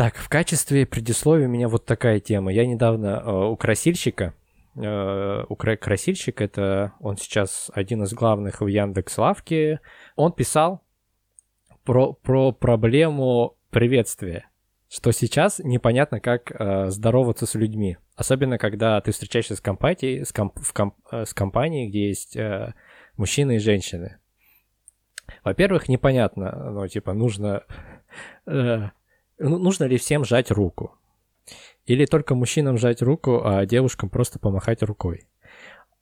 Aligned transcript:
Так, 0.00 0.16
в 0.16 0.30
качестве 0.30 0.86
предисловия 0.86 1.46
у 1.46 1.50
меня 1.50 1.68
вот 1.68 1.84
такая 1.84 2.20
тема. 2.20 2.50
Я 2.50 2.64
недавно 2.64 3.22
э, 3.22 3.30
у 3.30 3.54
красильщика, 3.54 4.32
э, 4.74 5.44
у 5.46 5.54
кра- 5.56 5.76
красильщик, 5.76 6.40
это 6.40 6.94
он 7.00 7.18
сейчас 7.18 7.70
один 7.74 8.04
из 8.04 8.14
главных 8.14 8.62
в 8.62 8.66
Яндекс 8.66 9.18
Лавке, 9.18 9.80
он 10.16 10.32
писал 10.32 10.80
про, 11.84 12.14
про 12.14 12.52
проблему 12.52 13.58
приветствия, 13.68 14.48
что 14.88 15.12
сейчас 15.12 15.58
непонятно, 15.58 16.18
как 16.18 16.50
э, 16.50 16.88
здороваться 16.88 17.44
с 17.44 17.54
людьми. 17.54 17.98
Особенно, 18.16 18.56
когда 18.56 18.98
ты 19.02 19.12
встречаешься 19.12 19.54
с 19.54 19.60
компанией, 19.60 20.24
с, 20.24 20.32
комп, 20.32 20.60
в 20.60 20.72
комп, 20.72 20.94
э, 21.12 21.26
с 21.26 21.34
компанией, 21.34 21.90
где 21.90 22.08
есть 22.08 22.36
э, 22.36 22.72
мужчины 23.18 23.56
и 23.56 23.58
женщины. 23.58 24.16
Во-первых, 25.44 25.90
непонятно, 25.90 26.70
ну, 26.70 26.88
типа, 26.88 27.12
нужно... 27.12 27.64
Э, 28.46 28.88
нужно 29.48 29.84
ли 29.84 29.96
всем 29.96 30.24
жать 30.24 30.50
руку? 30.50 30.96
Или 31.86 32.06
только 32.06 32.34
мужчинам 32.34 32.78
жать 32.78 33.02
руку, 33.02 33.42
а 33.44 33.66
девушкам 33.66 34.10
просто 34.10 34.38
помахать 34.38 34.82
рукой? 34.82 35.26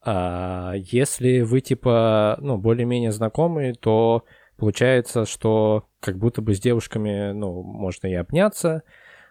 А 0.03 0.75
если 0.77 1.41
вы, 1.41 1.61
типа, 1.61 2.39
ну, 2.41 2.59
более-менее 2.59 3.13
знакомы, 3.13 3.75
то 3.75 4.25
получается, 4.57 5.25
что 5.25 5.89
как 6.01 6.19
будто 6.19 6.43
бы 6.43 6.55
с 6.55 6.61
девушками, 6.61 7.33
ну, 7.33 7.63
можно 7.63 8.07
и 8.07 8.15
обняться, 8.15 8.83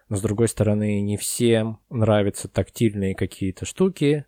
но 0.09 0.16
с 0.16 0.21
другой 0.21 0.47
стороны, 0.47 1.02
не 1.02 1.17
всем 1.17 1.80
нравятся 1.89 2.47
тактильные 2.47 3.16
какие-то 3.16 3.66
штуки, 3.66 4.25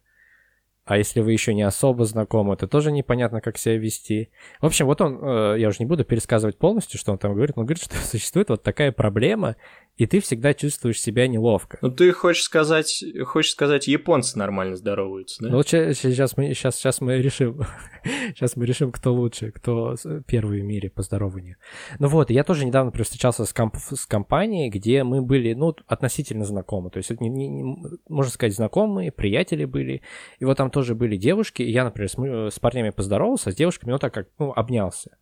а 0.89 0.98
если 0.98 1.20
вы 1.20 1.34
еще 1.34 1.53
не 1.53 1.61
особо 1.61 2.03
знакомы, 2.03 2.57
то 2.57 2.67
тоже 2.67 2.91
непонятно, 2.91 3.41
как 3.41 3.59
себя 3.59 3.77
вести. 3.77 4.31
В 4.59 4.66
общем, 4.66 4.88
вот 4.88 4.99
он, 5.02 5.20
э, 5.21 5.59
я 5.59 5.67
уже 5.67 5.77
не 5.81 5.85
буду 5.85 6.03
пересказывать 6.03 6.57
полностью, 6.57 6.97
что 6.97 7.11
он 7.11 7.20
там 7.20 7.35
говорит, 7.35 7.55
но 7.55 7.61
говорит, 7.61 7.84
что 7.84 7.95
существует 8.03 8.49
вот 8.49 8.63
такая 8.63 8.91
проблема, 8.91 9.55
и 9.99 10.05
ты 10.05 10.21
всегда 10.21 10.53
чувствуешь 10.53 11.02
себя 11.02 11.27
неловко. 11.27 11.77
Ну, 11.81 11.91
ты 11.91 12.13
хочешь 12.13 12.44
сказать, 12.44 13.03
хочешь 13.26 13.52
сказать, 13.52 13.85
японцы 13.89 14.39
нормально 14.39 14.78
здороваются, 14.78 15.44
да? 15.44 15.50
Ну, 15.50 15.61
сейчас 15.61 16.38
мы, 16.38 16.53
сейчас, 16.53 16.78
сейчас 16.78 17.02
мы 17.02 17.17
решим, 17.17 17.64
сейчас 18.30 18.56
мы 18.56 18.66
решим, 18.66 18.94
кто 18.94 19.14
лучше, 19.14 19.52
кто 19.52 19.95
первый 20.25 20.61
в 20.61 20.64
мире 20.64 20.89
по 20.89 21.02
здорованию. 21.02 21.58
Ну 22.00 22.08
вот, 22.08 22.30
я 22.30 22.45
тоже 22.45 22.66
недавно 22.66 22.94
встречался 22.94 23.44
с, 23.44 23.52
комп, 23.52 23.75
с 23.75 24.06
компанией, 24.06 24.69
где 24.69 25.03
мы 25.03 25.22
были, 25.22 25.53
ну, 25.53 25.75
относительно 25.86 26.45
знакомы, 26.45 26.91
то 26.91 26.97
есть, 26.97 27.11
не, 27.19 27.28
не, 27.28 27.50
не, 27.50 27.78
можно 28.08 28.31
сказать, 28.31 28.56
знакомые, 28.56 29.11
приятели 29.11 29.66
были, 29.66 30.02
и 30.39 30.45
вот 30.45 30.56
там 30.56 30.72
тоже 30.72 30.95
были 30.95 31.17
девушки, 31.17 31.61
и 31.61 31.72
я, 31.72 31.84
например, 31.84 32.09
с, 32.09 32.56
с 32.56 32.59
парнями 32.59 32.91
поздоровался, 32.91 33.50
а 33.50 33.52
с 33.52 33.56
девушками, 33.56 33.91
ну, 33.91 34.00
так 34.00 34.13
как, 34.13 34.30
ну, 34.39 34.53
обнялся. 34.53 35.17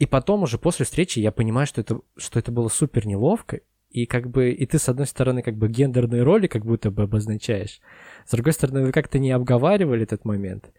И 0.00 0.06
потом 0.06 0.42
уже 0.42 0.56
после 0.56 0.86
встречи 0.86 1.18
я 1.18 1.30
понимаю, 1.30 1.66
что 1.66 1.82
это, 1.82 2.00
что 2.16 2.38
это 2.38 2.50
было 2.50 2.68
супер 2.68 3.06
неловко, 3.06 3.60
и 3.90 4.06
как 4.06 4.30
бы, 4.30 4.50
и 4.50 4.66
ты 4.66 4.78
с 4.78 4.88
одной 4.88 5.06
стороны 5.06 5.42
как 5.42 5.56
бы 5.56 5.68
гендерные 5.68 6.22
роли 6.22 6.46
как 6.46 6.64
будто 6.64 6.90
бы 6.90 7.02
обозначаешь, 7.02 7.80
с 8.24 8.30
другой 8.30 8.52
стороны 8.52 8.82
вы 8.82 8.92
как-то 8.92 9.18
не 9.18 9.32
обговаривали 9.32 10.04
этот 10.04 10.24
момент. 10.24 10.72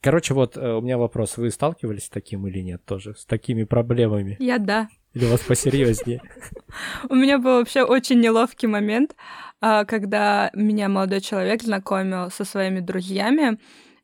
Короче, 0.00 0.34
вот 0.34 0.56
э, 0.56 0.72
у 0.72 0.80
меня 0.80 0.98
вопрос, 0.98 1.36
вы 1.36 1.50
сталкивались 1.50 2.06
с 2.06 2.08
таким 2.08 2.46
или 2.46 2.60
нет 2.60 2.84
тоже, 2.84 3.14
с 3.14 3.24
такими 3.24 3.64
проблемами? 3.64 4.36
Я 4.40 4.58
да. 4.58 4.88
Или 5.14 5.26
у 5.26 5.28
вас 5.28 5.40
посерьезнее? 5.40 6.22
У 7.10 7.14
меня 7.14 7.38
был 7.38 7.58
вообще 7.58 7.82
очень 7.82 8.18
неловкий 8.18 8.66
момент, 8.66 9.14
а, 9.60 9.84
когда 9.84 10.50
меня 10.54 10.88
молодой 10.88 11.20
человек 11.20 11.62
знакомил 11.62 12.30
со 12.30 12.44
своими 12.44 12.80
друзьями, 12.80 13.58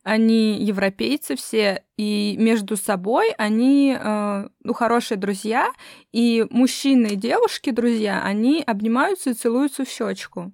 они 0.08 0.64
европейцы 0.64 1.36
все, 1.36 1.84
и 1.98 2.34
между 2.38 2.76
собой 2.76 3.30
они, 3.36 3.94
э, 3.94 4.48
ну, 4.62 4.72
хорошие 4.72 5.18
друзья, 5.18 5.70
и 6.12 6.46
мужчины 6.48 7.08
и 7.08 7.16
девушки, 7.16 7.70
друзья, 7.70 8.22
они 8.22 8.62
обнимаются 8.66 9.30
и 9.30 9.34
целуются 9.34 9.84
в 9.84 9.88
щечку. 9.90 10.52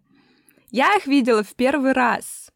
Я 0.71 0.97
их 0.97 1.07
видела 1.07 1.45
в 1.45 1.55
первый 1.55 1.93
раз. 1.93 2.51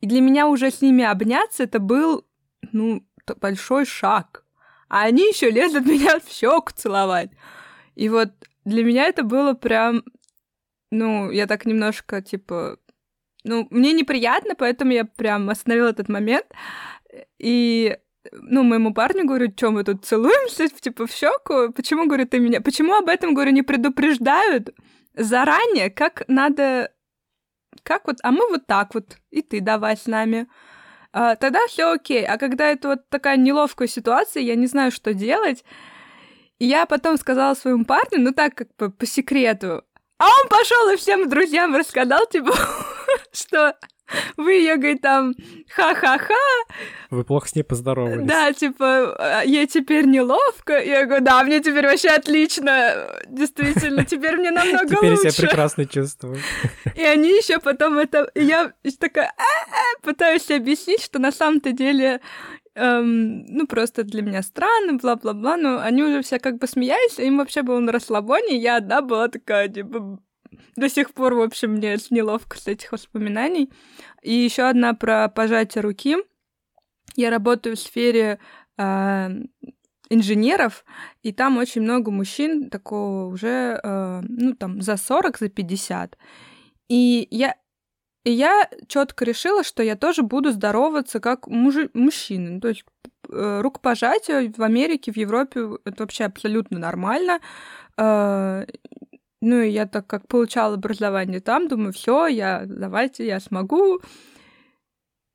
И 0.00 0.06
для 0.06 0.20
меня 0.20 0.48
уже 0.48 0.72
с 0.72 0.82
ними 0.82 1.04
обняться 1.04 1.62
это 1.62 1.78
был, 1.78 2.26
ну, 2.72 3.06
большой 3.40 3.86
шаг. 3.86 4.44
А 4.88 5.04
они 5.04 5.28
еще 5.28 5.48
лезут 5.48 5.86
меня 5.86 6.18
в 6.18 6.28
щеку 6.28 6.72
целовать. 6.74 7.30
И 7.94 8.08
вот 8.08 8.30
для 8.64 8.82
меня 8.82 9.04
это 9.04 9.22
было 9.22 9.54
прям, 9.54 10.02
ну, 10.90 11.30
я 11.30 11.46
так 11.46 11.66
немножко, 11.66 12.20
типа, 12.20 12.78
ну, 13.44 13.66
мне 13.70 13.92
неприятно, 13.92 14.54
поэтому 14.54 14.92
я 14.92 15.04
прям 15.04 15.50
остановила 15.50 15.88
этот 15.88 16.08
момент. 16.08 16.46
И 17.38 17.96
ну, 18.32 18.62
моему 18.62 18.94
парню 18.94 19.26
говорю, 19.26 19.52
что 19.54 19.70
мы 19.70 19.84
тут 19.84 20.04
целуемся, 20.04 20.68
типа, 20.68 21.06
в 21.06 21.12
щеку. 21.12 21.72
Почему, 21.72 22.06
говорю, 22.06 22.26
ты 22.26 22.38
меня... 22.38 22.60
Почему 22.60 22.94
об 22.94 23.08
этом, 23.08 23.34
говорю, 23.34 23.52
не 23.52 23.62
предупреждают 23.62 24.70
заранее, 25.14 25.90
как 25.90 26.24
надо... 26.26 26.90
Как 27.82 28.06
вот... 28.06 28.16
А 28.22 28.30
мы 28.30 28.48
вот 28.48 28.66
так 28.66 28.94
вот, 28.94 29.18
и 29.30 29.42
ты 29.42 29.60
давай 29.60 29.96
с 29.96 30.06
нами. 30.06 30.48
А, 31.12 31.36
тогда 31.36 31.60
все 31.68 31.92
окей. 31.92 32.24
А 32.24 32.38
когда 32.38 32.70
это 32.70 32.88
вот 32.88 33.08
такая 33.10 33.36
неловкая 33.36 33.88
ситуация, 33.88 34.42
я 34.42 34.54
не 34.54 34.66
знаю, 34.66 34.90
что 34.90 35.12
делать. 35.12 35.64
И 36.58 36.66
я 36.66 36.86
потом 36.86 37.18
сказала 37.18 37.54
своему 37.54 37.84
парню, 37.84 38.20
ну 38.20 38.32
так, 38.32 38.54
как 38.54 38.68
бы 38.78 38.90
по 38.90 39.04
секрету, 39.04 39.84
а 40.18 40.26
он 40.40 40.48
пошел 40.48 40.90
и 40.90 40.96
всем 40.96 41.28
друзьям 41.28 41.74
рассказал, 41.74 42.26
типа, 42.26 42.52
что 43.32 43.74
вы 44.36 44.52
ее, 44.52 44.76
говорит, 44.76 45.00
там, 45.00 45.34
ха-ха-ха. 45.70 46.34
Вы 47.10 47.24
плохо 47.24 47.48
с 47.48 47.54
ней 47.54 47.62
поздоровались. 47.62 48.26
Да, 48.26 48.52
типа, 48.52 49.16
«А, 49.18 49.42
ей 49.44 49.66
теперь 49.66 50.06
неловко. 50.06 50.78
Я 50.78 51.06
говорю, 51.06 51.24
да, 51.24 51.42
мне 51.42 51.60
теперь 51.60 51.86
вообще 51.86 52.10
отлично. 52.10 53.08
Действительно, 53.26 54.04
теперь 54.10 54.36
мне 54.36 54.50
намного 54.50 54.86
теперь 54.86 55.10
лучше. 55.10 55.16
Теперь 55.16 55.32
себя 55.32 55.48
прекрасно 55.48 55.86
чувствую. 55.86 56.38
И 56.94 57.02
они 57.02 57.28
еще 57.30 57.58
потом 57.58 57.98
это... 57.98 58.30
Я 58.34 58.72
такая 58.98 59.32
«А-а-а", 59.36 60.02
пытаюсь 60.02 60.50
объяснить, 60.50 61.02
что 61.02 61.18
на 61.18 61.32
самом-то 61.32 61.72
деле 61.72 62.20
эм, 62.74 63.44
ну, 63.46 63.66
просто 63.66 64.04
для 64.04 64.22
меня 64.22 64.42
странно, 64.42 64.94
бла-бла-бла, 64.94 65.56
но 65.56 65.80
они 65.80 66.02
уже 66.02 66.22
все 66.22 66.38
как 66.38 66.58
бы 66.58 66.66
смеялись, 66.66 67.18
им 67.18 67.38
вообще 67.38 67.62
было 67.62 67.78
на 67.80 67.92
расслабоне, 67.92 68.56
я 68.56 68.76
одна 68.76 69.00
была 69.00 69.28
такая, 69.28 69.68
типа, 69.68 70.18
до 70.76 70.88
сих 70.88 71.12
пор, 71.12 71.34
в 71.34 71.40
общем, 71.40 71.72
мне 71.72 71.96
неловко 72.10 72.58
с 72.58 72.66
этих 72.66 72.92
воспоминаний. 72.92 73.70
И 74.22 74.32
еще 74.32 74.62
одна 74.62 74.94
про 74.94 75.28
пожатие 75.28 75.82
руки. 75.82 76.16
Я 77.16 77.30
работаю 77.30 77.76
в 77.76 77.80
сфере 77.80 78.38
э, 78.76 79.28
инженеров, 80.08 80.84
и 81.22 81.32
там 81.32 81.58
очень 81.58 81.82
много 81.82 82.10
мужчин 82.10 82.70
такого 82.70 83.26
уже, 83.26 83.80
э, 83.82 84.20
ну, 84.22 84.54
там, 84.54 84.80
за 84.80 84.96
40, 84.96 85.38
за 85.38 85.48
50. 85.48 86.18
И 86.88 87.28
я 87.30 87.54
и 88.24 88.30
я 88.30 88.68
четко 88.88 89.24
решила, 89.26 89.62
что 89.62 89.82
я 89.82 89.96
тоже 89.96 90.22
буду 90.22 90.50
здороваться 90.50 91.20
как 91.20 91.46
муж... 91.46 91.76
мужчина. 91.92 92.58
То 92.58 92.68
есть 92.68 92.84
э, 93.28 93.60
рукопожатие 93.60 94.50
в 94.56 94.62
Америке, 94.62 95.12
в 95.12 95.16
Европе 95.18 95.68
это 95.84 96.02
вообще 96.02 96.24
абсолютно 96.24 96.78
нормально. 96.78 97.40
Э, 97.98 98.64
ну 99.44 99.60
и 99.60 99.68
я 99.68 99.86
так 99.86 100.06
как 100.06 100.26
получала 100.26 100.74
образование 100.74 101.40
там, 101.40 101.68
думаю, 101.68 101.92
все, 101.92 102.26
я 102.26 102.64
давайте, 102.66 103.26
я 103.26 103.40
смогу. 103.40 104.00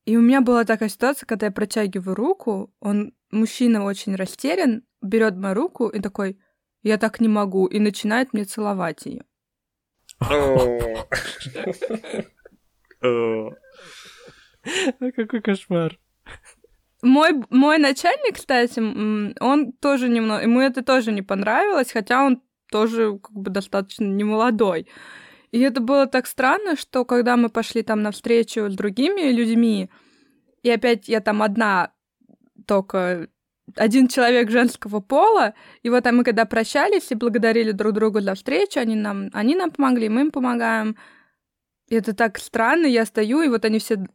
И 0.06 0.18
у 0.18 0.22
меня 0.22 0.42
была 0.42 0.66
такая 0.66 0.90
ситуация, 0.90 1.28
когда 1.28 1.46
я 1.46 1.52
протягиваю 1.52 2.16
руку, 2.16 2.74
он, 2.80 3.14
мужчина 3.32 3.84
очень 3.84 4.16
растерян, 4.16 4.84
берет 5.02 5.36
мою 5.36 5.54
руку 5.54 5.88
и 5.88 6.00
такой, 6.00 6.40
я 6.82 6.98
так 6.98 7.20
не 7.20 7.28
могу, 7.28 7.68
и 7.68 7.80
начинает 7.80 8.34
мне 8.34 8.46
целовать 8.46 9.06
ее. 9.06 9.24
Какой 15.00 15.42
кошмар. 15.42 16.00
Мой, 17.02 17.32
мой 17.50 17.78
начальник, 17.78 18.36
кстати, 18.36 18.80
он 19.40 19.72
тоже 19.74 20.10
немного... 20.10 20.42
Ему 20.42 20.60
это 20.60 20.84
тоже 20.84 21.12
не 21.12 21.22
понравилось, 21.22 21.92
хотя 21.92 22.26
он 22.26 22.42
тоже 22.70 23.20
как 23.20 23.34
бы 23.34 23.52
достаточно 23.52 24.06
немолодой. 24.06 24.88
И 25.52 25.60
это 25.60 25.82
было 25.82 26.06
так 26.06 26.28
странно, 26.28 26.76
что 26.76 27.06
когда 27.06 27.36
мы 27.36 27.50
пошли 27.50 27.82
там 27.82 28.02
на 28.02 28.12
встречу 28.12 28.70
с 28.70 28.76
другими 28.76 29.32
людьми, 29.32 29.90
и 30.62 30.70
опять 30.70 31.08
я 31.08 31.22
там 31.22 31.42
одна 31.42 31.92
только 32.68 33.30
один 33.76 34.08
человек 34.08 34.50
женского 34.50 35.00
пола, 35.00 35.54
и 35.84 35.90
вот 35.90 36.04
там 36.04 36.18
мы 36.18 36.24
когда 36.24 36.46
прощались 36.46 37.12
и 37.12 37.16
благодарили 37.16 37.72
друг 37.72 37.94
друга 37.94 38.22
за 38.22 38.36
встречу, 38.36 38.80
они 38.80 38.96
нам, 38.96 39.30
они 39.34 39.56
нам 39.56 39.72
помогли, 39.72 40.10
мы 40.10 40.22
им 40.22 40.32
помогаем, 40.32 40.96
и 41.88 41.96
это 41.96 42.14
так 42.14 42.38
странно, 42.38 42.86
я 42.86 43.06
стою, 43.06 43.42
и 43.42 43.48
вот 43.48 43.66
они 43.66 43.80
все 43.80 44.06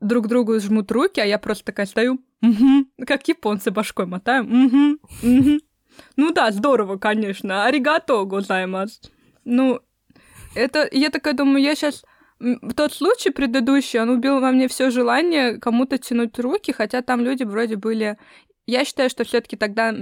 друг 0.00 0.28
другу 0.28 0.58
жмут 0.58 0.90
руки, 0.90 1.20
а 1.20 1.24
я 1.24 1.38
просто 1.38 1.64
такая 1.64 1.86
стою, 1.86 2.20
угу, 2.42 2.86
как 3.06 3.26
японцы 3.28 3.70
башкой 3.70 4.06
мотаю, 4.06 4.44
угу, 4.44 4.98
угу. 5.22 5.60
Ну 6.16 6.32
да, 6.32 6.50
здорово, 6.50 6.96
конечно, 6.98 7.64
аригато 7.64 8.24
гозаймас. 8.24 9.00
Ну, 9.44 9.80
это, 10.54 10.88
я 10.90 11.10
такая 11.10 11.34
думаю, 11.34 11.62
я 11.62 11.74
сейчас... 11.74 12.04
Тот 12.76 12.92
случай 12.92 13.30
предыдущий, 13.30 14.00
он 14.00 14.10
убил 14.10 14.40
во 14.40 14.50
мне 14.50 14.66
все 14.66 14.90
желание 14.90 15.58
кому-то 15.58 15.96
тянуть 15.98 16.38
руки, 16.38 16.72
хотя 16.72 17.02
там 17.02 17.20
люди 17.20 17.44
вроде 17.44 17.76
были... 17.76 18.18
Я 18.66 18.84
считаю, 18.84 19.10
что 19.10 19.24
все 19.24 19.40
таки 19.40 19.56
тогда 19.56 19.94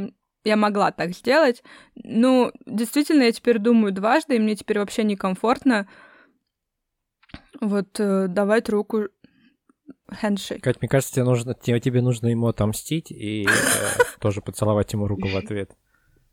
я 0.45 0.57
могла 0.57 0.91
так 0.91 1.11
сделать. 1.13 1.63
Ну, 1.95 2.51
действительно, 2.67 3.25
я 3.25 3.33
теперь 3.33 3.59
думаю 3.59 3.93
дважды, 3.93 4.37
и 4.37 4.39
мне 4.39 4.57
теперь 4.57 4.79
вообще 4.79 5.05
некомфортно 5.05 5.89
вот 7.61 8.01
э, 8.01 8.27
давать 8.29 8.69
руку 8.69 9.09
хендшейк. 10.13 10.63
Кать, 10.63 10.81
мне 10.81 10.89
кажется, 10.89 11.15
тебе 11.15 11.25
нужно, 11.25 11.55
тебе 11.55 12.01
нужно 12.01 12.29
ему 12.29 12.49
отомстить 12.49 13.11
и 13.11 13.45
э, 13.45 13.49
тоже 14.19 14.41
поцеловать 14.41 14.93
ему 14.93 15.07
руку 15.07 15.29
в 15.29 15.37
ответ. 15.37 15.73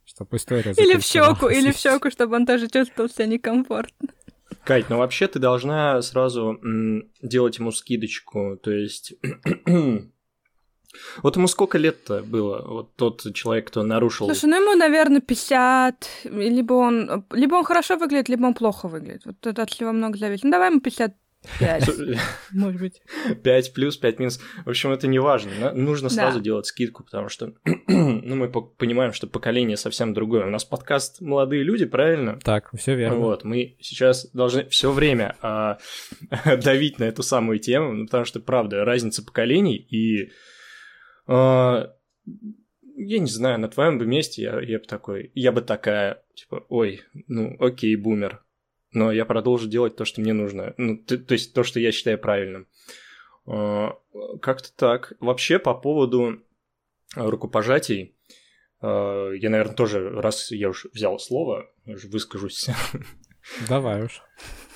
Чтобы 0.07 0.38
история 0.38 0.74
Или 0.77 0.98
в 0.98 1.04
щеку, 1.04 1.50
или 1.50 1.71
в 1.71 1.75
щеку, 1.77 2.09
чтобы 2.09 2.38
он 2.38 2.45
тоже 2.45 2.69
чувствовал 2.69 3.09
себя 3.09 3.25
некомфортно. 3.25 4.07
Кать, 4.63 4.89
ну 4.89 4.98
вообще 4.98 5.27
ты 5.27 5.38
должна 5.39 6.01
сразу 6.01 6.57
м, 6.63 7.12
делать 7.21 7.59
ему 7.59 7.71
скидочку, 7.71 8.57
то 8.62 8.71
есть... 8.71 9.13
Вот 11.21 11.36
ему 11.36 11.48
сколько 11.48 11.77
лет-то 11.77 12.24
было, 12.24 12.65
вот 12.65 12.95
тот 12.95 13.21
человек, 13.36 13.68
кто 13.68 13.83
нарушил... 13.83 14.25
Слушай, 14.25 14.50
ну 14.50 14.62
ему, 14.62 14.75
наверное, 14.75 15.21
50, 15.21 16.10
либо 16.24 16.74
он, 16.74 17.25
либо 17.31 17.56
он 17.56 17.65
хорошо 17.65 17.98
выглядит, 17.98 18.30
либо 18.30 18.45
он 18.45 18.56
плохо 18.56 18.88
выглядит. 18.88 19.25
Вот 19.25 19.45
это 19.45 19.62
от 19.62 19.69
чего 19.69 19.92
много 19.92 20.18
зависит. 20.18 20.45
Ну 20.45 20.51
давай 20.51 20.71
ему 20.71 20.80
50 20.80 21.13
Пять, 21.60 21.90
может 22.52 22.82
быть. 22.82 23.02
Пять 23.44 23.74
плюс, 23.74 23.98
пять 23.98 24.20
минус. 24.20 24.40
В 24.66 24.70
общем, 24.70 24.92
это 24.92 25.08
не 25.08 25.20
важно. 25.20 25.74
Нужно 25.74 26.10
сразу 26.10 26.40
да. 26.40 26.44
делать 26.44 26.66
скидку, 26.66 27.04
потому 27.04 27.30
что 27.30 27.54
ну, 27.88 28.36
мы 28.36 28.50
понимаем, 28.50 29.14
что 29.14 29.28
поколение 29.28 29.78
совсем 29.78 30.14
другое. 30.14 30.46
У 30.46 30.50
нас 30.50 30.66
подкаст 30.66 31.22
«Молодые 31.22 31.64
люди», 31.64 31.86
правильно? 31.86 32.40
Так, 32.44 32.70
все 32.78 32.96
верно. 32.96 33.18
Вот, 33.18 33.44
мы 33.44 33.78
сейчас 33.80 34.30
должны 34.32 34.68
все 34.70 34.92
время 34.92 35.36
а, 35.42 35.78
давить 36.64 37.00
на 37.00 37.06
эту 37.06 37.24
самую 37.24 37.60
тему, 37.60 37.94
ну, 37.94 38.06
потому 38.06 38.26
что, 38.26 38.40
правда, 38.40 38.86
разница 38.86 39.24
поколений 39.24 39.76
и... 39.76 40.32
А, 41.28 41.92
я 42.98 43.20
не 43.20 43.30
знаю, 43.30 43.60
на 43.60 43.70
твоем 43.70 44.00
бы 44.00 44.06
месте 44.06 44.42
я, 44.42 44.60
я 44.60 44.80
бы 44.80 44.86
такой, 44.86 45.32
я 45.36 45.52
бы 45.52 45.62
такая, 45.62 46.24
типа, 46.34 46.66
ой, 46.68 47.02
ну 47.28 47.56
окей, 47.60 47.96
бумер, 47.96 48.44
но 48.92 49.12
я 49.12 49.25
продолжу 49.25 49.68
делать 49.68 49.95
то, 49.95 50.06
что 50.06 50.22
мне 50.22 50.34
нужно. 50.34 50.74
Ну, 50.78 50.98
то, 50.98 51.18
то 51.18 51.34
есть 51.34 51.54
то, 51.54 51.63
что 51.63 51.80
я 51.80 51.92
считаю 51.92 52.18
правильным. 52.18 52.68
А, 53.45 53.98
как-то 54.42 54.69
так. 54.75 55.13
Вообще, 55.19 55.60
по 55.60 55.74
поводу 55.74 56.42
рукопожатий, 57.16 58.16
а, 58.81 59.31
я, 59.31 59.50
наверное, 59.50 59.75
тоже, 59.75 60.10
раз 60.10 60.51
я 60.51 60.69
уж 60.69 60.86
взял 60.94 61.19
слово, 61.19 61.69
выскажусь. 61.86 62.68
Давай 63.68 64.04
уж. 64.04 64.22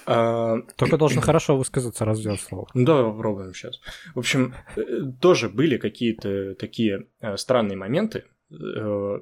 А... 0.05 0.61
Только 0.77 0.97
должен 0.97 1.21
хорошо 1.21 1.57
высказаться, 1.57 2.05
раз 2.05 2.19
взял 2.19 2.37
слово. 2.37 2.67
Ну, 2.73 2.85
давай 2.85 3.03
попробуем 3.03 3.53
сейчас. 3.53 3.79
В 4.15 4.19
общем, 4.19 4.55
э, 4.75 4.81
тоже 5.19 5.49
были 5.49 5.77
какие-то 5.77 6.55
такие 6.55 7.07
э, 7.19 7.37
странные 7.37 7.77
моменты. 7.77 8.25
Э, 8.51 9.19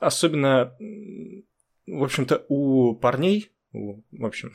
особенно, 0.00 0.76
в 1.86 2.02
общем-то, 2.02 2.44
у 2.48 2.94
парней 2.94 3.50
в 3.74 4.24
общем, 4.24 4.52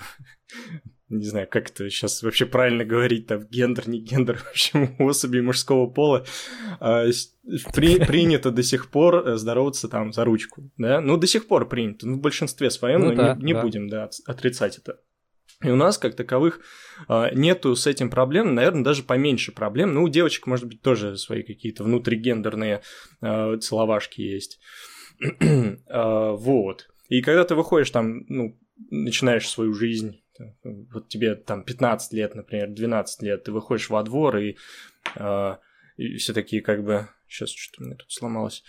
не 1.09 1.25
знаю, 1.25 1.47
как 1.49 1.69
это 1.69 1.89
сейчас 1.89 2.23
вообще 2.23 2.45
правильно 2.45 2.85
говорить, 2.85 3.27
там, 3.27 3.45
гендер, 3.45 3.89
не 3.89 3.99
гендер, 3.99 4.37
в 4.43 4.49
общем, 4.49 4.95
у 4.99 5.07
особей 5.07 5.41
мужского 5.41 5.87
пола 5.87 6.25
а, 6.79 7.05
при, 7.73 7.99
принято 8.05 8.51
до 8.51 8.63
сих 8.63 8.89
пор 8.89 9.27
э, 9.27 9.35
здороваться 9.37 9.89
там 9.89 10.13
за 10.13 10.23
ручку, 10.23 10.71
да, 10.77 11.01
ну, 11.01 11.17
до 11.17 11.27
сих 11.27 11.47
пор 11.47 11.67
принято, 11.67 12.07
ну, 12.07 12.17
в 12.17 12.21
большинстве 12.21 12.69
своем, 12.69 13.01
ну, 13.01 13.09
но 13.09 13.15
да, 13.15 13.35
не, 13.35 13.45
не 13.45 13.53
да. 13.53 13.61
будем, 13.61 13.89
да, 13.89 14.09
отрицать 14.25 14.77
это. 14.77 14.99
И 15.61 15.69
у 15.69 15.75
нас, 15.75 15.97
как 15.97 16.15
таковых, 16.15 16.61
а, 17.09 17.31
нету 17.31 17.75
с 17.75 17.85
этим 17.85 18.09
проблем, 18.09 18.55
наверное, 18.55 18.83
даже 18.83 19.03
поменьше 19.03 19.51
проблем. 19.51 19.93
Ну, 19.93 20.03
у 20.03 20.09
девочек, 20.09 20.47
может 20.47 20.65
быть, 20.65 20.81
тоже 20.81 21.17
свои 21.17 21.43
какие-то 21.43 21.83
внутригендерные 21.83 22.81
э, 23.21 23.57
целовашки 23.57 24.21
есть. 24.21 24.61
вот. 25.89 26.87
И 27.09 27.21
когда 27.21 27.43
ты 27.43 27.55
выходишь 27.55 27.89
там, 27.89 28.23
ну, 28.29 28.57
начинаешь 28.89 29.47
свою 29.47 29.73
жизнь, 29.73 30.21
вот 30.63 31.09
тебе 31.09 31.35
там 31.35 31.63
15 31.63 32.13
лет, 32.13 32.35
например, 32.35 32.69
12 32.69 33.21
лет, 33.23 33.43
ты 33.43 33.51
выходишь 33.51 33.89
во 33.89 34.03
двор, 34.03 34.37
и, 34.37 34.57
э, 35.15 35.55
и 35.97 36.17
все 36.17 36.33
такие 36.33 36.61
как 36.61 36.83
бы... 36.83 37.09
Сейчас 37.27 37.51
что-то 37.51 37.83
у 37.83 37.85
меня 37.85 37.95
тут 37.95 38.11
сломалось. 38.11 38.63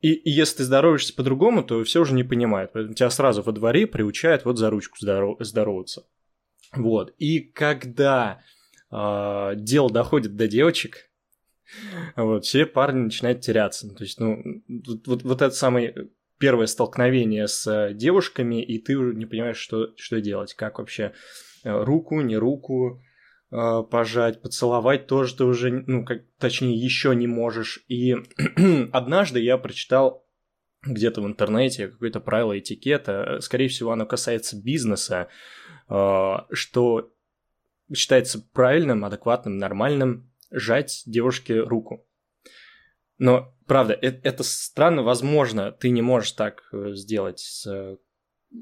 И, 0.00 0.12
и 0.12 0.30
если 0.30 0.58
ты 0.58 0.64
здороваешься 0.64 1.14
по-другому, 1.14 1.62
то 1.62 1.84
все 1.84 2.00
уже 2.00 2.14
не 2.14 2.24
понимают. 2.24 2.72
Поэтому 2.72 2.94
тебя 2.94 3.10
сразу 3.10 3.42
во 3.42 3.52
дворе 3.52 3.86
приучают 3.86 4.44
вот 4.44 4.56
за 4.56 4.70
ручку 4.70 4.96
здоров... 4.98 5.36
здороваться. 5.40 6.06
Вот. 6.72 7.14
И 7.18 7.40
когда 7.40 8.42
э, 8.90 9.52
дело 9.56 9.90
доходит 9.90 10.36
до 10.36 10.48
девочек, 10.48 11.10
вот, 12.16 12.44
все 12.44 12.66
парни 12.66 13.00
начинают 13.00 13.40
теряться. 13.42 13.88
То 13.94 14.04
есть, 14.04 14.18
ну, 14.18 14.62
вот, 14.68 15.06
вот, 15.06 15.22
вот 15.22 15.42
этот 15.42 15.54
самый 15.54 16.10
первое 16.40 16.66
столкновение 16.66 17.46
с 17.46 17.66
э, 17.66 17.94
девушками, 17.94 18.62
и 18.62 18.78
ты 18.78 18.96
уже 18.96 19.14
не 19.14 19.26
понимаешь, 19.26 19.58
что, 19.58 19.94
что 19.96 20.20
делать, 20.20 20.54
как 20.54 20.78
вообще 20.78 21.12
э, 21.62 21.84
руку, 21.84 22.22
не 22.22 22.36
руку 22.36 23.02
э, 23.52 23.82
пожать, 23.88 24.40
поцеловать 24.40 25.06
тоже 25.06 25.36
ты 25.36 25.44
уже, 25.44 25.70
ну, 25.86 26.04
как, 26.04 26.22
точнее, 26.38 26.74
еще 26.74 27.14
не 27.14 27.26
можешь. 27.26 27.84
И 27.88 28.16
однажды 28.92 29.40
я 29.40 29.58
прочитал 29.58 30.26
где-то 30.82 31.20
в 31.20 31.26
интернете 31.26 31.88
какое-то 31.88 32.20
правило 32.20 32.58
этикета, 32.58 33.38
скорее 33.42 33.68
всего, 33.68 33.92
оно 33.92 34.06
касается 34.06 34.56
бизнеса, 34.56 35.28
что 35.86 37.12
считается 37.94 38.40
правильным, 38.54 39.04
адекватным, 39.04 39.58
нормальным 39.58 40.32
жать 40.50 41.02
девушке 41.04 41.60
руку. 41.60 42.06
Но, 43.18 43.54
правда, 43.70 43.92
это, 43.92 44.18
это 44.28 44.42
странно, 44.42 45.04
возможно, 45.04 45.70
ты 45.70 45.90
не 45.90 46.02
можешь 46.02 46.32
так 46.32 46.64
э, 46.72 46.94
сделать 46.94 47.38
с 47.38 47.68
э, 47.68 47.98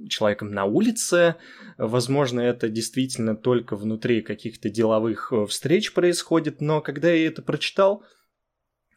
человеком 0.06 0.50
на 0.50 0.66
улице. 0.66 1.36
Возможно, 1.78 2.40
это 2.40 2.68
действительно 2.68 3.34
только 3.34 3.74
внутри 3.74 4.20
каких-то 4.20 4.68
деловых 4.68 5.32
э, 5.32 5.46
встреч 5.46 5.94
происходит, 5.94 6.60
но 6.60 6.82
когда 6.82 7.10
я 7.10 7.26
это 7.26 7.40
прочитал, 7.40 8.04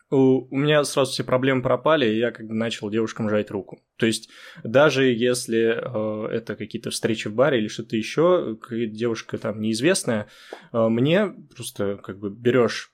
у, 0.09 0.53
меня 0.53 0.83
сразу 0.83 1.13
все 1.13 1.23
проблемы 1.23 1.61
пропали, 1.61 2.05
и 2.05 2.17
я 2.17 2.31
как 2.31 2.45
бы 2.45 2.53
начал 2.53 2.89
девушкам 2.89 3.29
жать 3.29 3.49
руку. 3.49 3.81
То 3.95 4.05
есть 4.05 4.29
даже 4.65 5.05
если 5.05 5.79
э, 5.79 6.27
это 6.29 6.57
какие-то 6.57 6.89
встречи 6.89 7.29
в 7.29 7.35
баре 7.35 7.59
или 7.59 7.69
что-то 7.69 7.95
еще, 7.95 8.57
девушка 8.69 9.37
там 9.37 9.61
неизвестная, 9.61 10.27
э, 10.73 10.87
мне 10.89 11.27
просто 11.55 11.95
как 12.03 12.19
бы 12.19 12.29
берешь 12.29 12.90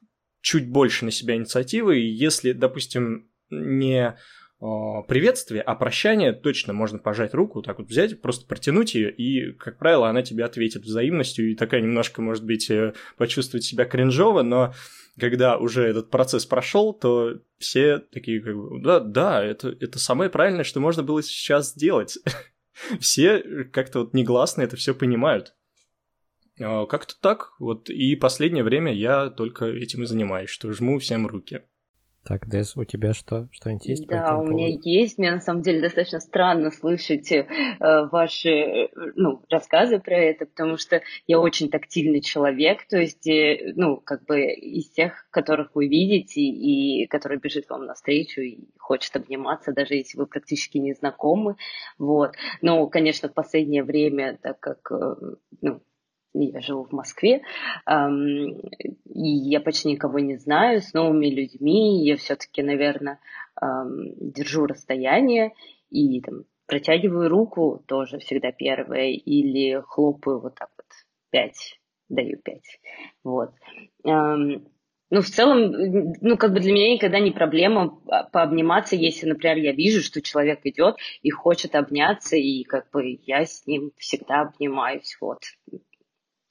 чуть 0.47 0.69
больше 0.69 1.03
на 1.03 1.11
себя 1.11 1.35
инициативы, 1.35 1.99
и 1.99 2.07
если, 2.07 2.53
допустим, 2.53 3.29
не 3.49 4.15
а, 4.61 5.01
приветствие, 5.01 5.61
а 5.61 5.75
прощание, 5.75 6.31
точно 6.31 6.71
можно 6.71 6.99
пожать 6.99 7.33
руку, 7.33 7.61
так 7.61 7.79
вот 7.79 7.89
взять, 7.89 8.21
просто 8.21 8.47
протянуть 8.47 8.95
ее, 8.95 9.11
и, 9.11 9.51
как 9.51 9.77
правило, 9.77 10.07
она 10.07 10.21
тебе 10.21 10.45
ответит 10.45 10.83
взаимностью, 10.83 11.51
и 11.51 11.55
такая 11.55 11.81
немножко, 11.81 12.21
может 12.21 12.45
быть, 12.45 12.69
э, 12.69 12.93
почувствовать 13.17 13.65
себя 13.65 13.83
кринжово, 13.83 14.41
но 14.41 14.73
когда 15.19 15.57
уже 15.57 15.83
этот 15.83 16.09
процесс 16.09 16.45
прошел, 16.45 16.93
то 16.93 17.41
все 17.57 17.99
такие, 17.99 18.39
как 18.39 18.55
бы, 18.55 18.81
да, 18.81 19.01
да, 19.01 19.43
это, 19.43 19.75
это 19.81 19.99
самое 19.99 20.29
правильное, 20.29 20.63
что 20.63 20.79
можно 20.79 21.03
было 21.03 21.21
сейчас 21.21 21.71
сделать. 21.71 22.19
все 23.01 23.65
как-то 23.73 23.99
вот 23.99 24.13
негласно 24.13 24.61
это 24.61 24.77
все 24.77 24.95
понимают. 24.95 25.56
А, 26.59 26.85
как-то 26.85 27.15
так. 27.19 27.53
Вот 27.59 27.89
и 27.89 28.15
последнее 28.15 28.63
время 28.63 28.93
я 28.93 29.29
только 29.29 29.65
этим 29.65 30.03
и 30.03 30.05
занимаюсь, 30.05 30.49
что 30.49 30.71
жму 30.71 30.99
всем 30.99 31.27
руки. 31.27 31.63
Так, 32.27 32.45
Дез, 32.49 32.75
у 32.75 32.83
тебя 32.83 33.13
что? 33.13 33.47
Что-нибудь 33.53 33.85
есть? 33.85 34.07
Да, 34.07 34.37
у 34.37 34.45
меня 34.45 34.67
есть. 34.67 35.17
Мне 35.17 35.31
на 35.31 35.39
самом 35.39 35.61
деле 35.61 35.79
достаточно 35.79 36.19
странно 36.19 36.71
слышать 36.71 37.31
э, 37.31 37.45
ваши 38.11 38.49
э, 38.49 38.89
ну, 39.15 39.41
рассказы 39.49 39.99
про 40.01 40.17
это, 40.17 40.45
потому 40.45 40.75
что 40.75 41.01
я 41.25 41.39
очень 41.39 41.69
тактильный 41.69 42.19
человек, 42.19 42.85
то 42.89 42.97
есть, 42.97 43.25
э, 43.27 43.71
ну, 43.77 44.01
как 44.03 44.25
бы 44.25 44.41
из 44.41 44.89
тех, 44.89 45.25
которых 45.29 45.73
вы 45.73 45.87
видите 45.87 46.41
и 46.41 47.07
который 47.07 47.37
бежит 47.37 47.69
вам 47.69 47.85
навстречу 47.85 48.41
и 48.41 48.59
хочет 48.77 49.15
обниматься, 49.15 49.71
даже 49.71 49.93
если 49.93 50.17
вы 50.17 50.25
практически 50.25 50.79
не 50.79 50.95
знакомы. 50.95 51.55
Вот. 51.97 52.33
Но, 52.61 52.87
конечно, 52.87 53.29
в 53.29 53.33
последнее 53.33 53.85
время, 53.85 54.37
так 54.41 54.59
как 54.59 54.91
э, 54.91 55.15
ну, 55.61 55.81
я 56.45 56.61
живу 56.61 56.85
в 56.85 56.91
Москве, 56.91 57.41
и 57.89 59.27
я 59.27 59.59
почти 59.59 59.89
никого 59.89 60.19
не 60.19 60.37
знаю, 60.37 60.81
с 60.81 60.93
новыми 60.93 61.27
людьми 61.27 62.05
я 62.05 62.15
все-таки, 62.17 62.61
наверное, 62.61 63.19
держу 63.59 64.65
расстояние 64.65 65.53
и 65.89 66.21
там, 66.21 66.43
протягиваю 66.67 67.29
руку 67.29 67.83
тоже 67.87 68.19
всегда 68.19 68.51
первое, 68.51 69.11
или 69.11 69.81
хлопаю 69.87 70.39
вот 70.39 70.55
так 70.55 70.69
вот 70.77 70.85
пять, 71.31 71.79
даю 72.09 72.37
пять. 72.43 72.79
Вот. 73.23 73.51
Ну, 75.09 75.21
в 75.21 75.27
целом, 75.27 75.71
ну, 76.19 76.35
как 76.35 76.51
бы 76.51 76.59
для 76.59 76.73
меня 76.73 76.93
никогда 76.93 77.19
не 77.19 77.31
проблема 77.31 77.97
пообниматься, 78.33 78.97
если, 78.97 79.25
например, 79.25 79.55
я 79.55 79.71
вижу, 79.71 80.01
что 80.01 80.21
человек 80.21 80.59
идет 80.65 80.97
и 81.21 81.29
хочет 81.29 81.75
обняться, 81.75 82.35
и 82.35 82.63
как 82.65 82.91
бы 82.91 83.17
я 83.23 83.45
с 83.45 83.65
ним 83.65 83.93
всегда 83.95 84.41
обнимаюсь, 84.41 85.17
вот. 85.21 85.39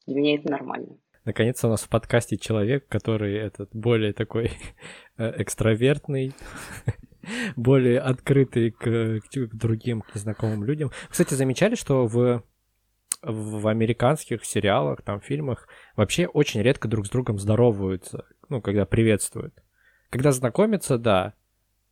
Для 0.06 0.16
меня 0.16 0.34
это 0.36 0.50
нормально. 0.50 0.96
Наконец-то 1.24 1.66
у 1.66 1.70
нас 1.70 1.82
в 1.82 1.88
подкасте 1.88 2.36
человек, 2.36 2.86
который 2.88 3.34
этот 3.34 3.74
более 3.74 4.12
такой 4.12 4.52
э, 5.18 5.42
экстравертный, 5.42 6.32
более 7.56 7.98
открытые 7.98 8.70
к, 8.70 9.20
к 9.20 9.54
другим, 9.54 10.02
к 10.02 10.14
незнакомым 10.14 10.62
людям. 10.64 10.92
Кстати, 11.08 11.34
замечали, 11.34 11.74
что 11.74 12.06
в 12.06 12.44
в 13.22 13.66
американских 13.66 14.44
сериалах, 14.44 15.02
там, 15.02 15.20
фильмах 15.20 15.66
вообще 15.96 16.26
очень 16.26 16.62
редко 16.62 16.86
друг 16.86 17.06
с 17.06 17.10
другом 17.10 17.38
здороваются, 17.38 18.24
ну, 18.48 18.60
когда 18.60 18.86
приветствуют. 18.86 19.54
Когда 20.10 20.30
знакомятся, 20.30 20.96
да, 20.98 21.34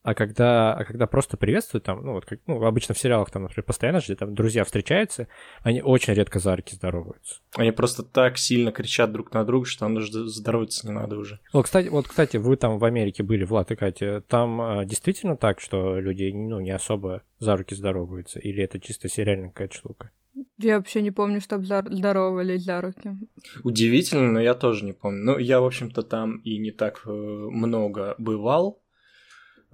а 0.04 0.14
когда, 0.14 0.74
а 0.74 0.84
когда 0.84 1.06
просто 1.06 1.38
приветствуют, 1.38 1.84
там, 1.84 2.04
ну, 2.04 2.12
вот, 2.12 2.26
как, 2.26 2.38
ну, 2.46 2.62
обычно 2.62 2.94
в 2.94 2.98
сериалах, 2.98 3.30
там, 3.30 3.44
например, 3.44 3.64
постоянно 3.64 4.00
же 4.00 4.14
там 4.14 4.34
друзья 4.34 4.62
встречаются, 4.64 5.28
они 5.62 5.80
очень 5.80 6.12
редко 6.12 6.38
за 6.40 6.54
руки 6.54 6.74
здороваются. 6.74 7.40
Они 7.56 7.70
просто 7.70 8.02
так 8.02 8.36
сильно 8.36 8.70
кричат 8.70 9.12
друг 9.12 9.32
на 9.32 9.44
друга, 9.44 9.64
что 9.64 9.80
там 9.80 9.94
даже 9.94 10.28
здороваться 10.28 10.86
не 10.86 10.92
надо 10.92 11.16
уже. 11.16 11.40
Вот, 11.54 11.64
кстати, 11.64 11.88
вот, 11.88 12.06
кстати, 12.06 12.36
вы 12.36 12.56
там 12.58 12.78
в 12.78 12.84
Америке 12.84 13.22
были, 13.22 13.44
Влад 13.44 13.70
и 13.70 13.76
Катя, 13.76 14.22
там 14.28 14.60
а, 14.60 14.84
действительно 14.84 15.38
так, 15.38 15.58
что 15.58 15.98
люди, 15.98 16.30
ну, 16.34 16.60
не 16.60 16.70
особо 16.70 17.22
за 17.38 17.56
руки 17.56 17.74
здороваются, 17.74 18.38
или 18.40 18.62
это 18.62 18.78
чисто 18.78 19.08
сериальная 19.08 19.48
какая-то 19.48 19.74
штука? 19.74 20.10
Я 20.58 20.76
вообще 20.76 21.00
не 21.00 21.12
помню, 21.12 21.40
чтобы 21.40 21.64
здоровались 21.64 22.64
за 22.64 22.80
руки. 22.80 23.16
Удивительно, 23.62 24.32
но 24.32 24.40
я 24.40 24.54
тоже 24.54 24.84
не 24.84 24.92
помню. 24.92 25.24
Ну, 25.24 25.38
я, 25.38 25.60
в 25.60 25.64
общем-то, 25.64 26.02
там 26.02 26.38
и 26.38 26.58
не 26.58 26.72
так 26.72 27.02
э, 27.06 27.10
много 27.10 28.14
бывал, 28.18 28.80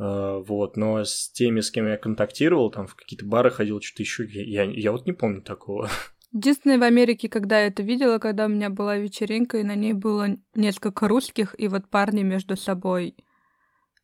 вот, 0.01 0.79
но 0.79 1.05
с 1.05 1.31
теми, 1.31 1.61
с 1.61 1.71
кем 1.71 1.87
я 1.87 1.99
контактировал, 1.99 2.71
там 2.71 2.87
в 2.87 2.95
какие-то 2.95 3.27
бары 3.27 3.51
ходил, 3.51 3.83
что-то 3.83 4.03
еще, 4.03 4.25
я, 4.25 4.65
я, 4.65 4.71
я 4.71 4.93
вот 4.93 5.05
не 5.07 5.13
помню 5.13 5.43
такого. 5.43 5.91
Единственное 6.33 6.79
в 6.79 6.85
Америке, 6.85 7.29
когда 7.29 7.61
я 7.61 7.67
это 7.67 7.83
видела, 7.83 8.19
когда 8.19 8.47
у 8.47 8.49
меня 8.49 8.71
была 8.71 8.97
вечеринка, 8.97 9.59
и 9.59 9.65
на 9.65 9.75
ней 9.75 9.93
было 9.93 10.29
несколько 10.55 11.07
русских, 11.07 11.55
и 11.59 11.69
вот 11.69 11.89
парни 11.89 12.23
между 12.23 12.57
собой 12.57 13.15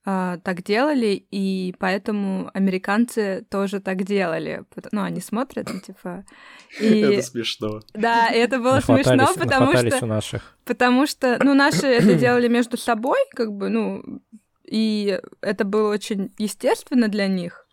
а, 0.08 0.38
так 0.38 0.62
делали, 0.62 1.26
и 1.30 1.74
поэтому 1.80 2.48
американцы 2.54 3.44
тоже 3.50 3.80
так 3.80 4.04
делали. 4.04 4.64
Ну, 4.92 5.02
они 5.02 5.20
смотрят, 5.20 5.68
ну, 5.72 5.80
типа... 5.80 6.24
И... 6.80 6.84
Это 7.00 7.22
смешно. 7.22 7.80
Да, 7.92 8.28
это 8.28 8.58
было 8.58 8.80
смешно, 8.80 9.28
потому 9.36 9.76
что... 9.76 10.04
у 10.04 10.06
наших. 10.06 10.56
Потому 10.64 11.06
что, 11.06 11.38
ну, 11.42 11.54
наши 11.54 11.86
это 11.86 12.14
делали 12.18 12.46
между 12.48 12.76
собой, 12.76 13.18
как 13.34 13.52
бы, 13.52 13.68
ну, 13.68 14.02
и 14.66 15.20
это 15.40 15.64
было 15.64 15.90
очень 15.90 16.32
естественно 16.38 17.08
для 17.08 17.26
них. 17.26 17.66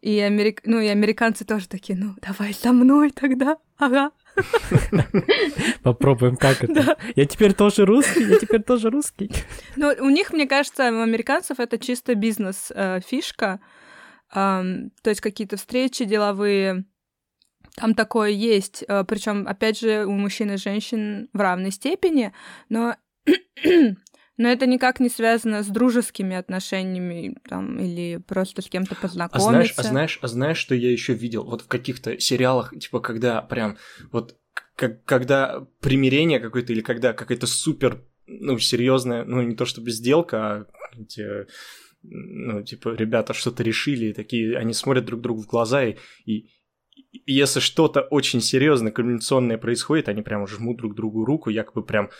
И, 0.00 0.18
америк... 0.18 0.62
ну, 0.64 0.80
и 0.80 0.88
американцы 0.88 1.44
тоже 1.44 1.68
такие, 1.68 1.96
ну, 1.96 2.14
давай 2.20 2.52
со 2.52 2.72
мной 2.72 3.10
тогда, 3.10 3.58
ага. 3.78 4.10
Попробуем, 5.82 6.36
как 6.36 6.64
это. 6.64 6.96
Я 7.14 7.26
теперь 7.26 7.54
тоже 7.54 7.84
русский, 7.84 8.24
я 8.24 8.38
теперь 8.38 8.62
тоже 8.62 8.90
русский. 8.90 9.30
Ну, 9.76 9.92
у 10.00 10.10
них, 10.10 10.32
мне 10.32 10.46
кажется, 10.46 10.84
у 10.90 11.02
американцев 11.02 11.60
это 11.60 11.78
чисто 11.78 12.14
бизнес-фишка. 12.14 13.60
Э, 14.34 14.62
то 15.02 15.10
есть 15.10 15.20
какие-то 15.20 15.56
встречи 15.56 16.04
деловые, 16.04 16.84
там 17.76 17.94
такое 17.94 18.30
есть. 18.30 18.84
Э, 18.88 19.04
Причем, 19.04 19.46
опять 19.46 19.78
же, 19.78 20.04
у 20.04 20.12
мужчин 20.12 20.50
и 20.52 20.56
женщин 20.56 21.28
в 21.32 21.40
равной 21.40 21.70
степени, 21.70 22.32
но 22.68 22.96
но 24.36 24.48
это 24.48 24.66
никак 24.66 25.00
не 25.00 25.08
связано 25.08 25.62
с 25.62 25.66
дружескими 25.68 26.36
отношениями 26.36 27.36
там, 27.48 27.78
или 27.78 28.16
просто 28.16 28.62
с 28.62 28.68
кем-то 28.68 28.94
познакомиться. 28.94 29.48
А 29.48 29.52
знаешь, 29.52 29.74
а 29.76 29.82
знаешь, 29.82 30.18
а 30.22 30.28
знаешь, 30.28 30.58
что 30.58 30.74
я 30.74 30.90
еще 30.90 31.14
видел? 31.14 31.44
Вот 31.44 31.62
в 31.62 31.68
каких-то 31.68 32.18
сериалах, 32.18 32.72
типа, 32.78 33.00
когда 33.00 33.42
прям 33.42 33.76
вот 34.10 34.38
как, 34.74 35.04
когда 35.04 35.66
примирение 35.80 36.40
какое-то 36.40 36.72
или 36.72 36.80
когда 36.80 37.12
какая-то 37.12 37.46
супер, 37.46 38.02
ну, 38.26 38.58
серьезная, 38.58 39.24
ну, 39.24 39.42
не 39.42 39.54
то 39.54 39.66
чтобы 39.66 39.90
сделка, 39.90 40.38
а 40.38 40.66
эти, 40.98 41.46
ну, 42.02 42.62
типа, 42.62 42.94
ребята 42.94 43.34
что-то 43.34 43.62
решили, 43.62 44.12
такие, 44.12 44.56
они 44.56 44.72
смотрят 44.72 45.04
друг 45.04 45.20
другу 45.20 45.42
в 45.42 45.46
глаза, 45.46 45.84
и, 45.84 45.96
и, 46.24 46.48
и 47.12 47.32
если 47.32 47.60
что-то 47.60 48.00
очень 48.00 48.40
серьезное, 48.40 48.92
комбинационное 48.92 49.58
происходит, 49.58 50.08
они 50.08 50.22
прям 50.22 50.46
жмут 50.46 50.78
друг 50.78 50.94
другу 50.94 51.24
руку, 51.24 51.50
якобы 51.50 51.84
прям, 51.84 52.10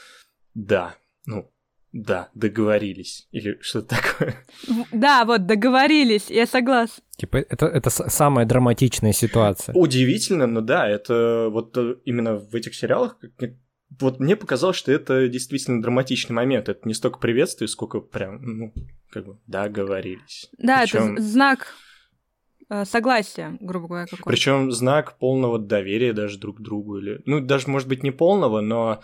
да, 0.55 0.95
ну, 1.27 1.52
да, 1.93 2.31
договорились. 2.35 3.29
Или 3.33 3.59
что-то 3.61 3.97
такое. 3.97 4.45
Да, 4.93 5.25
вот, 5.25 5.47
договорились, 5.47 6.31
я 6.31 6.47
согласна. 6.47 7.03
Типа, 7.17 7.37
это, 7.37 7.67
это 7.67 7.91
самая 7.91 8.47
драматичная 8.47 9.13
ситуация. 9.13 9.75
Удивительно, 9.75 10.47
но 10.47 10.61
да, 10.63 10.89
это 10.89 11.49
вот 11.51 11.77
э, 11.77 11.97
именно 12.05 12.37
в 12.37 12.55
этих 12.55 12.75
сериалах, 12.75 13.19
вот 14.01 14.21
мне 14.21 14.37
показалось, 14.37 14.77
что 14.77 14.91
это 14.91 15.29
действительно 15.29 15.83
драматичный 15.83 16.35
момент. 16.35 16.71
Это 16.71 16.89
не 16.89 16.95
столько 16.95 17.19
приветствие, 17.19 17.69
сколько 17.69 18.01
прям, 18.01 18.41
ну, 18.43 18.75
как 19.11 19.27
бы, 19.27 19.39
договорились. 19.47 20.49
Да, 20.57 20.83
Причём... 20.83 21.15
это 21.15 21.23
знак 21.23 21.75
э, 22.71 22.87
согласия, 22.87 23.59
грубо 23.61 23.89
говоря, 23.89 24.07
какой 24.07 24.33
Причем 24.33 24.73
знак 24.73 25.19
полного 25.19 25.59
доверия 25.59 26.15
даже 26.15 26.39
друг 26.39 26.57
к 26.59 26.61
другу. 26.63 26.99
Или, 26.99 27.21
ну, 27.27 27.41
даже, 27.41 27.69
может 27.69 27.89
быть, 27.89 28.03
не 28.03 28.13
полного, 28.13 28.63
но 28.63 29.03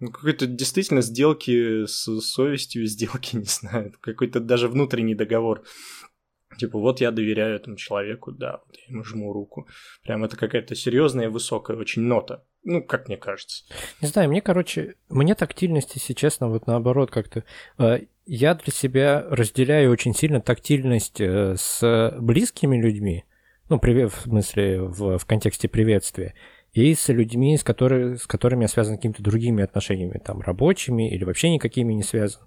ну, 0.00 0.10
какой-то 0.10 0.46
действительно 0.46 1.02
сделки 1.02 1.86
с 1.86 2.20
совестью, 2.20 2.86
сделки, 2.86 3.36
не 3.36 3.44
знаю, 3.44 3.92
какой-то 4.00 4.40
даже 4.40 4.68
внутренний 4.68 5.14
договор. 5.14 5.64
Типа, 6.58 6.78
вот 6.78 7.00
я 7.00 7.10
доверяю 7.10 7.56
этому 7.56 7.76
человеку, 7.76 8.30
да, 8.30 8.60
вот 8.66 8.76
я 8.76 8.94
ему 8.94 9.02
жму 9.04 9.32
руку. 9.32 9.66
Прям 10.04 10.24
это 10.24 10.36
какая-то 10.36 10.74
серьезная, 10.74 11.28
высокая 11.28 11.76
очень 11.76 12.02
нота. 12.02 12.44
Ну, 12.62 12.82
как 12.82 13.08
мне 13.08 13.16
кажется. 13.16 13.64
Не 14.00 14.08
знаю, 14.08 14.28
мне, 14.28 14.40
короче, 14.40 14.94
мне 15.08 15.34
тактильность, 15.34 15.94
если 15.96 16.12
честно, 16.12 16.48
вот 16.48 16.66
наоборот 16.66 17.10
как-то... 17.10 17.44
Э, 17.78 18.00
я 18.26 18.54
для 18.54 18.72
себя 18.72 19.26
разделяю 19.28 19.90
очень 19.90 20.14
сильно 20.14 20.40
тактильность 20.40 21.20
э, 21.20 21.56
с 21.58 22.16
близкими 22.20 22.80
людьми, 22.80 23.24
ну, 23.68 23.78
в 23.80 24.10
смысле, 24.10 24.82
в, 24.82 25.18
в 25.18 25.26
контексте 25.26 25.68
приветствия, 25.68 26.34
и 26.74 26.94
с 26.94 27.08
людьми, 27.08 27.56
с, 27.56 27.62
которые, 27.62 28.18
с 28.18 28.26
которыми 28.26 28.62
я 28.62 28.68
связан 28.68 28.96
какими-то 28.96 29.22
другими 29.22 29.62
отношениями, 29.62 30.20
там, 30.22 30.40
рабочими 30.40 31.08
или 31.08 31.24
вообще 31.24 31.50
никакими 31.50 31.92
не 31.92 32.02
связан. 32.02 32.42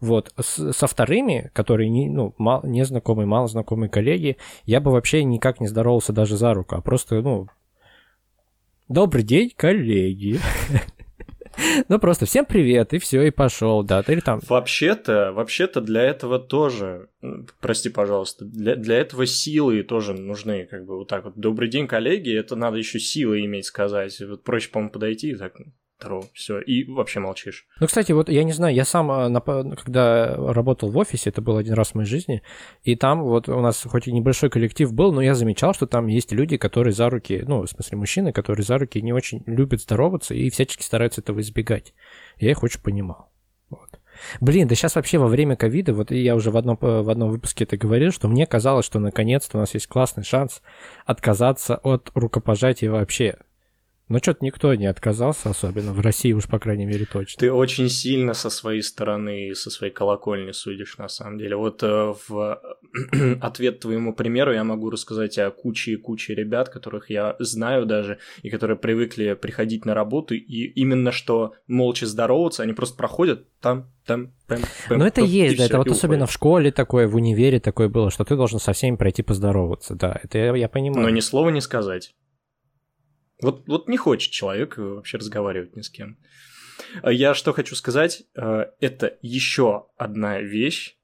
Вот. 0.00 0.32
С, 0.40 0.72
со 0.72 0.86
вторыми, 0.86 1.50
которые 1.52 1.90
не, 1.90 2.08
ну, 2.08 2.34
мал, 2.38 2.62
незнакомые, 2.64 3.26
малознакомые 3.26 3.90
коллеги, 3.90 4.38
я 4.64 4.80
бы 4.80 4.90
вообще 4.90 5.22
никак 5.22 5.60
не 5.60 5.68
здоровался 5.68 6.12
даже 6.12 6.36
за 6.36 6.54
руку, 6.54 6.76
а 6.76 6.80
просто, 6.80 7.20
ну, 7.20 7.48
добрый 8.88 9.22
день, 9.22 9.52
коллеги. 9.54 10.40
Ну, 11.88 11.98
просто 11.98 12.26
всем 12.26 12.44
привет, 12.44 12.92
и 12.94 12.98
все, 12.98 13.22
и 13.22 13.30
пошел, 13.30 13.82
да, 13.82 14.02
или 14.06 14.20
там... 14.20 14.40
Вообще-то, 14.48 15.32
вообще-то 15.32 15.80
для 15.80 16.02
этого 16.02 16.38
тоже, 16.38 17.08
прости, 17.60 17.88
пожалуйста, 17.88 18.44
для, 18.44 18.76
для 18.76 18.96
этого 18.96 19.26
силы 19.26 19.82
тоже 19.82 20.14
нужны, 20.14 20.66
как 20.66 20.84
бы 20.84 20.98
вот 20.98 21.08
так 21.08 21.24
вот. 21.24 21.34
Добрый 21.36 21.68
день, 21.68 21.86
коллеги, 21.86 22.36
это 22.36 22.56
надо 22.56 22.78
еще 22.78 22.98
силы 22.98 23.44
иметь 23.44 23.66
сказать. 23.66 24.20
Вот 24.20 24.44
проще, 24.44 24.70
по-моему, 24.70 24.92
подойти 24.92 25.30
и 25.30 25.34
так, 25.36 25.54
Таро, 25.98 26.22
все, 26.32 26.60
и 26.60 26.88
вообще 26.88 27.18
молчишь. 27.18 27.66
Ну, 27.80 27.86
кстати, 27.88 28.12
вот 28.12 28.28
я 28.28 28.44
не 28.44 28.52
знаю, 28.52 28.72
я 28.72 28.84
сам, 28.84 29.10
а, 29.10 29.30
когда 29.74 30.36
работал 30.36 30.90
в 30.90 30.96
офисе, 30.96 31.30
это 31.30 31.42
был 31.42 31.56
один 31.56 31.74
раз 31.74 31.90
в 31.90 31.94
моей 31.96 32.06
жизни, 32.06 32.42
и 32.84 32.94
там 32.94 33.22
вот 33.22 33.48
у 33.48 33.60
нас 33.60 33.82
хоть 33.82 34.06
и 34.06 34.12
небольшой 34.12 34.48
коллектив 34.48 34.92
был, 34.92 35.12
но 35.12 35.20
я 35.20 35.34
замечал, 35.34 35.74
что 35.74 35.86
там 35.86 36.06
есть 36.06 36.30
люди, 36.30 36.56
которые 36.56 36.92
за 36.92 37.10
руки, 37.10 37.42
ну, 37.46 37.62
в 37.62 37.66
смысле 37.66 37.98
мужчины, 37.98 38.32
которые 38.32 38.64
за 38.64 38.78
руки 38.78 39.02
не 39.02 39.12
очень 39.12 39.42
любят 39.46 39.80
здороваться 39.80 40.34
и 40.34 40.50
всячески 40.50 40.84
стараются 40.84 41.20
этого 41.20 41.40
избегать. 41.40 41.94
Я 42.38 42.52
их 42.52 42.62
очень 42.62 42.80
понимал. 42.80 43.32
Вот. 43.68 43.98
Блин, 44.40 44.68
да 44.68 44.74
сейчас 44.74 44.94
вообще 44.94 45.18
во 45.18 45.26
время 45.26 45.56
ковида, 45.56 45.94
вот 45.94 46.10
я 46.10 46.34
уже 46.34 46.50
в 46.50 46.56
одном, 46.56 46.78
в 46.80 47.10
одном 47.10 47.30
выпуске 47.30 47.64
это 47.64 47.76
говорил, 47.76 48.12
что 48.12 48.28
мне 48.28 48.46
казалось, 48.46 48.86
что 48.86 48.98
наконец-то 48.98 49.58
у 49.58 49.60
нас 49.60 49.74
есть 49.74 49.86
классный 49.86 50.24
шанс 50.24 50.62
отказаться 51.06 51.76
от 51.76 52.10
рукопожатия 52.14 52.90
вообще. 52.90 53.36
Но 54.08 54.18
что-то 54.18 54.44
никто 54.44 54.74
не 54.74 54.86
отказался, 54.86 55.50
особенно 55.50 55.92
в 55.92 56.00
России 56.00 56.32
уж, 56.32 56.46
по 56.46 56.58
крайней 56.58 56.86
мере, 56.86 57.04
точно. 57.04 57.38
Ты 57.38 57.52
очень 57.52 57.88
сильно 57.90 58.32
со 58.32 58.48
своей 58.48 58.82
стороны, 58.82 59.54
со 59.54 59.70
своей 59.70 59.92
колокольни 59.92 60.52
судишь, 60.52 60.96
на 60.96 61.08
самом 61.08 61.38
деле. 61.38 61.56
Вот 61.56 61.82
э, 61.82 62.14
в 62.28 62.60
ответ 63.40 63.80
твоему 63.80 64.14
примеру 64.14 64.52
я 64.52 64.64
могу 64.64 64.88
рассказать 64.90 65.38
о 65.38 65.50
куче 65.50 65.92
и 65.92 65.96
куче 65.96 66.34
ребят, 66.34 66.70
которых 66.70 67.10
я 67.10 67.36
знаю 67.38 67.84
даже, 67.84 68.18
и 68.42 68.48
которые 68.50 68.78
привыкли 68.78 69.34
приходить 69.34 69.84
на 69.84 69.94
работу, 69.94 70.34
и 70.34 70.64
именно 70.80 71.12
что 71.12 71.54
молча 71.66 72.06
здороваться, 72.06 72.62
они 72.62 72.72
просто 72.72 72.96
проходят 72.96 73.46
там, 73.60 73.90
там, 74.06 74.32
там, 74.46 74.60
там. 74.88 74.98
Ну 74.98 75.04
это 75.04 75.20
есть, 75.20 75.58
да, 75.58 75.66
это 75.66 75.78
вот 75.78 75.88
особенно 75.88 76.26
в 76.26 76.32
школе 76.32 76.72
такое, 76.72 77.08
в 77.08 77.16
универе 77.16 77.60
такое 77.60 77.88
было, 77.88 78.10
что 78.10 78.24
ты 78.24 78.36
должен 78.36 78.58
со 78.58 78.72
всеми 78.72 78.96
пройти 78.96 79.22
поздороваться, 79.22 79.94
да, 79.94 80.18
это 80.22 80.38
я, 80.38 80.56
я 80.56 80.68
понимаю. 80.68 81.02
Но 81.02 81.10
ни 81.10 81.20
слова 81.20 81.50
не 81.50 81.60
сказать. 81.60 82.14
Вот, 83.40 83.66
вот 83.68 83.88
не 83.88 83.96
хочет 83.96 84.32
человек 84.32 84.78
вообще 84.78 85.18
разговаривать 85.18 85.76
ни 85.76 85.82
с 85.82 85.90
кем. 85.90 86.18
А 87.02 87.12
я 87.12 87.34
что 87.34 87.52
хочу 87.52 87.74
сказать, 87.74 88.24
э, 88.36 88.66
это 88.80 89.18
еще 89.22 89.86
одна 89.96 90.40
вещь, 90.40 90.96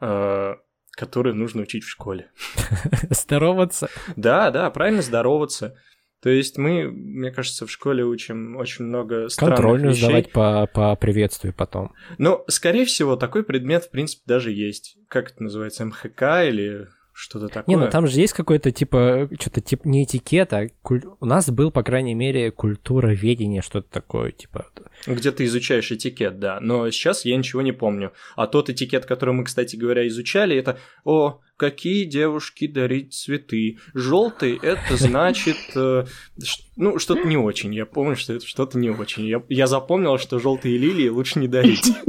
э, 0.00 0.54
которую 0.92 1.34
нужно 1.34 1.62
учить 1.62 1.84
в 1.84 1.88
школе. 1.88 2.30
Здороваться? 3.10 3.88
Да, 4.16 4.50
да, 4.50 4.70
правильно 4.70 5.02
здороваться. 5.02 5.76
То 6.22 6.28
есть 6.28 6.58
мы, 6.58 6.90
мне 6.90 7.30
кажется, 7.30 7.66
в 7.66 7.70
школе 7.70 8.04
учим 8.04 8.56
очень 8.56 8.84
много 8.84 9.28
странных 9.30 9.56
Контрольную 9.56 9.92
вещей. 9.92 10.04
сдавать 10.04 10.32
по, 10.32 10.66
по 10.66 10.94
приветствию 10.96 11.54
потом. 11.54 11.94
Но, 12.18 12.44
скорее 12.48 12.84
всего, 12.84 13.16
такой 13.16 13.42
предмет, 13.42 13.84
в 13.84 13.90
принципе, 13.90 14.22
даже 14.26 14.52
есть. 14.52 14.98
Как 15.08 15.30
это 15.30 15.42
называется, 15.42 15.86
МХК 15.86 16.22
или 16.46 16.88
что-то 17.20 17.48
такое? 17.48 17.64
Не, 17.76 17.76
ну 17.76 17.90
там 17.90 18.06
же 18.06 18.18
есть 18.18 18.32
какой-то 18.32 18.70
типа, 18.70 19.28
что-то 19.38 19.60
типа 19.60 19.86
не 19.86 20.04
этикет, 20.04 20.52
а 20.52 20.68
куль- 20.82 21.04
у 21.20 21.26
нас 21.26 21.50
был, 21.50 21.70
по 21.70 21.82
крайней 21.82 22.14
мере, 22.14 22.50
культура 22.50 23.08
ведения, 23.08 23.62
что-то 23.62 23.88
такое, 23.90 24.32
типа. 24.32 24.66
Где 25.06 25.30
ты 25.30 25.44
изучаешь 25.44 25.92
этикет, 25.92 26.38
да. 26.38 26.58
Но 26.60 26.90
сейчас 26.90 27.24
я 27.24 27.36
ничего 27.36 27.62
не 27.62 27.72
помню. 27.72 28.12
А 28.36 28.46
тот 28.46 28.70
этикет, 28.70 29.04
который 29.04 29.34
мы, 29.34 29.44
кстати 29.44 29.76
говоря, 29.76 30.06
изучали, 30.08 30.56
это 30.56 30.78
«О, 31.04 31.40
какие 31.60 32.04
девушки 32.04 32.66
дарить 32.66 33.12
цветы? 33.12 33.76
Желтый– 33.92 34.58
это 34.62 34.96
значит, 34.96 35.58
э, 35.76 36.06
ш- 36.42 36.62
ну, 36.76 36.98
что-то 36.98 37.28
не 37.28 37.36
очень. 37.36 37.74
Я 37.74 37.84
помню, 37.84 38.16
что 38.16 38.32
это 38.32 38.46
что-то 38.46 38.78
не 38.78 38.88
очень. 38.88 39.26
Я, 39.26 39.42
я 39.50 39.66
запомнил, 39.66 40.16
что 40.16 40.38
желтые 40.38 40.78
лилии 40.78 41.08
лучше 41.08 41.38
не 41.38 41.48
дарить. 41.48 41.92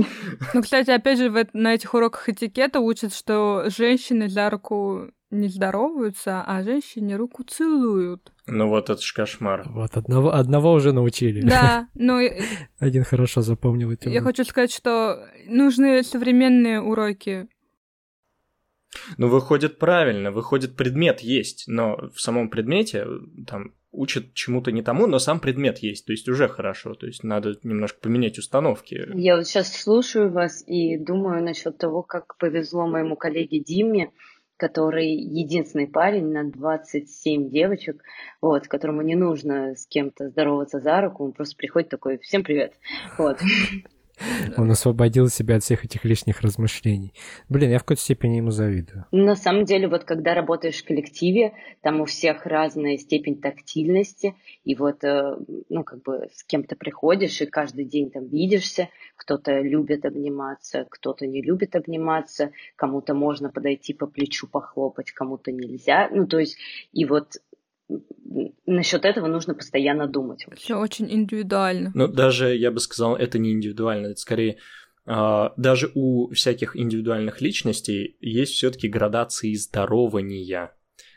Ну, 0.54 0.62
кстати, 0.62 0.90
опять 0.90 1.18
же, 1.20 1.30
в 1.30 1.46
на 1.54 1.74
этих 1.76 1.94
уроках 1.94 2.28
этикета 2.30 2.80
учат, 2.80 3.14
что 3.14 3.66
женщины 3.68 4.28
за 4.30 4.50
руку 4.50 5.12
не 5.30 5.50
здороваются, 5.50 6.42
а 6.42 6.64
женщине 6.64 7.16
руку 7.16 7.44
целуют. 7.44 8.32
Ну 8.48 8.68
вот 8.70 8.90
это 8.90 9.02
ж 9.02 9.14
кошмар. 9.14 9.64
Вот 9.68 9.96
одного, 9.98 10.34
одного 10.34 10.74
уже 10.74 10.94
научили. 10.94 11.42
Да, 11.42 11.88
ну 11.96 12.20
Один 12.80 13.04
хорошо 13.04 13.42
запомнил 13.42 13.92
эти 13.92 14.10
я 14.10 14.22
хочу 14.22 14.44
сказать, 14.46 14.72
что 14.74 15.28
нужны 15.48 16.02
современные 16.04 16.82
уроки. 16.82 17.48
Ну, 19.18 19.28
выходит 19.30 19.80
правильно, 19.80 20.32
выходит 20.32 20.76
предмет 20.76 21.22
есть, 21.22 21.64
но 21.68 22.10
в 22.14 22.20
самом 22.20 22.50
предмете 22.50 23.06
э, 23.06 23.20
там 23.48 23.74
учат 23.92 24.34
чему-то 24.34 24.72
не 24.72 24.82
тому, 24.82 25.08
но 25.08 25.20
сам 25.20 25.40
предмет 25.40 25.80
есть, 25.80 26.06
то 26.06 26.14
есть 26.14 26.28
уже 26.30 26.48
хорошо, 26.48 26.94
то 26.94 27.08
есть 27.08 27.24
надо 27.24 27.56
немножко 27.64 28.00
поменять 28.00 28.38
установки. 28.38 29.08
Я 29.16 29.36
вот 29.36 29.48
сейчас 29.48 29.74
слушаю 29.74 30.32
вас 30.32 30.64
и 30.66 30.98
думаю 30.98 31.44
насчет 31.44 31.78
того, 31.78 32.02
как 32.04 32.38
повезло 32.38 32.88
моему 32.88 33.16
коллеге 33.16 33.60
Диме, 33.60 34.12
который 34.58 35.10
единственный 35.10 35.88
парень 35.88 36.32
на 36.32 36.50
27 36.50 37.50
девочек, 37.50 38.04
вот, 38.42 38.68
которому 38.68 39.02
не 39.02 39.16
нужно 39.16 39.76
с 39.76 39.88
кем-то 39.88 40.30
здороваться 40.30 40.80
за 40.80 41.02
руку, 41.02 41.26
он 41.26 41.34
просто 41.34 41.56
приходит 41.58 41.90
такой, 41.90 42.20
всем 42.20 42.44
привет, 42.44 42.74
вот. 43.18 43.40
Он 44.58 44.72
освободил 44.72 45.28
себя 45.28 45.58
от 45.58 45.64
всех 45.64 45.86
этих 45.86 46.06
лишних 46.06 46.42
размышлений. 46.42 47.14
Блин, 47.50 47.72
я 47.72 47.78
в 47.78 47.82
какой-то 47.82 48.02
степени 48.02 48.38
ему 48.38 48.52
завидую. 48.52 49.06
На 49.12 49.36
самом 49.36 49.66
деле, 49.66 49.88
вот 49.88 50.04
когда 50.04 50.34
работаешь 50.34 50.82
в 50.82 50.86
коллективе, 50.86 51.54
там 51.82 52.02
у 52.02 52.06
всех 52.06 52.46
разная 52.46 52.98
степень 52.98 53.40
тактильности, 53.42 54.36
и 54.64 54.76
вот, 54.76 55.04
э, 55.04 55.36
ну, 55.70 55.84
как 55.84 56.02
бы 56.04 56.30
с 56.34 56.44
кем 56.44 56.64
то 56.64 56.76
приходишь, 56.76 57.42
и 57.42 57.46
каждый 57.46 57.86
день 57.86 58.12
там 58.12 58.28
видишься, 58.28 58.90
кто-то 59.16 59.60
любит 59.60 60.06
обниматься, 60.06 60.86
кто-то 60.90 61.28
не 61.28 61.42
любит 61.42 61.76
обниматься, 61.76 62.52
кому-то 62.76 63.14
можно 63.14 63.50
подойти 63.50 63.94
по 63.94 64.08
плечу 64.08 64.48
похлопать, 64.48 65.12
кому-то 65.12 65.52
нельзя, 65.52 66.10
ну, 66.12 66.28
то 66.28 66.40
есть, 66.40 66.58
и 66.92 67.06
вот 67.06 67.38
насчет 68.66 69.06
этого 69.06 69.28
нужно 69.28 69.54
постоянно 69.54 70.08
думать. 70.08 70.46
Все 70.56 70.76
очень 70.76 71.12
индивидуально. 71.12 71.92
Ну, 71.94 72.08
даже, 72.08 72.56
я 72.56 72.72
бы 72.72 72.80
сказал, 72.80 73.16
это 73.16 73.38
не 73.40 73.52
индивидуально, 73.52 74.08
это 74.08 74.20
скорее... 74.20 74.58
а, 75.06 75.54
даже 75.58 75.92
у 75.96 76.32
всяких 76.34 76.76
индивидуальных 76.76 77.42
личностей 77.42 78.18
есть 78.22 78.54
все-таки 78.54 78.88
градации 78.88 79.54
здорования 79.54 80.72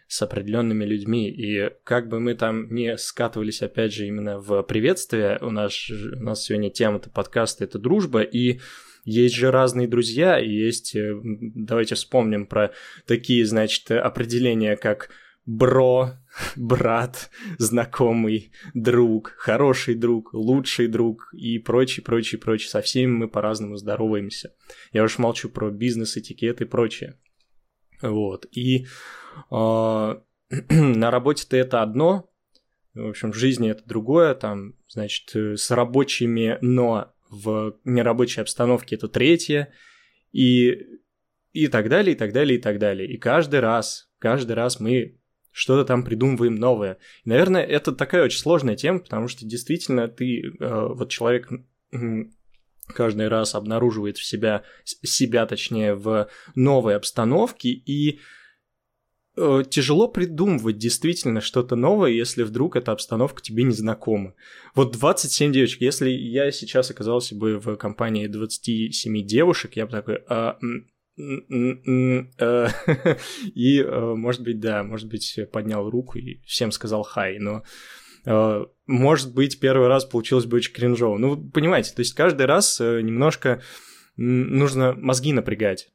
с 0.09 0.21
определенными 0.23 0.85
людьми. 0.85 1.31
И 1.31 1.71
как 1.85 2.09
бы 2.09 2.21
мы 2.21 2.35
там 2.35 2.73
не 2.75 2.97
скатывались, 2.99 3.63
опять 3.63 3.93
же, 3.93 4.07
именно 4.07 4.39
в 4.39 4.63
приветствие, 4.63 5.39
у 5.41 5.51
нас, 5.51 5.73
у 5.91 6.23
нас 6.23 6.45
сегодня 6.45 6.71
тема-то 6.71 7.11
подкаста— 7.11 7.65
это 7.65 7.79
дружба, 7.79 8.21
и 8.23 8.61
есть 9.05 9.35
же 9.35 9.51
разные 9.51 9.87
друзья, 9.87 10.39
и 10.39 10.51
есть... 10.51 10.97
э, 10.97 11.15
Давайте 11.23 11.95
вспомним 11.95 12.47
про 12.47 12.73
такие, 13.07 13.45
значит, 13.45 13.91
определения, 13.91 14.77
как 14.77 15.11
бро, 15.47 16.13
брат, 16.57 17.31
знакомый, 17.59 18.53
друг, 18.73 19.35
хороший 19.37 19.95
друг, 19.95 20.33
лучший 20.33 20.89
друг 20.89 21.29
и 21.35 21.59
прочее, 21.59 22.05
прочее, 22.05 22.41
прочее. 22.41 22.69
Со 22.69 22.81
всеми 22.81 23.11
мы 23.11 23.29
по-разному 23.29 23.77
здороваемся. 23.77 24.55
Я 24.93 25.05
уж 25.05 25.19
молчу 25.19 25.49
про 25.49 25.71
бизнес, 25.71 26.17
этикет 26.17 26.61
и 26.61 26.65
прочее. 26.65 27.19
Вот. 28.03 28.47
И 28.53 28.87
а, 29.51 30.23
на 30.71 31.11
работе-то 31.11 31.57
это 31.57 31.83
одно, 31.83 32.31
в 32.95 33.09
общем, 33.09 33.33
в 33.33 33.37
жизни 33.37 33.71
это 33.71 33.83
другое, 33.87 34.35
там, 34.35 34.75
значит, 34.89 35.35
э, 35.35 35.57
с 35.57 35.71
рабочими, 35.71 36.59
но 36.61 37.13
в 37.29 37.77
нерабочей 37.85 38.43
обстановке 38.43 38.95
это 38.95 39.09
третье, 39.09 39.73
и, 40.33 40.79
и 41.53 41.67
так 41.67 41.89
далее, 41.89 42.15
и 42.15 42.19
так 42.19 42.33
далее, 42.33 42.59
и 42.59 42.63
так 42.63 42.79
далее. 42.79 43.09
И 43.09 43.19
каждый 43.19 43.61
раз, 43.61 44.11
каждый 44.19 44.53
раз 44.53 44.79
мы 44.79 45.19
что-то 45.55 45.87
там 45.87 46.03
придумываем 46.03 46.57
новое. 46.57 46.99
И, 47.25 47.29
наверное, 47.29 47.63
это 47.63 47.93
такая 47.93 48.25
очень 48.25 48.41
сложная 48.41 48.75
тема, 48.75 48.99
потому 48.99 49.29
что 49.29 49.47
действительно 49.47 50.09
ты, 50.09 50.41
э, 50.43 50.87
вот 50.89 51.11
человек 51.11 51.49
каждый 52.89 53.29
раз 53.29 53.55
обнаруживает 53.55 54.19
в 54.19 54.25
себя, 54.25 54.65
себя 54.85 55.47
точнее, 55.47 55.95
в 55.95 56.29
новой 56.57 56.97
обстановке, 56.97 57.69
и 57.69 58.19
э, 59.37 59.63
тяжело 59.71 60.09
придумывать 60.09 60.77
действительно 60.77 61.41
что-то 61.41 61.77
новое, 61.77 62.11
если 62.11 62.43
вдруг 62.43 62.75
эта 62.75 62.91
обстановка 62.91 63.41
тебе 63.41 63.63
не 63.63 63.75
знакома. 63.75 64.35
Вот 64.75 64.91
27 64.91 65.53
девочек, 65.53 65.81
если 65.83 66.11
я 66.11 66.51
сейчас 66.51 66.91
оказался 66.91 67.37
бы 67.37 67.61
в 67.61 67.77
компании 67.77 68.27
27 68.27 69.25
девушек, 69.25 69.77
я 69.77 69.87
бы 69.87 69.93
такой... 69.93 70.17
«А, 70.29 70.59
м, 70.61 70.69
м, 70.69 70.75
м, 70.75 70.75
м, 70.75 70.89
э», 70.89 70.94
И, 71.17 72.27
э, 73.81 74.15
может 74.15 74.43
быть, 74.43 74.61
да, 74.61 74.83
может 74.83 75.09
быть, 75.09 75.39
поднял 75.53 75.89
руку 75.89 76.19
и 76.19 76.41
всем 76.45 76.73
сказал 76.73 77.05
хай, 77.05 77.39
но 77.39 77.63
э, 78.27 78.65
может 78.87 79.33
быть, 79.33 79.61
первый 79.61 79.89
раз 79.89 80.05
получилось 80.05 80.47
бы 80.47 80.57
очень 80.57 80.73
кринжово. 80.73 81.19
Ну, 81.19 81.37
понимаете, 81.37 81.95
то 81.95 82.01
есть 82.01 82.15
каждый 82.15 82.47
раз 82.47 82.81
э, 82.81 83.01
немножко 83.01 83.63
нужно 84.17 84.95
мозги 84.95 85.33
напрягать. 85.33 85.91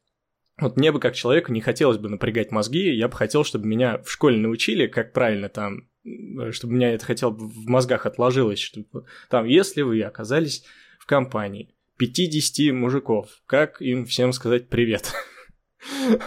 Вот 0.60 0.76
мне 0.76 0.92
бы 0.92 1.00
как 1.00 1.16
человеку 1.16 1.54
не 1.54 1.62
хотелось 1.62 1.98
бы 1.98 2.10
напрягать 2.10 2.52
мозги, 2.52 2.94
я 2.94 3.08
бы 3.08 3.16
хотел, 3.16 3.44
чтобы 3.44 3.68
меня 3.68 4.00
в 4.00 4.12
школе 4.12 4.38
научили, 4.38 4.88
как 4.88 5.14
правильно 5.14 5.50
там, 5.50 5.90
э, 6.06 6.52
чтобы 6.52 6.74
меня 6.74 6.94
это 6.94 7.06
хотел 7.06 7.32
бы 7.32 7.48
в 7.48 7.68
мозгах 7.68 8.06
отложилось, 8.06 8.60
чтобы 8.60 9.06
там, 9.30 9.46
если 9.46 9.82
вы 9.82 10.02
оказались 10.02 10.66
в 10.98 11.06
компании 11.06 11.74
50 12.00 12.74
мужиков, 12.74 13.30
как 13.46 13.82
им 13.82 14.06
всем 14.06 14.34
сказать 14.34 14.70
привет? 14.70 15.14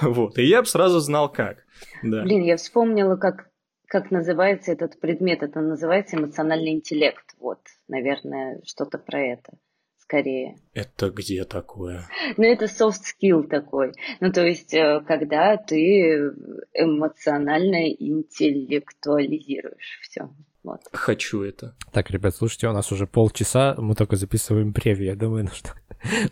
Вот, 0.00 0.38
и 0.38 0.44
я 0.44 0.62
бы 0.62 0.66
сразу 0.66 0.98
знал 1.00 1.30
как. 1.30 1.66
Да. 2.02 2.22
Блин, 2.22 2.42
я 2.42 2.56
вспомнила, 2.56 3.16
как, 3.16 3.50
как 3.86 4.10
называется 4.10 4.72
этот 4.72 4.98
предмет. 4.98 5.42
Это 5.42 5.60
называется 5.60 6.16
эмоциональный 6.16 6.72
интеллект. 6.72 7.34
Вот, 7.38 7.58
наверное, 7.86 8.62
что-то 8.64 8.96
про 8.96 9.20
это 9.20 9.52
скорее. 9.98 10.56
Это 10.74 11.10
где 11.10 11.44
такое? 11.44 12.06
Ну, 12.36 12.44
это 12.44 12.66
soft 12.66 13.02
skill 13.02 13.44
такой. 13.44 13.92
Ну, 14.20 14.30
то 14.30 14.46
есть, 14.46 14.74
э, 14.74 15.00
когда 15.06 15.56
ты 15.56 16.32
эмоционально 16.74 17.90
интеллектуализируешь 17.90 20.00
все. 20.02 20.28
Вот. 20.62 20.80
Хочу 20.92 21.42
это. 21.42 21.76
Так, 21.92 22.10
ребят, 22.10 22.36
слушайте, 22.36 22.68
у 22.68 22.72
нас 22.72 22.92
уже 22.92 23.06
полчаса, 23.08 23.74
мы 23.78 23.96
только 23.96 24.14
записываем 24.14 24.72
превью. 24.72 25.06
Я 25.06 25.16
думаю, 25.16 25.44
нужно 25.44 25.70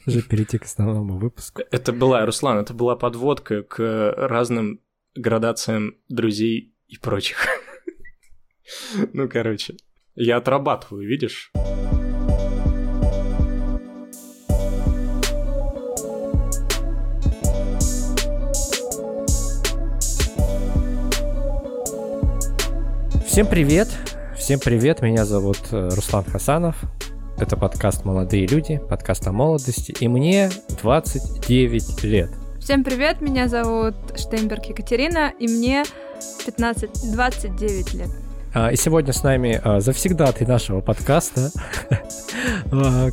уже 0.07 0.23
перейти 0.23 0.59
к 0.59 0.65
основному 0.65 1.19
выпуску. 1.19 1.63
Это 1.71 1.93
была, 1.93 2.25
Руслан, 2.25 2.59
это 2.59 2.73
была 2.73 2.95
подводка 2.95 3.63
к 3.63 4.15
разным 4.17 4.81
градациям 5.15 5.97
друзей 6.09 6.75
и 6.87 6.97
прочих. 6.97 7.47
Ну, 9.13 9.29
короче, 9.29 9.75
я 10.15 10.37
отрабатываю, 10.37 11.05
видишь? 11.05 11.51
Всем 23.27 23.49
привет! 23.49 24.10
Всем 24.51 24.59
привет! 24.59 25.01
Меня 25.01 25.25
зовут 25.25 25.61
э, 25.71 25.91
Руслан 25.95 26.25
Хасанов. 26.25 26.75
Это 27.39 27.57
подкаст 27.57 28.05
«Молодые 28.05 28.49
люди», 28.49 28.81
подкаст 28.91 29.25
о 29.29 29.31
молодости, 29.31 29.95
и 30.01 30.09
мне 30.09 30.51
29 30.83 32.03
лет. 32.03 32.31
Всем 32.59 32.83
привет, 32.83 33.21
меня 33.21 33.47
зовут 33.47 33.95
Штейнберг 34.17 34.65
Екатерина, 34.65 35.33
и 35.39 35.47
мне 35.47 35.85
15, 36.45 37.13
29 37.13 37.95
лет. 37.95 38.09
А, 38.53 38.73
И 38.73 38.77
сегодня 38.77 39.13
с 39.13 39.23
нами 39.23 39.61
а, 39.63 39.79
завсегдатый 39.79 40.49
нашего 40.49 40.81
подкаста, 40.81 41.53
а, 42.73 43.11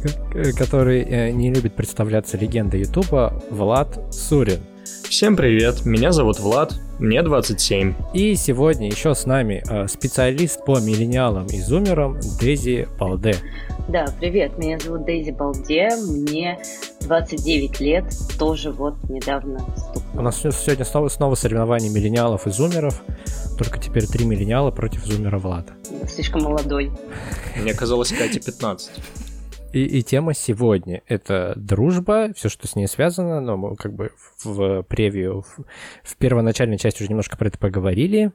который 0.57 1.03
э, 1.03 1.29
не 1.29 1.53
любит 1.53 1.75
представляться 1.75 2.35
легендой 2.37 2.79
Ютуба, 2.79 3.43
Влад 3.51 4.11
Сурин. 4.11 4.61
Всем 5.07 5.35
привет, 5.35 5.85
меня 5.85 6.11
зовут 6.11 6.39
Влад, 6.39 6.73
мне 6.99 7.21
27. 7.21 7.93
И 8.13 8.35
сегодня 8.35 8.87
еще 8.87 9.13
с 9.13 9.25
нами 9.25 9.63
э, 9.69 9.87
специалист 9.87 10.63
по 10.65 10.79
миллениалам 10.79 11.47
и 11.47 11.59
зумерам 11.59 12.19
Дейзи 12.39 12.87
Балде. 12.99 13.35
Да, 13.87 14.05
привет, 14.19 14.57
меня 14.57 14.79
зовут 14.79 15.05
Дейзи 15.05 15.31
Балде, 15.31 15.89
мне 15.95 16.59
29 17.01 17.79
лет, 17.79 18.05
тоже 18.37 18.71
вот 18.71 18.95
недавно 19.09 19.59
стукнуло. 19.77 20.19
У 20.19 20.21
нас 20.21 20.41
сегодня 20.41 20.85
снова, 20.85 21.07
снова 21.07 21.35
соревнования 21.35 21.89
миллениалов 21.89 22.47
и 22.47 22.49
зумеров, 22.49 23.01
только 23.57 23.79
теперь 23.79 24.07
три 24.07 24.25
миллениала 24.25 24.71
против 24.71 25.05
зумера 25.05 25.37
Влада. 25.37 25.73
Слишком 26.09 26.43
молодой. 26.43 26.91
Мне 27.55 27.73
казалось, 27.73 28.11
Кате 28.11 28.39
15. 28.39 28.91
И, 29.73 29.83
и 29.83 30.01
тема 30.01 30.33
сегодня— 30.33 31.01
это 31.07 31.53
дружба, 31.55 32.33
все, 32.33 32.49
что 32.49 32.67
с 32.67 32.75
ней 32.75 32.87
связано, 32.87 33.41
но 33.41 33.57
мы 33.57 33.75
как 33.75 33.93
бы 33.93 34.11
в 34.43 34.83
превью, 34.83 35.41
в, 35.41 35.65
в 36.03 36.15
первоначальной 36.17 36.77
части 36.77 37.03
уже 37.03 37.09
немножко 37.09 37.37
про 37.37 37.47
это 37.47 37.57
поговорили. 37.57 38.31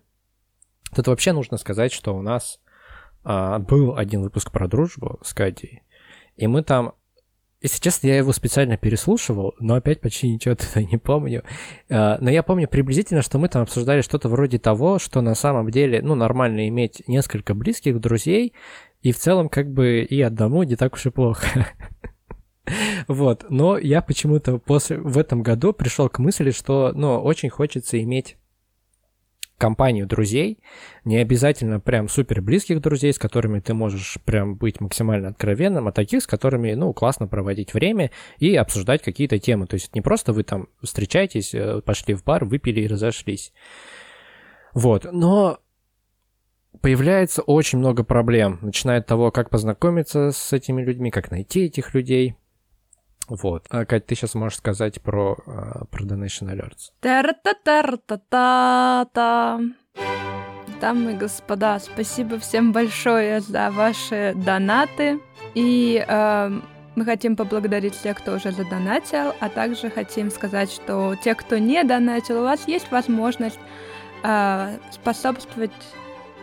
Тут 0.95 1.07
вообще 1.07 1.33
нужно 1.33 1.57
сказать, 1.57 1.93
что 1.93 2.15
у 2.15 2.23
нас 2.23 2.61
а, 3.25 3.59
был 3.59 3.97
один 3.97 4.23
выпуск 4.23 4.53
про 4.53 4.69
дружбу 4.69 5.19
с 5.23 5.33
Катей, 5.33 5.83
и 6.37 6.47
мы 6.47 6.63
там 6.63 6.95
если 7.63 7.81
честно, 7.81 8.09
я 8.09 8.17
его 8.17 8.33
специально 8.33 8.77
переслушивал, 8.77 9.55
но 9.61 9.75
опять 9.75 10.01
почти 10.01 10.29
ничего 10.29 10.55
туда 10.57 10.83
не 10.83 10.99
помню. 10.99 11.45
А, 11.89 12.19
но 12.21 12.29
я 12.29 12.43
помню 12.43 12.69
приблизительно, 12.69 13.23
что 13.23 13.39
мы 13.39 13.49
там 13.49 13.63
обсуждали 13.63 14.03
что-то 14.03 14.29
вроде 14.29 14.59
того, 14.59 14.99
что 14.99 15.21
на 15.21 15.35
самом 15.35 15.71
деле, 15.71 16.03
ну, 16.03 16.15
нормально 16.15 16.69
иметь 16.69 17.07
несколько 17.07 17.55
близких 17.55 18.01
друзей, 18.01 18.53
и 19.03 19.13
в 19.13 19.19
целом 19.19 19.49
как 19.49 19.71
бы 19.71 20.03
и 20.03 20.21
одному 20.23 20.63
не 20.63 20.77
так 20.77 20.95
уж 20.95 21.07
и 21.07 21.11
плохо. 21.11 21.69
Вот, 23.09 23.47
но 23.51 23.77
я 23.77 24.01
почему-то 24.03 24.59
после 24.59 24.97
в 24.97 25.19
этом 25.19 25.43
году 25.43 25.73
пришел 25.73 26.09
к 26.09 26.21
мысли, 26.21 26.53
что, 26.53 26.93
ну, 26.95 27.19
очень 27.19 27.51
хочется 27.51 28.01
иметь 28.01 28.37
компанию 29.63 30.09
друзей, 30.09 30.59
не 31.05 31.19
обязательно 31.19 31.79
прям 31.79 32.09
супер 32.09 32.43
близких 32.43 32.81
друзей, 32.81 33.13
с 33.13 33.19
которыми 33.19 33.61
ты 33.61 33.75
можешь 33.75 34.19
прям 34.25 34.57
быть 34.57 34.81
максимально 34.81 35.29
откровенным, 35.29 35.87
а 35.87 35.93
таких, 35.93 36.23
с 36.25 36.27
которыми, 36.27 36.73
ну, 36.75 36.93
классно 36.93 37.29
проводить 37.29 37.73
время 37.73 38.11
и 38.39 38.57
обсуждать 38.57 39.03
какие-то 39.03 39.39
темы. 39.39 39.69
То 39.69 39.75
есть 39.75 39.95
не 39.95 40.01
просто 40.01 40.33
вы 40.33 40.43
там 40.43 40.69
встречаетесь, 40.83 41.55
э, 41.55 41.81
пошли 41.81 42.15
в 42.15 42.25
бар, 42.25 42.45
выпили 42.45 42.81
и 42.81 42.89
разошлись. 42.89 43.53
Вот, 44.75 45.07
но 45.13 45.59
появляется 46.81 47.43
очень 47.43 47.79
много 47.79 48.05
проблем, 48.05 48.59
начиная 48.63 49.01
от 49.01 49.07
того, 49.07 49.31
как 49.31 49.51
познакомиться 49.51 50.31
с 50.33 50.53
этими 50.53 50.83
людьми, 50.83 51.11
как 51.11 51.31
найти 51.31 51.67
этих 51.67 51.95
людей, 51.95 52.37
вот. 53.29 53.67
А, 53.71 53.85
Кать, 53.85 54.07
ты 54.07 54.15
сейчас 54.15 54.35
можешь 54.35 54.59
сказать 54.59 55.01
про, 55.01 55.39
а, 55.47 55.85
про 55.87 56.05
Donation 56.05 56.53
Alerts. 56.53 56.91
Та-та-та-та-та. 57.01 58.11
Дамы 60.81 61.13
и 61.13 61.17
господа, 61.17 61.79
спасибо 61.79 62.39
всем 62.41 62.73
большое 62.73 63.41
за 63.41 63.71
ваши 63.71 64.35
донаты. 64.35 65.21
И 65.55 66.05
э, 66.07 66.61
мы 66.97 67.05
хотим 67.05 67.37
поблагодарить 67.37 67.95
тех, 68.03 68.19
кто 68.19 68.35
уже 68.35 68.51
задонатил, 68.51 69.33
а 69.39 69.49
также 69.49 69.91
хотим 69.91 70.31
сказать, 70.33 70.73
что 70.73 71.15
те, 71.23 71.37
кто 71.37 71.59
не 71.59 71.85
донатил, 71.85 72.41
у 72.41 72.43
вас 72.43 72.67
есть 72.67 72.91
возможность 72.91 73.61
э, 74.25 74.77
способствовать 74.91 75.71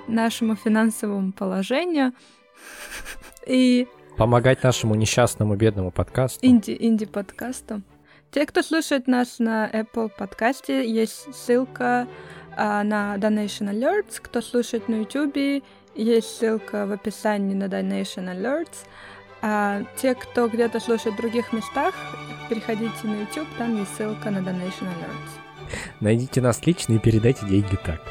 нашему 0.10 0.56
финансовому 0.56 1.32
положению. 1.32 2.14
И 3.48 3.88
Помогать 4.18 4.64
нашему 4.64 4.96
несчастному 4.96 5.56
бедному 5.56 5.92
подкасту. 5.92 6.46
Инди, 6.46 6.76
инди-подкасту. 6.78 7.82
Те, 8.32 8.46
кто 8.46 8.62
слушает 8.62 9.08
нас 9.08 9.40
на 9.40 9.70
Apple 9.70 10.10
подкасте, 10.10 10.88
есть 10.88 11.34
ссылка 11.34 12.06
а, 12.58 12.84
на 12.84 13.16
Donation 13.16 13.72
Alerts. 13.74 14.20
Кто 14.22 14.42
слушает 14.42 14.90
на 14.90 14.96
YouTube, 14.96 15.64
есть 15.96 16.38
ссылка 16.38 16.86
в 16.86 16.92
описании 16.92 17.56
на 17.56 17.66
Donation 17.66 18.26
Alerts. 18.36 18.86
А 19.42 19.84
те, 19.96 20.16
кто 20.16 20.50
где-то 20.50 20.80
слушает 20.82 21.16
в 21.16 21.18
других 21.18 21.54
местах, 21.54 21.96
переходите 22.50 22.94
на 23.04 23.22
YouTube, 23.22 23.48
там 23.58 23.78
есть 23.78 23.96
ссылка 23.96 24.30
на 24.30 24.40
Donation 24.40 24.84
Alerts. 24.84 25.72
Найдите 26.02 26.42
нас 26.42 26.66
лично 26.66 26.94
и 26.94 27.00
передайте 27.00 27.46
деньги 27.46 27.78
так. 27.86 28.02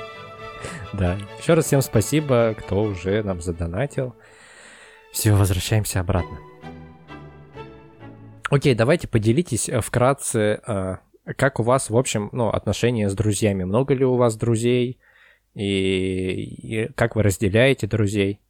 Да. 0.99 1.17
Еще 1.39 1.55
раз 1.55 1.67
всем 1.67 1.81
спасибо, 1.81 2.57
кто 2.59 2.83
уже 2.83 3.23
нам 3.23 3.41
задонатил. 3.41 4.17
Все, 5.13 5.33
возвращаемся 5.33 6.01
обратно. 6.01 6.39
Окей, 8.51 8.75
давайте 8.75 9.07
поделитесь 9.07 9.69
э, 9.69 9.81
вкратце, 9.81 10.61
э, 10.67 10.97
как 11.37 11.61
у 11.61 11.63
вас, 11.63 11.91
в 11.91 11.97
общем, 11.97 12.31
ну, 12.33 12.49
отношения 12.49 13.09
с 13.09 13.15
друзьями. 13.15 13.63
Много 13.63 13.95
ли 13.95 14.05
у 14.05 14.17
вас 14.17 14.37
друзей? 14.37 14.99
И, 15.55 15.63
и 15.63 16.93
как 16.95 17.15
вы 17.15 17.23
разделяете 17.23 17.87
друзей? 17.87 18.41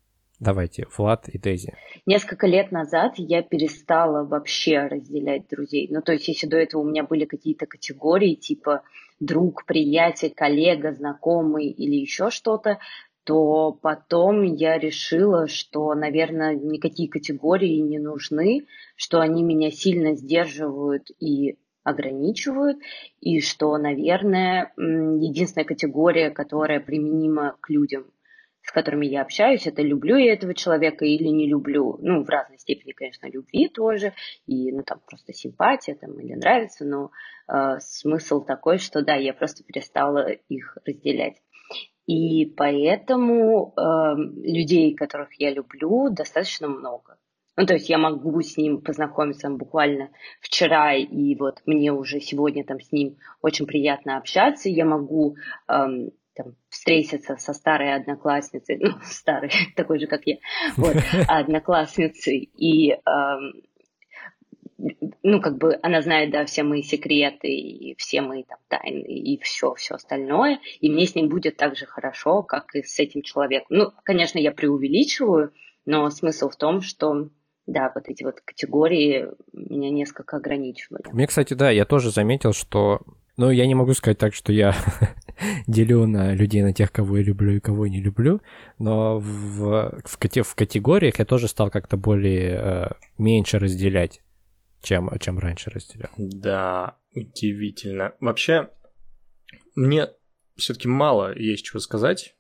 Давайте, 0.41 0.87
Влад 0.97 1.29
и 1.29 1.37
Дейзи. 1.37 1.75
Несколько 2.07 2.47
лет 2.47 2.71
назад 2.71 3.15
я 3.17 3.43
перестала 3.43 4.25
вообще 4.25 4.87
разделять 4.87 5.49
друзей. 5.49 5.89
Ну, 5.91 6.01
то 6.01 6.13
есть, 6.13 6.29
если 6.29 6.47
до 6.47 6.57
этого 6.57 6.83
у 6.83 6.89
меня 6.89 7.03
были 7.03 7.25
какие-то 7.25 7.67
категории, 7.67 8.35
типа 8.35 8.83
друг, 9.21 9.65
приятель, 9.65 10.33
коллега, 10.35 10.93
знакомый 10.93 11.69
или 11.69 11.97
еще 11.97 12.31
что-то, 12.31 12.79
то 13.25 13.73
потом 13.73 14.43
я 14.43 14.79
решила, 14.79 15.49
что, 15.49 15.93
наверное, 15.95 16.55
никакие 16.55 17.11
категории 17.11 17.77
не 17.77 17.99
нужны, 17.99 18.67
что 18.97 19.21
они 19.21 19.43
меня 19.43 19.71
сильно 19.71 20.15
сдерживают 20.15 21.11
и 21.21 21.59
ограничивают, 21.83 22.79
и 23.21 23.41
что, 23.41 23.77
наверное, 23.77 24.73
единственная 24.77 25.67
категория, 25.67 26.31
которая 26.31 26.81
применима 26.81 27.57
к 27.61 27.71
людям, 27.71 28.07
с 28.69 28.71
которыми 28.71 29.07
я 29.07 29.23
общаюсь, 29.23 29.67
это 29.67 29.81
люблю 29.81 30.17
я 30.19 30.35
этого 30.35 30.53
человека 30.53 31.07
или 31.07 31.29
не 31.29 31.49
люблю. 31.49 31.97
Ну, 32.03 32.23
в 32.23 32.29
разной 32.29 32.59
степени, 32.59 32.93
конечно, 32.93 33.27
любви 33.27 33.67
тоже, 33.71 34.13
и, 34.47 34.71
ну, 34.73 34.83
там, 34.83 35.01
просто 35.07 35.33
симпатия, 35.33 35.95
там, 35.95 36.21
или 36.21 36.35
нравится, 36.35 36.85
но 36.85 37.11
э, 37.51 37.79
смысл 37.81 38.45
такой, 38.45 38.77
что, 38.77 39.01
да, 39.01 39.15
я 39.15 39.33
просто 39.33 39.65
перестала 39.65 40.29
их 40.29 40.77
разделять. 40.85 41.41
И 42.05 42.45
поэтому 42.45 43.73
э, 43.75 43.81
людей, 44.43 44.95
которых 44.95 45.33
я 45.41 45.51
люблю, 45.51 46.11
достаточно 46.11 46.69
много. 46.69 47.17
Ну, 47.57 47.65
то 47.65 47.73
есть 47.73 47.89
я 47.89 47.97
могу 47.97 48.39
с 48.43 48.59
ним 48.59 48.83
познакомиться 48.83 49.49
буквально 49.49 50.11
вчера, 50.43 50.95
и 50.95 51.35
вот 51.37 51.63
мне 51.65 51.91
уже 51.91 52.21
сегодня 52.21 52.67
там 52.67 52.81
с 52.81 52.93
ним 52.93 53.17
очень 53.41 53.67
приятно 53.67 54.19
общаться. 54.19 54.69
Я 54.69 54.85
могу 54.85 55.37
эм, 55.69 56.11
там, 56.39 56.55
встретиться 56.79 57.37
со 57.37 57.53
старой 57.53 57.95
одноклассницей, 57.95 58.79
ну, 58.81 58.93
старой, 59.03 59.51
такой 59.75 59.99
же, 59.99 60.07
как 60.07 60.23
я, 60.27 60.37
вот, 60.77 60.97
одноклассницей, 61.29 62.51
и 62.57 62.93
эм, 62.93 63.62
ну, 65.25 65.41
как 65.41 65.59
бы 65.59 65.77
она 65.83 66.03
знает, 66.03 66.31
да, 66.31 66.45
все 66.45 66.62
мои 66.62 66.83
секреты 66.83 67.49
и 67.49 67.97
все 67.97 68.21
мои 68.21 68.45
там 68.45 68.59
тайны 68.69 69.09
и 69.09 69.41
все, 69.41 69.75
все 69.75 69.97
остальное, 69.97 70.61
и 70.81 70.88
мне 70.88 71.07
с 71.07 71.17
ним 71.17 71.29
будет 71.29 71.57
так 71.57 71.77
же 71.77 71.85
хорошо, 71.85 72.43
как 72.43 72.75
и 72.77 72.83
с 72.83 72.99
этим 73.01 73.23
человеком. 73.23 73.67
Ну, 73.71 73.93
конечно, 74.05 74.38
я 74.38 74.53
преувеличиваю, 74.53 75.53
но 75.85 76.09
смысл 76.11 76.49
в 76.49 76.57
том, 76.57 76.81
что 76.81 77.29
да, 77.67 77.91
вот 77.95 78.09
эти 78.09 78.23
вот 78.23 78.41
категории 78.41 79.27
меня 79.53 79.91
несколько 79.91 80.37
ограничивали. 80.37 81.03
Мне, 81.12 81.27
кстати, 81.27 81.55
да, 81.55 81.71
я 81.71 81.85
тоже 81.85 82.11
заметил, 82.11 82.53
что 82.53 83.01
ну, 83.37 83.51
я 83.51 83.67
не 83.67 83.75
могу 83.75 83.95
сказать 83.95 84.19
так, 84.19 84.35
что 84.35 84.53
я 84.53 84.75
делю 85.66 86.07
на 86.07 86.35
людей 86.35 86.62
на 86.62 86.72
тех, 86.72 86.92
кого 86.92 87.18
я 87.18 87.24
люблю 87.24 87.57
и 87.57 87.61
кого 87.61 87.87
не 87.87 88.01
люблю, 88.01 88.40
но 88.79 89.18
в, 89.18 90.01
в, 90.05 90.42
в 90.42 90.55
категориях 90.55 91.18
я 91.18 91.24
тоже 91.24 91.48
стал 91.48 91.70
как-то 91.70 91.96
более 91.96 92.61
э, 92.61 92.88
меньше 93.18 93.59
разделять 93.59 94.20
чем, 94.83 95.11
чем 95.20 95.38
раньше 95.38 95.70
разделял. 95.70 96.11
Да, 96.16 96.98
удивительно. 97.14 98.14
Вообще, 98.20 98.70
мне 99.74 100.09
все-таки 100.57 100.88
мало 100.88 101.37
есть 101.37 101.64
чего 101.64 101.81
сказать 101.81 102.37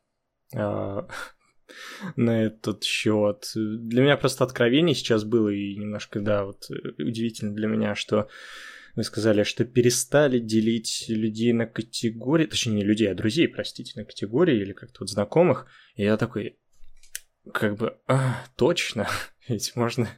э, 0.54 0.58
на 2.16 2.42
этот 2.44 2.84
счет. 2.84 3.50
Для 3.54 4.02
меня 4.02 4.16
просто 4.16 4.44
откровение 4.44 4.94
сейчас 4.94 5.24
было 5.24 5.48
и 5.48 5.76
немножко, 5.76 6.20
да, 6.20 6.44
вот 6.44 6.68
удивительно 6.98 7.54
для 7.54 7.68
меня, 7.68 7.94
что 7.94 8.28
вы 8.98 9.04
сказали, 9.04 9.44
что 9.44 9.64
перестали 9.64 10.40
делить 10.40 11.04
людей 11.06 11.52
на 11.52 11.66
категории, 11.66 12.46
точнее, 12.46 12.74
не 12.74 12.82
людей, 12.82 13.08
а 13.08 13.14
друзей, 13.14 13.46
простите, 13.46 13.92
на 13.94 14.04
категории 14.04 14.60
или 14.60 14.72
как-то 14.72 14.98
вот 15.00 15.08
знакомых. 15.08 15.68
И 15.94 16.02
я 16.02 16.16
такой, 16.16 16.58
как 17.54 17.76
бы, 17.76 17.96
а, 18.08 18.44
точно, 18.56 19.08
ведь 19.48 19.76
можно, 19.76 20.08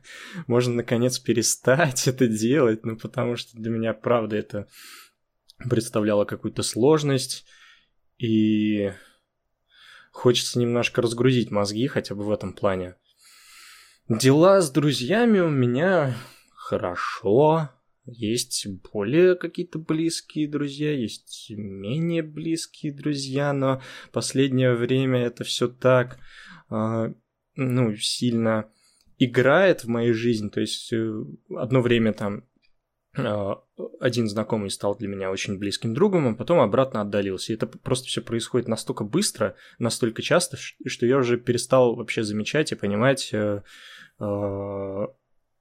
можно 0.46 0.72
наконец 0.72 1.18
перестать 1.18 2.08
это 2.08 2.26
делать, 2.26 2.82
ну 2.82 2.96
потому 2.96 3.36
что 3.36 3.54
для 3.54 3.70
меня, 3.70 3.92
правда, 3.92 4.36
это 4.36 4.66
представляло 5.68 6.24
какую-то 6.24 6.62
сложность, 6.62 7.44
и 8.16 8.92
хочется 10.10 10.58
немножко 10.58 11.02
разгрузить 11.02 11.50
мозги 11.50 11.86
хотя 11.86 12.14
бы 12.14 12.24
в 12.24 12.32
этом 12.32 12.54
плане. 12.54 12.96
Дела 14.08 14.62
с 14.62 14.70
друзьями 14.70 15.40
у 15.40 15.50
меня 15.50 16.14
хорошо, 16.54 17.68
есть 18.10 18.66
более 18.92 19.36
какие-то 19.36 19.78
близкие 19.78 20.48
друзья, 20.48 20.92
есть 20.92 21.50
менее 21.50 22.22
близкие 22.22 22.92
друзья, 22.92 23.52
но 23.52 23.80
последнее 24.12 24.74
время 24.74 25.20
это 25.20 25.44
все 25.44 25.68
так, 25.68 26.18
э, 26.70 27.12
ну, 27.56 27.96
сильно 27.96 28.70
играет 29.18 29.84
в 29.84 29.88
мою 29.88 30.14
жизнь. 30.14 30.50
То 30.50 30.60
есть 30.60 30.92
э, 30.92 31.24
одно 31.56 31.82
время 31.82 32.12
там 32.12 32.44
э, 33.16 33.54
один 34.00 34.28
знакомый 34.28 34.70
стал 34.70 34.96
для 34.96 35.08
меня 35.08 35.30
очень 35.30 35.58
близким 35.58 35.94
другом, 35.94 36.28
а 36.28 36.34
потом 36.34 36.60
обратно 36.60 37.02
отдалился. 37.02 37.52
И 37.52 37.56
это 37.56 37.66
просто 37.66 38.08
все 38.08 38.22
происходит 38.22 38.66
настолько 38.66 39.04
быстро, 39.04 39.56
настолько 39.78 40.22
часто, 40.22 40.56
что 40.56 41.06
я 41.06 41.18
уже 41.18 41.38
перестал 41.38 41.94
вообще 41.94 42.22
замечать 42.24 42.72
и 42.72 42.76
понимать 42.76 43.30
э, 43.32 43.62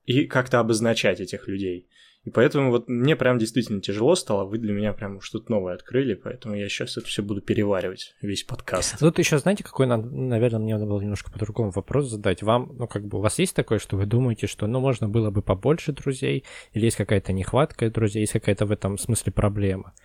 и 0.06 0.26
как-то 0.26 0.60
обозначать 0.60 1.20
этих 1.20 1.48
людей. 1.48 1.88
И 2.30 2.32
поэтому 2.32 2.70
вот 2.70 2.88
мне 2.88 3.16
прям 3.16 3.40
действительно 3.40 3.82
тяжело 3.82 4.14
стало, 4.14 4.46
вы 4.46 4.60
для 4.60 4.72
меня 4.72 4.94
прям 4.94 5.20
что-то 5.20 5.52
новое 5.52 5.74
открыли, 5.74 6.14
поэтому 6.14 6.54
я 6.54 6.70
сейчас 6.70 6.96
это 6.96 7.08
все 7.08 7.24
буду 7.24 7.42
переваривать, 7.42 8.14
весь 8.22 8.44
подкаст. 8.44 9.00
Тут 9.00 9.18
еще, 9.18 9.40
знаете, 9.40 9.64
какой, 9.64 9.88
наверное, 9.88 10.60
мне 10.60 10.76
надо 10.76 10.86
было 10.86 11.02
немножко 11.02 11.32
по-другому 11.32 11.72
вопрос 11.72 12.06
задать. 12.06 12.44
Вам, 12.44 12.76
ну, 12.78 12.86
как 12.86 13.04
бы, 13.08 13.18
у 13.18 13.22
вас 13.22 13.40
есть 13.40 13.56
такое, 13.56 13.80
что 13.80 13.98
вы 13.98 14.06
думаете, 14.06 14.46
что, 14.46 14.68
ну, 14.68 14.80
можно 14.80 15.10
было 15.10 15.32
бы 15.32 15.42
побольше 15.42 15.92
друзей, 15.92 16.46
или 16.74 16.86
есть 16.86 16.98
какая-то 16.98 17.34
нехватка 17.34 17.90
друзей, 17.90 18.20
есть 18.20 18.34
какая-то 18.34 18.68
в 18.68 18.72
этом 18.72 19.00
смысле 19.00 19.32
проблема? 19.32 19.96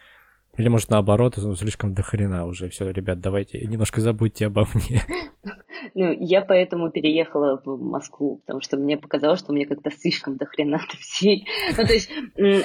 Или, 0.57 0.69
может, 0.69 0.89
наоборот, 0.89 1.35
ну, 1.37 1.55
слишком 1.57 1.93
дохрена 1.93 2.47
уже. 2.47 2.71
Все, 2.71 2.89
ребят, 2.89 3.21
давайте 3.21 3.61
немножко 3.67 4.01
забудьте 4.01 4.47
обо 4.47 4.67
мне. 4.73 5.03
Ну, 5.95 6.13
я 6.13 6.43
поэтому 6.43 6.91
переехала 6.91 7.61
в 7.65 7.83
Москву, 7.83 8.39
потому 8.39 8.61
что 8.61 8.77
мне 8.77 8.97
показалось, 8.97 9.41
что 9.41 9.53
мне 9.53 9.67
как-то 9.67 9.91
слишком 9.91 10.37
дохрена 10.37 10.79
всей. 11.01 11.47
Ну, 11.77 11.85
то 11.85 11.93
есть 11.93 12.11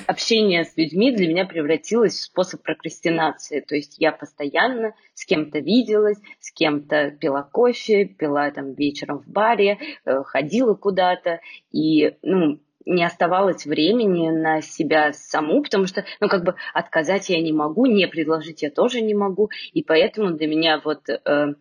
общение 0.07 0.63
с 0.63 0.75
людьми 0.77 1.15
для 1.15 1.27
меня 1.27 1.45
превратилось 1.45 2.13
в 2.13 2.23
способ 2.23 2.61
прокрастинации. 2.61 3.61
То 3.61 3.75
есть 3.75 3.99
я 3.99 4.11
постоянно 4.11 4.93
с 5.13 5.25
кем-то 5.25 5.59
виделась, 5.59 6.17
с 6.39 6.51
кем-то 6.51 7.11
пила 7.11 7.43
кофе, 7.43 8.05
пила 8.05 8.51
там 8.51 8.73
вечером 8.73 9.19
в 9.19 9.27
баре, 9.27 9.79
э, 10.05 10.23
ходила 10.23 10.75
куда-то. 10.75 11.41
И, 11.71 12.15
ну, 12.21 12.59
не 12.85 13.03
оставалось 13.03 13.65
времени 13.65 14.29
на 14.29 14.61
себя 14.61 15.13
саму, 15.13 15.61
потому 15.61 15.85
что, 15.85 16.05
ну, 16.19 16.27
как 16.27 16.43
бы 16.43 16.55
отказать 16.73 17.29
я 17.29 17.41
не 17.41 17.53
могу, 17.53 17.85
не 17.85 18.07
предложить 18.07 18.63
я 18.63 18.71
тоже 18.71 19.01
не 19.01 19.13
могу, 19.13 19.49
и 19.73 19.83
поэтому 19.83 20.31
для 20.31 20.47
меня 20.47 20.81
вот 20.83 21.07
э, 21.09 21.53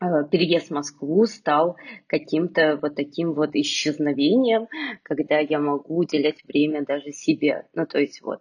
переезд 0.00 0.68
в 0.68 0.74
Москву 0.74 1.26
стал 1.26 1.76
каким-то 2.06 2.78
вот 2.80 2.94
таким 2.94 3.32
вот 3.32 3.50
исчезновением, 3.54 4.68
когда 5.02 5.38
я 5.38 5.58
могу 5.58 5.98
уделять 5.98 6.44
время 6.44 6.84
даже 6.84 7.12
себе. 7.12 7.66
Ну, 7.74 7.86
то 7.86 7.98
есть 7.98 8.22
вот 8.22 8.40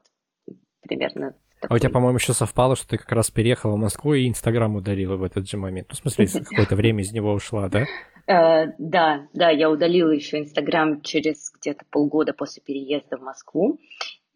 примерно 0.82 1.36
такой. 1.60 1.76
А 1.76 1.76
у 1.76 1.80
тебя, 1.80 1.90
по-моему, 1.90 2.18
еще 2.18 2.34
совпало, 2.34 2.76
что 2.76 2.90
ты 2.90 2.98
как 2.98 3.12
раз 3.12 3.32
переехала 3.32 3.74
в 3.74 3.80
Москву 3.80 4.14
и 4.14 4.28
Инстаграм 4.28 4.76
удалила 4.76 5.16
в 5.16 5.24
этот 5.24 5.50
же 5.50 5.58
момент. 5.58 5.88
Ну, 5.90 5.96
в 5.96 6.14
смысле, 6.14 6.42
какое-то 6.44 6.76
время 6.76 7.02
из 7.02 7.12
него 7.12 7.34
ушла, 7.34 7.70
да? 7.70 7.86
Э, 8.28 8.74
да, 8.78 9.28
да, 9.34 9.50
я 9.50 9.70
удалила 9.70 10.12
еще 10.12 10.40
Инстаграм 10.40 11.02
через 11.02 11.52
где-то 11.60 11.86
полгода 11.90 12.34
после 12.34 12.62
переезда 12.62 13.18
в 13.18 13.22
Москву. 13.22 13.80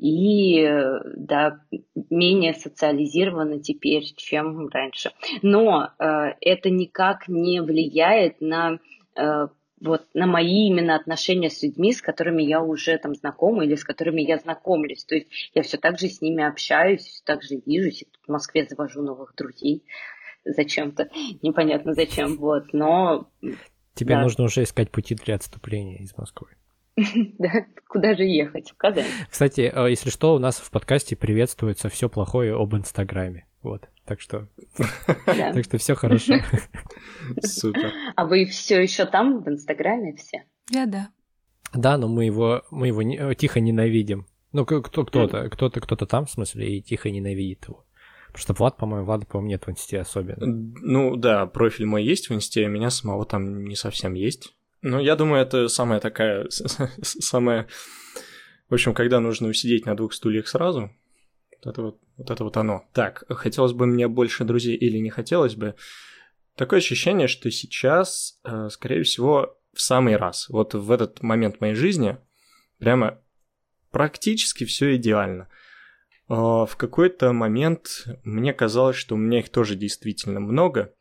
И, 0.01 0.67
да, 1.15 1.61
менее 2.09 2.53
социализирована 2.53 3.61
теперь, 3.61 4.03
чем 4.15 4.67
раньше. 4.69 5.11
Но 5.43 5.91
э, 5.99 6.33
это 6.41 6.71
никак 6.71 7.27
не 7.27 7.61
влияет 7.61 8.41
на 8.41 8.79
э, 9.15 9.47
вот 9.79 10.01
на 10.13 10.25
мои 10.25 10.67
именно 10.67 10.95
отношения 10.95 11.49
с 11.49 11.61
людьми, 11.61 11.93
с 11.93 12.01
которыми 12.01 12.41
я 12.43 12.61
уже 12.61 12.97
там 12.97 13.15
знакома 13.15 13.63
или 13.63 13.75
с 13.75 13.83
которыми 13.83 14.21
я 14.21 14.37
знакомлюсь. 14.37 15.05
То 15.05 15.15
есть 15.15 15.27
я 15.53 15.61
все 15.61 15.77
так 15.77 15.99
же 15.99 16.07
с 16.07 16.21
ними 16.21 16.43
общаюсь, 16.43 17.01
все 17.01 17.23
так 17.23 17.43
же 17.43 17.61
вижусь. 17.65 18.05
В 18.25 18.31
Москве 18.31 18.65
завожу 18.67 19.01
новых 19.01 19.35
друзей 19.35 19.83
зачем-то, 20.45 21.09
непонятно 21.41 21.93
зачем, 21.93 22.37
вот, 22.37 22.73
но... 22.73 23.29
Тебе 23.93 24.15
да. 24.15 24.21
нужно 24.21 24.45
уже 24.45 24.63
искать 24.63 24.89
пути 24.89 25.15
для 25.15 25.35
отступления 25.35 25.97
из 25.97 26.17
Москвы. 26.17 26.49
Да, 27.39 27.65
куда 27.88 28.15
же 28.15 28.23
ехать? 28.23 28.71
В 28.71 28.77
Казань. 28.77 29.06
Кстати, 29.30 29.71
э, 29.73 29.89
если 29.89 30.10
что, 30.10 30.36
у 30.36 30.39
нас 30.39 30.58
в 30.58 30.69
подкасте 30.71 31.15
приветствуется 31.15 31.89
все 31.89 32.10
плохое 32.10 32.54
об 32.56 32.75
Инстаграме. 32.75 33.47
Вот. 33.62 33.89
Так 34.06 34.19
что, 34.19 34.47
так 35.25 35.63
что 35.63 35.77
все 35.77 35.95
хорошо. 35.95 36.36
Супер. 37.41 37.91
А 38.15 38.25
вы 38.25 38.45
все 38.45 38.82
еще 38.82 39.06
там 39.06 39.43
в 39.43 39.47
Инстаграме 39.47 40.15
все? 40.15 40.43
Я 40.69 40.86
да. 40.86 41.10
Да, 41.73 41.97
но 41.97 42.08
мы 42.08 42.25
его, 42.25 42.63
мы 42.71 42.88
его 42.88 43.01
не, 43.01 43.17
э, 43.17 43.36
тихо 43.36 43.60
ненавидим. 43.60 44.25
Ну, 44.51 44.65
кто, 44.65 44.82
кто-то, 44.82 45.49
кто-то, 45.49 45.80
кто-то 45.80 46.06
там, 46.06 46.25
в 46.25 46.32
смысле, 46.32 46.77
и 46.77 46.82
тихо 46.82 47.10
ненавидит 47.10 47.65
его. 47.65 47.86
Потому 48.27 48.41
что 48.41 48.54
Влад, 48.54 48.77
по-моему, 48.77 49.06
Влада, 49.06 49.25
по-моему, 49.25 49.49
нет 49.49 49.67
в 49.67 49.69
инсте 49.69 49.99
особенно. 49.99 50.45
Ну 50.45 51.15
да, 51.15 51.45
профиль 51.45 51.86
мой 51.86 52.04
есть 52.04 52.30
в 52.30 52.34
инсте, 52.34 52.65
а 52.65 52.69
меня 52.69 52.89
самого 52.89 53.25
там 53.25 53.65
не 53.65 53.75
совсем 53.75 54.13
есть. 54.13 54.54
Ну, 54.81 54.99
я 54.99 55.15
думаю, 55.15 55.41
это 55.41 55.67
самая 55.67 55.99
такая, 55.99 56.47
самая... 57.01 57.67
В 58.69 58.73
общем, 58.73 58.93
когда 58.93 59.19
нужно 59.19 59.49
усидеть 59.49 59.85
на 59.85 59.95
двух 59.95 60.13
стульях 60.13 60.47
сразу, 60.47 60.91
вот 61.51 61.71
это 61.71 61.81
вот, 61.81 61.99
вот 62.17 62.31
это 62.31 62.43
вот 62.43 62.57
оно. 62.57 62.85
Так, 62.93 63.25
хотелось 63.29 63.73
бы 63.73 63.85
мне 63.85 64.07
больше 64.07 64.43
друзей 64.43 64.75
или 64.75 64.97
не 64.97 65.09
хотелось 65.09 65.55
бы? 65.55 65.75
Такое 66.55 66.79
ощущение, 66.79 67.27
что 67.27 67.51
сейчас, 67.51 68.39
э, 68.43 68.69
скорее 68.69 69.03
всего, 69.03 69.57
в 69.73 69.81
самый 69.81 70.15
раз. 70.15 70.49
Вот 70.49 70.73
в 70.73 70.91
этот 70.91 71.21
момент 71.21 71.61
моей 71.61 71.75
жизни 71.75 72.17
прямо 72.79 73.21
практически 73.91 74.65
все 74.65 74.95
идеально. 74.95 75.49
А, 76.27 76.65
в 76.65 76.75
какой-то 76.75 77.31
момент 77.33 78.05
мне 78.23 78.53
казалось, 78.53 78.95
что 78.95 79.15
у 79.15 79.17
меня 79.17 79.39
их 79.39 79.49
тоже 79.49 79.75
действительно 79.75 80.39
много. 80.39 80.93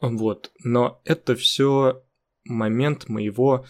Вот. 0.00 0.52
Но 0.62 1.00
это 1.04 1.34
все 1.34 2.03
момент 2.44 3.08
моего 3.08 3.66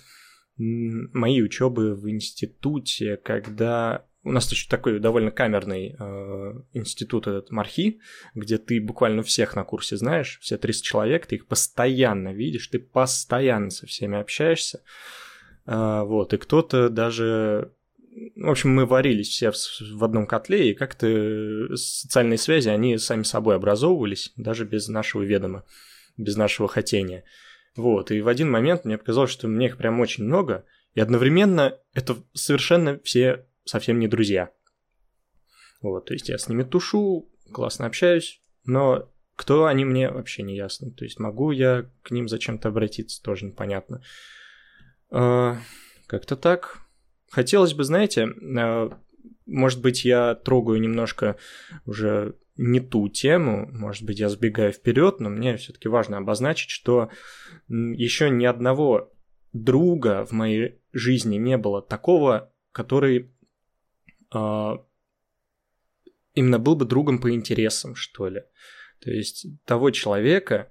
моей 0.56 1.42
учебы 1.42 1.94
в 1.94 2.08
институте, 2.08 3.16
когда 3.16 4.06
у 4.24 4.32
нас 4.32 4.50
еще 4.50 4.68
такой 4.68 5.00
довольно 5.00 5.30
камерный 5.30 5.96
э, 5.98 6.52
институт 6.72 7.26
этот 7.26 7.50
Мархи, 7.50 8.00
где 8.34 8.56
ты 8.56 8.80
буквально 8.80 9.22
всех 9.22 9.54
на 9.54 9.64
курсе 9.64 9.96
знаешь, 9.96 10.38
все 10.40 10.56
300 10.56 10.84
человек, 10.84 11.26
ты 11.26 11.36
их 11.36 11.46
постоянно 11.46 12.32
видишь, 12.32 12.68
ты 12.68 12.78
постоянно 12.78 13.70
со 13.70 13.86
всеми 13.86 14.18
общаешься. 14.18 14.82
Э, 15.66 16.02
вот, 16.04 16.32
и 16.32 16.38
кто-то 16.38 16.88
даже... 16.88 17.72
В 18.36 18.48
общем, 18.48 18.70
мы 18.70 18.86
варились 18.86 19.28
все 19.28 19.50
в, 19.50 19.56
в 19.56 20.04
одном 20.04 20.26
котле, 20.26 20.70
и 20.70 20.74
как-то 20.74 21.76
социальные 21.76 22.38
связи, 22.38 22.68
они 22.68 22.96
сами 22.96 23.24
собой 23.24 23.56
образовывались, 23.56 24.32
даже 24.36 24.64
без 24.64 24.88
нашего 24.88 25.22
ведома, 25.22 25.64
без 26.16 26.36
нашего 26.36 26.68
хотения. 26.68 27.24
Вот, 27.76 28.10
и 28.10 28.20
в 28.20 28.28
один 28.28 28.50
момент 28.50 28.84
мне 28.84 28.98
показалось, 28.98 29.30
что 29.30 29.48
мне 29.48 29.66
их 29.66 29.76
прям 29.76 30.00
очень 30.00 30.24
много, 30.24 30.64
и 30.94 31.00
одновременно 31.00 31.76
это 31.92 32.16
совершенно 32.32 33.00
все 33.00 33.46
совсем 33.64 33.98
не 33.98 34.06
друзья. 34.06 34.50
Вот, 35.82 36.06
то 36.06 36.14
есть 36.14 36.28
я 36.28 36.38
с 36.38 36.48
ними 36.48 36.62
тушу, 36.62 37.28
классно 37.52 37.86
общаюсь, 37.86 38.40
но 38.64 39.10
кто 39.36 39.66
они 39.66 39.84
мне 39.84 40.10
вообще 40.10 40.42
не 40.42 40.56
ясно. 40.56 40.90
То 40.90 41.04
есть 41.04 41.18
могу 41.18 41.50
я 41.50 41.90
к 42.02 42.10
ним 42.10 42.28
зачем-то 42.28 42.68
обратиться, 42.68 43.22
тоже 43.22 43.46
непонятно. 43.46 44.02
А, 45.10 45.58
как-то 46.06 46.36
так. 46.36 46.78
Хотелось 47.30 47.74
бы, 47.74 47.84
знаете, 47.84 48.28
а, 48.56 48.96
может 49.46 49.80
быть, 49.80 50.04
я 50.04 50.34
трогаю 50.34 50.80
немножко 50.80 51.36
уже 51.84 52.36
не 52.56 52.80
ту 52.80 53.08
тему, 53.08 53.68
может 53.72 54.04
быть, 54.04 54.20
я 54.20 54.28
сбегаю 54.28 54.72
вперед, 54.72 55.20
но 55.20 55.28
мне 55.28 55.56
все-таки 55.56 55.88
важно 55.88 56.18
обозначить, 56.18 56.70
что 56.70 57.10
еще 57.68 58.30
ни 58.30 58.44
одного 58.44 59.12
друга 59.52 60.24
в 60.24 60.32
моей 60.32 60.80
жизни 60.92 61.36
не 61.36 61.56
было 61.56 61.82
такого, 61.82 62.52
который 62.72 63.32
э, 64.34 64.72
именно 66.34 66.58
был 66.58 66.76
бы 66.76 66.84
другом 66.84 67.20
по 67.20 67.32
интересам, 67.32 67.94
что 67.94 68.28
ли. 68.28 68.42
То 69.00 69.10
есть 69.10 69.46
того 69.64 69.90
человека, 69.90 70.70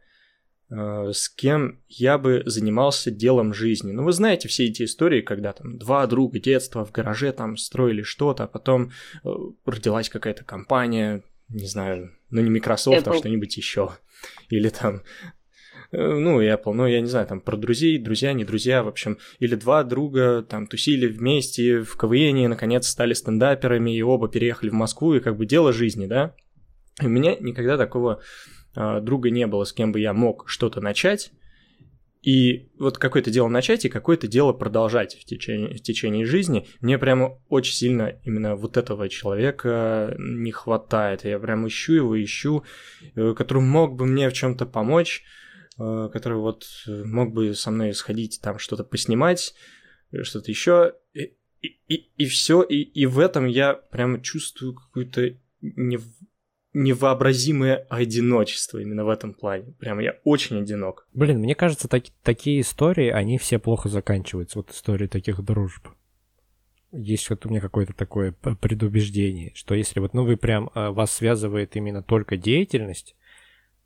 э, 0.70 1.12
с 1.14 1.30
кем 1.30 1.82
я 1.88 2.18
бы 2.18 2.44
занимался 2.46 3.12
делом 3.12 3.54
жизни. 3.54 3.92
Ну, 3.92 4.04
вы 4.04 4.14
знаете 4.14 4.48
все 4.48 4.66
эти 4.66 4.84
истории, 4.84 5.22
когда 5.22 5.54
там 5.54 5.78
два 5.78 6.08
друга 6.08 6.40
детства 6.40 6.86
в 6.86 6.92
гараже 6.92 7.32
там 7.32 7.58
строили 7.58 8.04
что-то, 8.04 8.46
а 8.46 8.48
потом 8.48 8.92
э, 9.24 9.30
родилась 9.66 10.10
какая-то 10.10 10.44
компания, 10.44 11.24
не 11.54 11.68
знаю, 11.68 12.12
ну 12.30 12.42
не 12.42 12.50
Microsoft, 12.50 13.08
а 13.08 13.12
Apple. 13.12 13.16
а 13.16 13.18
что-нибудь 13.20 13.56
еще. 13.58 13.92
Или 14.50 14.70
там 14.70 15.02
Э, 15.94 16.14
ну, 16.16 16.42
и 16.42 16.48
Apple, 16.48 16.74
ну, 16.74 16.88
я 16.88 17.00
не 17.02 17.08
знаю, 17.08 17.28
там, 17.28 17.40
про 17.40 17.56
друзей, 17.56 18.00
друзья, 18.00 18.34
не 18.34 18.44
друзья, 18.44 18.84
в 18.84 18.88
общем, 18.88 19.20
или 19.40 19.56
два 19.56 19.84
друга 19.84 20.42
там 20.42 20.66
тусили 20.66 21.08
вместе 21.08 21.82
в 21.82 21.96
КВН, 21.96 22.38
и, 22.38 22.48
наконец, 22.48 22.88
стали 22.88 23.14
стендаперами, 23.14 23.96
и 23.96 24.02
оба 24.02 24.28
переехали 24.28 24.70
в 24.70 24.74
Москву, 24.74 25.14
и 25.14 25.20
как 25.20 25.38
бы 25.38 25.46
дело 25.46 25.72
жизни, 25.72 26.08
да? 26.08 26.36
И 27.00 27.06
у 27.06 27.10
меня 27.10 27.36
никогда 27.40 27.78
такого 27.78 28.22
э, 28.76 29.02
друга 29.02 29.30
не 29.30 29.46
было, 29.46 29.66
с 29.66 29.74
кем 29.74 29.92
бы 29.92 30.00
я 30.00 30.14
мог 30.14 30.46
что-то 30.48 30.82
начать, 30.82 31.32
И 32.24 32.70
вот 32.80 32.98
какое-то 32.98 33.32
дело 33.32 33.50
начать 33.50 33.84
и 33.84 33.90
какое-то 33.90 34.28
дело 34.28 34.54
продолжать 34.54 35.16
в 35.16 35.26
течение, 35.26 35.76
в 35.76 35.82
течение 35.82 36.26
жизни. 36.26 36.66
Мне 36.80 36.98
прямо 36.98 37.38
очень 37.50 37.74
сильно 37.74 38.18
именно 38.24 38.56
вот 38.56 38.78
этого 38.78 39.10
человека 39.10 40.16
не 40.18 40.52
хватает. 40.52 41.26
Я 41.26 41.38
прям 41.38 41.68
ищу 41.68 41.94
его, 41.94 42.24
ищу, 42.24 42.64
э, 43.16 43.34
который 43.36 43.62
мог 43.62 43.98
бы 43.98 44.06
мне 44.06 44.30
в 44.30 44.34
чем-то 44.34 44.66
помочь, 44.66 45.24
э, 45.78 46.10
который 46.14 46.38
вот 46.38 46.66
мог 46.88 47.34
бы 47.34 47.54
со 47.56 47.72
мной 47.72 47.94
сходить, 47.94 48.40
там 48.42 48.58
что-то 48.58 48.86
поснимать, 48.86 49.54
что-то 50.22 50.50
еще. 50.50 50.94
И, 51.14 51.36
и, 51.90 51.96
и 52.16 52.26
все. 52.26 52.62
И, 52.62 52.78
и 52.84 53.06
в 53.06 53.20
этом 53.20 53.48
я 53.48 53.74
прямо 53.74 54.22
чувствую 54.22 54.76
какую-то 54.76 55.36
не, 55.62 56.00
невообразимое 56.74 57.86
одиночество 57.90 58.80
именно 58.80 59.06
в 59.06 59.10
этом 59.10 59.34
плане. 59.34 59.74
Прям 59.80 60.00
я 60.00 60.18
очень 60.24 60.60
одинок. 60.60 61.08
Блин, 61.14 61.40
мне 61.40 61.56
кажется, 61.56 61.88
так, 61.88 62.04
такие 62.24 62.62
истории, 62.62 63.10
они 63.10 63.38
все 63.38 63.60
плохо 63.60 63.90
заканчиваются. 63.90 64.60
Вот 64.60 64.72
истории 64.72 65.08
таких 65.08 65.44
дружб. 65.44 65.88
Есть 66.92 67.30
вот 67.30 67.46
у 67.46 67.50
меня 67.50 67.60
какое-то 67.60 67.94
такое 67.94 68.32
предубеждение, 68.32 69.52
что 69.56 69.74
если 69.74 70.00
вот, 70.00 70.14
ну, 70.14 70.26
вы 70.26 70.38
прям, 70.38 70.70
а, 70.76 70.92
вас 70.92 71.12
связывает 71.12 71.76
именно 71.76 72.04
только 72.04 72.38
деятельность, 72.38 73.16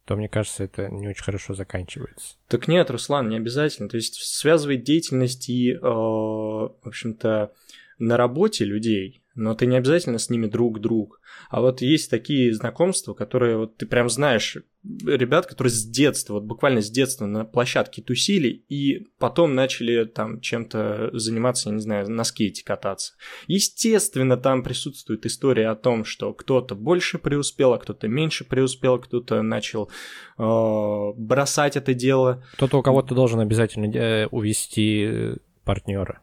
то, 0.06 0.16
мне 0.16 0.30
кажется, 0.30 0.64
это 0.64 0.90
не 0.90 1.08
очень 1.08 1.24
хорошо 1.24 1.54
заканчивается. 1.54 2.38
Так 2.48 2.70
нет, 2.70 2.90
Руслан, 2.90 3.28
не 3.28 3.36
обязательно. 3.36 3.90
То 3.90 3.98
есть 3.98 4.16
связывает 4.16 4.84
деятельность 4.84 5.50
и, 5.50 5.74
э, 5.74 5.80
в 5.82 6.74
общем-то, 6.82 7.52
на 8.00 8.16
работе 8.16 8.64
людей, 8.64 9.22
но 9.38 9.54
ты 9.54 9.68
не 9.68 9.78
обязательно 9.78 10.18
с 10.18 10.30
ними 10.30 10.48
друг-друг. 10.48 11.22
А 11.50 11.62
вот 11.62 11.82
есть 11.82 12.10
такие 12.10 12.54
знакомства, 12.54 13.14
которые 13.14 13.58
вот 13.58 13.78
ты 13.78 13.86
прям 13.86 14.10
знаешь, 14.10 14.58
ребят, 14.84 15.46
которые 15.46 15.72
с 15.72 15.86
детства, 15.86 16.34
вот 16.34 16.44
буквально 16.44 16.82
с 16.82 16.90
детства 16.90 17.26
на 17.26 17.46
площадке 17.46 18.02
тусили 18.02 18.48
и 18.48 19.08
потом 19.20 19.54
начали 19.54 20.06
там 20.06 20.42
чем-то 20.42 21.12
заниматься, 21.14 21.70
я 21.70 21.76
не 21.76 21.82
знаю, 21.82 22.10
на 22.10 22.24
скейте 22.24 22.64
кататься. 22.64 23.14
Естественно, 23.48 24.38
там 24.38 24.64
присутствует 24.64 25.26
история 25.26 25.70
о 25.70 25.76
том, 25.76 26.04
что 26.04 26.34
кто-то 26.34 26.76
больше 26.76 27.20
преуспел, 27.20 27.74
а 27.74 27.80
кто-то 27.80 28.08
меньше 28.08 28.44
преуспел, 28.44 29.00
кто-то 29.00 29.42
начал 29.42 29.90
э, 30.38 31.14
бросать 31.16 31.78
это 31.78 31.94
дело. 31.94 32.44
Кто-то 32.54 32.80
у 32.80 32.82
кого-то 32.82 33.14
должен 33.14 33.40
обязательно 33.40 33.96
э, 33.96 34.28
увести 34.28 35.36
партнера 35.64 36.22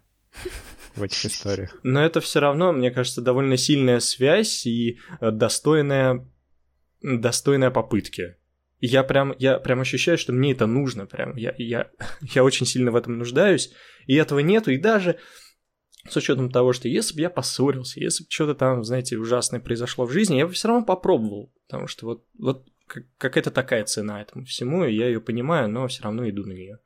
в 0.95 1.03
этих 1.03 1.27
историях. 1.27 1.77
Но 1.83 2.05
это 2.05 2.21
все 2.21 2.41
равно, 2.41 2.73
мне 2.73 2.91
кажется, 2.91 3.21
довольно 3.21 3.57
сильная 3.57 4.01
связь 4.01 4.67
и 4.67 4.99
э, 5.21 5.31
достойная, 5.31 6.29
достойная 7.03 7.71
попытки. 7.71 8.37
Я 8.81 9.03
прям, 9.03 9.35
я 9.39 9.59
прям 9.59 9.81
ощущаю, 9.81 10.19
что 10.19 10.33
мне 10.33 10.53
это 10.53 10.67
нужно, 10.67 11.07
прям, 11.07 11.37
я, 11.37 11.55
я, 11.59 11.91
я 12.21 12.45
очень 12.45 12.67
сильно 12.67 12.91
в 12.91 12.97
этом 12.97 13.19
нуждаюсь, 13.19 13.73
и 14.07 14.15
этого 14.15 14.41
нету, 14.41 14.71
и 14.71 14.79
даже 14.79 15.19
с 16.09 16.17
учетом 16.17 16.51
того, 16.51 16.73
что 16.73 16.89
если 16.89 17.15
бы 17.15 17.23
я 17.23 17.31
поссорился, 17.31 17.99
если 17.99 18.25
бы 18.25 18.31
что-то 18.31 18.55
там, 18.55 18.85
знаете, 18.85 19.17
ужасное 19.17 19.61
произошло 19.61 20.05
в 20.05 20.13
жизни, 20.13 20.37
я 20.37 20.47
бы 20.47 20.53
все 20.53 20.69
равно 20.69 20.85
попробовал, 20.85 21.53
потому 21.67 21.87
что 21.87 22.07
вот, 22.07 22.27
вот 22.39 22.67
какая-то 23.17 23.51
такая 23.51 23.85
цена 23.85 24.21
этому 24.21 24.45
всему, 24.45 24.85
и 24.85 24.95
я 24.95 25.07
ее 25.07 25.21
понимаю, 25.21 25.71
но 25.71 25.89
все 25.89 26.03
равно 26.03 26.29
иду 26.29 26.45
на 26.45 26.53
нее 26.53 26.79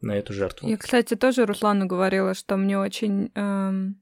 на 0.00 0.12
эту 0.12 0.32
жертву. 0.32 0.68
Я, 0.68 0.76
кстати, 0.76 1.14
тоже 1.14 1.46
Руслану 1.46 1.86
говорила, 1.86 2.34
что 2.34 2.56
мне 2.56 2.78
очень 2.78 3.30
эм, 3.34 4.00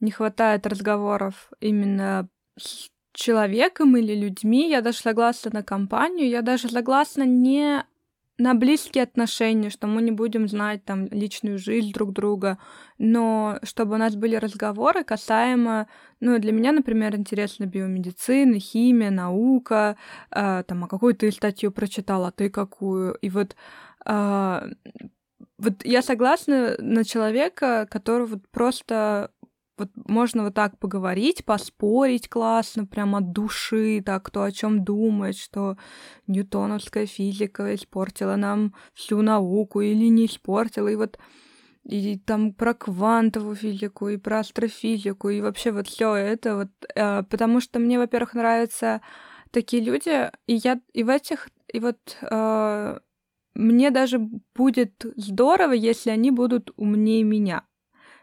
не 0.00 0.10
хватает 0.10 0.66
разговоров 0.66 1.50
именно 1.60 2.28
с 2.58 2.88
человеком 3.12 3.96
или 3.96 4.14
людьми. 4.14 4.70
Я 4.70 4.80
даже 4.80 4.98
согласна 4.98 5.50
на 5.52 5.62
компанию, 5.62 6.28
я 6.28 6.42
даже 6.42 6.68
согласна 6.68 7.24
не 7.24 7.84
на 8.38 8.54
близкие 8.54 9.02
отношения, 9.02 9.68
что 9.68 9.88
мы 9.88 10.00
не 10.00 10.12
будем 10.12 10.46
знать 10.48 10.84
там 10.84 11.06
личную 11.08 11.58
жизнь 11.58 11.92
друг 11.92 12.12
друга, 12.12 12.58
но 12.96 13.58
чтобы 13.64 13.96
у 13.96 13.98
нас 13.98 14.14
были 14.14 14.36
разговоры 14.36 15.02
касаемо, 15.02 15.88
ну, 16.20 16.38
для 16.38 16.52
меня, 16.52 16.70
например, 16.70 17.16
интересна 17.16 17.66
биомедицина, 17.66 18.60
химия, 18.60 19.10
наука, 19.10 19.96
э, 20.30 20.62
там, 20.66 20.84
а 20.84 20.88
какую 20.88 21.16
ты 21.16 21.32
статью 21.32 21.72
прочитала, 21.72 22.28
а 22.28 22.30
ты 22.30 22.48
какую, 22.48 23.14
и 23.14 23.28
вот 23.28 23.56
э, 24.06 24.70
вот 25.58 25.84
я 25.84 26.02
согласна 26.02 26.76
на 26.78 27.04
человека, 27.04 27.86
который 27.90 28.26
вот 28.26 28.48
просто 28.50 29.30
вот 29.78 29.90
можно 29.94 30.44
вот 30.44 30.54
так 30.54 30.78
поговорить, 30.78 31.44
поспорить 31.44 32.28
классно, 32.28 32.84
прям 32.84 33.14
от 33.14 33.32
души, 33.32 34.02
так 34.04 34.24
кто 34.24 34.42
о 34.42 34.52
чем 34.52 34.84
думает, 34.84 35.36
что 35.36 35.76
ньютоновская 36.26 37.06
физика 37.06 37.74
испортила 37.74 38.36
нам 38.36 38.74
всю 38.94 39.22
науку 39.22 39.80
или 39.80 40.08
не 40.08 40.26
испортила, 40.26 40.88
и 40.88 40.96
вот 40.96 41.18
и 41.84 42.18
там 42.18 42.52
про 42.52 42.74
квантовую 42.74 43.56
физику, 43.56 44.08
и 44.08 44.18
про 44.18 44.40
астрофизику, 44.40 45.30
и 45.30 45.40
вообще 45.40 45.72
вот 45.72 45.88
все 45.88 46.14
это 46.14 46.56
вот, 46.56 46.68
э, 46.94 47.22
потому 47.22 47.60
что 47.60 47.78
мне, 47.78 47.98
во-первых, 47.98 48.34
нравятся 48.34 49.00
такие 49.52 49.82
люди, 49.82 50.30
и 50.46 50.54
я 50.54 50.80
и 50.92 51.02
в 51.02 51.08
этих, 51.08 51.48
и 51.72 51.80
вот 51.80 52.18
э, 52.20 52.98
мне 53.58 53.90
даже 53.90 54.18
будет 54.54 55.04
здорово, 55.16 55.72
если 55.72 56.10
они 56.10 56.30
будут 56.30 56.70
умнее 56.76 57.24
меня. 57.24 57.64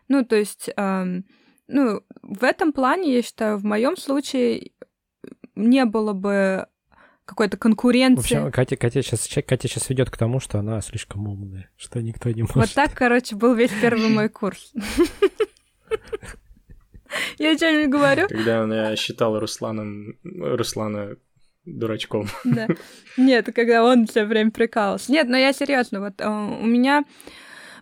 Ну, 0.07 0.23
то 0.23 0.37
есть, 0.37 0.69
эм, 0.77 1.25
ну, 1.67 2.01
в 2.21 2.43
этом 2.43 2.71
плане, 2.71 3.13
я 3.13 3.21
считаю, 3.21 3.57
в 3.57 3.65
моем 3.65 3.97
случае 3.97 4.71
не 5.55 5.83
было 5.85 6.13
бы 6.13 6.67
какой-то 7.25 7.57
конкуренции. 7.57 8.21
В 8.21 8.25
общем, 8.37 8.51
Катя, 8.51 8.77
Катя, 8.77 9.01
сейчас, 9.01 9.27
Катя 9.27 9.67
сейчас 9.67 9.89
ведет 9.89 10.09
к 10.09 10.15
тому, 10.17 10.39
что 10.39 10.57
она 10.59 10.79
слишком 10.79 11.27
умная, 11.27 11.69
что 11.75 12.01
никто 12.01 12.29
не 12.29 12.43
может. 12.43 12.55
Вот 12.55 12.73
так, 12.73 12.93
короче, 12.93 13.35
был 13.35 13.55
весь 13.55 13.71
первый 13.81 14.07
мой 14.07 14.29
курс. 14.29 14.71
Я 17.37 17.57
что-нибудь 17.57 17.89
говорю? 17.91 18.27
Когда 18.29 18.61
она 18.61 18.95
считала 18.95 19.41
Русланом, 19.41 20.17
Руслана 20.23 21.17
дурачком. 21.65 22.27
Да. 22.43 22.67
Нет, 23.17 23.49
когда 23.53 23.83
он 23.83 24.07
все 24.07 24.25
время 24.25 24.51
прикалывался. 24.51 25.11
Нет, 25.11 25.27
но 25.27 25.37
я 25.37 25.53
серьезно, 25.53 25.99
вот 25.99 26.13
э, 26.19 26.27
у 26.27 26.65
меня 26.65 27.03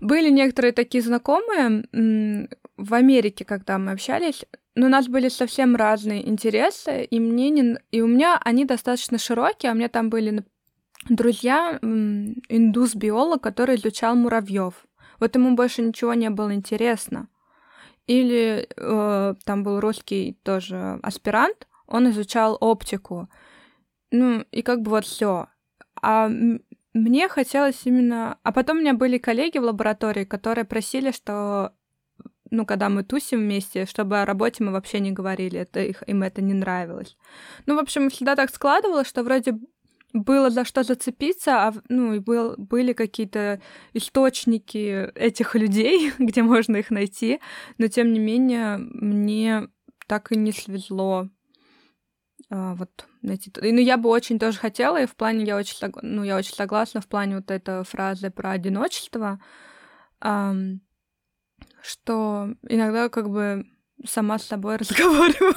были 0.02 0.30
некоторые 0.30 0.72
такие 0.74 1.04
знакомые 1.04 2.48
в 2.78 2.94
Америке, 2.94 3.46
когда 3.46 3.78
мы 3.78 3.92
общались, 3.92 4.46
но 4.76 4.88
у 4.88 4.90
нас 4.90 5.08
были 5.08 5.30
совсем 5.30 5.76
разные 5.76 6.28
интересы, 6.28 7.04
и 7.04 7.20
мне 7.20 7.50
не... 7.52 7.78
и 7.92 8.02
у 8.02 8.08
меня 8.08 8.40
они 8.44 8.66
достаточно 8.66 9.18
широкие, 9.18 9.72
а 9.72 9.74
у 9.74 9.78
меня 9.78 9.90
там 9.90 10.10
были 10.10 10.44
друзья, 11.10 11.80
индус-биолог, 11.82 13.42
который 13.42 13.76
изучал 13.76 14.16
муравьев. 14.16 14.74
Вот 15.20 15.36
ему 15.36 15.56
больше 15.56 15.82
ничего 15.82 16.14
не 16.14 16.30
было 16.30 16.54
интересно. 16.54 17.28
Или 18.08 18.68
э, 18.76 19.36
там 19.46 19.64
был 19.64 19.80
русский 19.80 20.38
тоже 20.44 21.00
аспирант, 21.04 21.68
он 21.88 22.10
изучал 22.10 22.58
оптику. 22.60 23.30
Ну, 24.14 24.46
и 24.52 24.62
как 24.62 24.84
бы 24.84 24.92
вот 24.92 25.06
все. 25.06 25.48
А 26.00 26.30
мне 26.94 27.28
хотелось 27.28 27.82
именно... 27.86 28.38
А 28.44 28.52
потом 28.52 28.78
у 28.78 28.82
меня 28.82 28.94
были 28.94 29.18
коллеги 29.18 29.58
в 29.58 29.64
лаборатории, 29.64 30.24
которые 30.24 30.66
просили, 30.66 31.12
что 31.12 31.74
ну, 32.52 32.68
когда 32.68 32.90
мы 32.90 33.04
тусим 33.04 33.40
вместе, 33.40 33.88
чтобы 33.88 34.22
о 34.22 34.26
работе 34.28 34.64
мы 34.64 34.72
вообще 34.72 35.00
не 35.00 35.12
говорили, 35.12 35.62
это 35.62 35.82
их, 35.82 36.04
им 36.06 36.22
это 36.22 36.44
не 36.44 36.54
нравилось. 36.54 37.18
Ну, 37.66 37.76
в 37.76 37.80
общем, 37.80 38.12
всегда 38.12 38.36
так 38.36 38.52
складывалось, 38.52 39.08
что 39.08 39.24
вроде 39.24 39.58
было 40.14 40.52
за 40.52 40.64
что 40.64 40.84
зацепиться, 40.84 41.68
а, 41.68 41.74
ну, 41.90 42.14
и 42.14 42.20
был, 42.20 42.54
были 42.58 42.94
какие-то 42.94 43.60
источники 43.94 45.12
этих 45.16 45.56
людей, 45.56 46.12
где 46.20 46.44
можно 46.44 46.76
их 46.76 46.92
найти, 46.92 47.40
но, 47.80 47.88
тем 47.88 48.14
не 48.14 48.20
менее, 48.20 48.78
мне 48.78 49.70
так 50.06 50.32
и 50.32 50.38
не 50.38 50.52
свезло 50.52 51.30
а, 52.52 52.76
вот 52.76 53.08
найти. 53.24 53.52
Ну, 53.62 53.80
я 53.80 53.98
бы 53.98 54.10
очень 54.10 54.40
тоже 54.40 54.58
хотела, 54.58 55.02
и 55.02 55.06
в 55.06 55.16
плане 55.16 55.46
я 55.46 55.58
очень, 55.58 55.78
ну, 56.02 56.24
я 56.24 56.38
очень 56.38 56.54
согласна 56.54 57.02
в 57.02 57.08
плане 57.08 57.38
вот 57.38 57.52
этой 57.52 57.84
фразы 57.84 58.30
про 58.30 58.52
одиночество, 58.52 59.42
эм, 60.22 60.82
что 61.82 62.50
иногда 62.68 63.10
как 63.10 63.30
бы 63.30 63.66
сама 64.06 64.40
с 64.40 64.44
собой 64.44 64.76
разговариваю. 64.78 65.56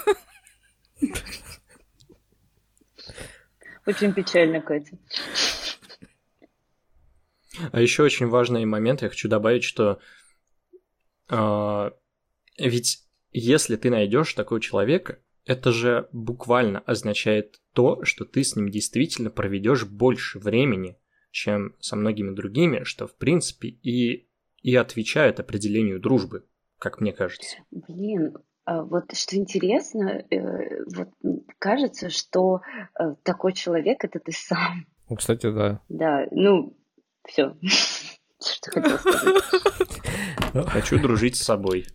Очень 3.86 4.12
печально, 4.12 4.60
Катя. 4.60 4.98
А 7.72 7.80
еще 7.80 8.02
очень 8.02 8.26
важный 8.26 8.64
момент, 8.64 9.02
я 9.02 9.08
хочу 9.08 9.28
добавить, 9.28 9.64
что 9.64 10.00
э, 11.30 11.90
ведь 12.58 13.06
если 13.32 13.76
ты 13.76 13.90
найдешь 13.90 14.34
такого 14.34 14.60
человека, 14.60 15.20
это 15.46 15.70
же 15.70 16.08
буквально 16.12 16.80
означает 16.80 17.60
то, 17.72 18.04
что 18.04 18.24
ты 18.24 18.42
с 18.42 18.56
ним 18.56 18.68
действительно 18.68 19.30
проведешь 19.30 19.86
больше 19.86 20.38
времени, 20.38 20.98
чем 21.30 21.74
со 21.80 21.96
многими 21.96 22.34
другими, 22.34 22.82
что 22.82 23.06
в 23.06 23.14
принципе 23.14 23.68
и, 23.68 24.28
и 24.62 24.74
отвечает 24.74 25.38
определению 25.38 26.00
дружбы, 26.00 26.44
как 26.78 27.00
мне 27.00 27.12
кажется. 27.12 27.58
Блин, 27.70 28.36
а 28.64 28.82
вот 28.82 29.16
что 29.16 29.36
интересно, 29.36 30.24
э, 30.30 30.84
вот 30.94 31.10
кажется, 31.58 32.10
что 32.10 32.62
э, 32.98 33.14
такой 33.22 33.52
человек 33.52 34.04
это 34.04 34.18
ты 34.18 34.32
сам. 34.32 34.86
Ну, 35.08 35.16
кстати, 35.16 35.48
да. 35.52 35.80
Да, 35.88 36.26
ну, 36.32 36.76
все. 37.24 37.56
Что 38.40 38.70
хотел 38.72 38.98
сказать? 38.98 39.42
Хочу 40.70 40.98
дружить 40.98 41.36
с 41.36 41.42
собой. 41.42 41.86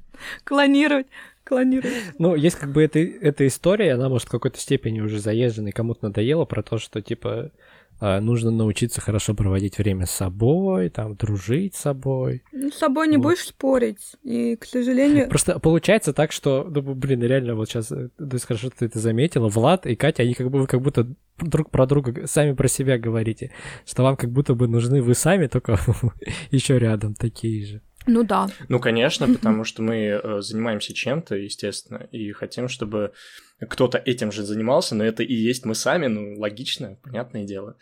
Клонировать. 0.44 1.08
Клонировать. 1.44 1.94
Ну, 2.18 2.36
есть 2.36 2.58
как 2.58 2.72
бы 2.72 2.84
эта, 2.84 3.00
эта 3.00 3.48
история, 3.48 3.94
она, 3.94 4.10
может, 4.10 4.28
в 4.28 4.32
какой-то 4.32 4.60
степени 4.60 5.02
уже 5.02 5.20
заезжена, 5.20 5.70
и 5.70 5.72
кому-то 5.72 6.06
надоело 6.08 6.46
про 6.46 6.62
то, 6.62 6.78
что, 6.78 7.02
типа, 7.02 7.52
а, 8.00 8.20
нужно 8.20 8.50
научиться 8.50 9.00
хорошо 9.00 9.36
проводить 9.36 9.78
время 9.78 10.08
с 10.08 10.12
собой, 10.12 10.90
там, 10.90 11.16
дружить 11.16 11.76
с 11.76 11.82
собой. 11.82 12.44
Ну, 12.52 12.72
с 12.72 12.76
собой 12.76 13.08
не 13.08 13.18
вот. 13.18 13.24
будешь 13.24 13.46
спорить, 13.46 14.16
и, 14.24 14.56
к 14.56 14.66
сожалению... 14.66 15.30
Просто 15.30 15.60
получается 15.60 16.12
так, 16.12 16.32
что, 16.32 16.68
ну, 16.68 16.82
блин, 16.82 17.22
реально, 17.22 17.54
вот 17.54 17.70
сейчас, 17.70 17.88
то 17.88 18.10
есть 18.18 18.46
хорошо, 18.46 18.68
что 18.68 18.80
ты 18.80 18.86
это 18.86 18.98
заметила, 18.98 19.50
Влад 19.50 19.86
и 19.86 19.96
Катя, 19.96 20.24
они 20.24 20.34
как 20.34 20.50
бы, 20.50 20.62
вы 20.62 20.68
как 20.68 20.82
будто 20.82 21.08
друг 21.38 21.70
про 21.70 21.86
друга 21.86 22.28
сами 22.28 22.54
про 22.54 22.68
себя 22.68 22.98
говорите, 22.98 23.52
что 23.86 24.04
вам 24.04 24.18
как 24.18 24.32
будто 24.32 24.56
бы 24.56 24.68
нужны 24.68 25.02
вы 25.02 25.14
сами, 25.14 25.46
только 25.46 25.80
еще 26.52 26.80
рядом 26.80 27.14
такие 27.14 27.66
же. 27.66 27.82
Ну 28.08 28.24
да. 28.24 28.50
Ну, 28.68 28.80
конечно, 28.80 29.28
потому 29.28 29.64
что 29.64 29.82
мы 29.82 29.96
э, 29.96 30.42
занимаемся 30.42 30.94
чем-то, 30.94 31.36
естественно, 31.36 32.08
и 32.12 32.32
хотим, 32.32 32.68
чтобы 32.68 33.14
кто-то 33.60 33.98
этим 33.98 34.32
же 34.32 34.44
занимался, 34.44 34.96
но 34.96 35.04
это 35.04 35.24
и 35.24 35.34
есть 35.34 35.66
мы 35.66 35.76
сами, 35.76 36.08
ну, 36.08 36.40
логично, 36.40 36.98
понятное 37.04 37.44
дело. 37.44 37.78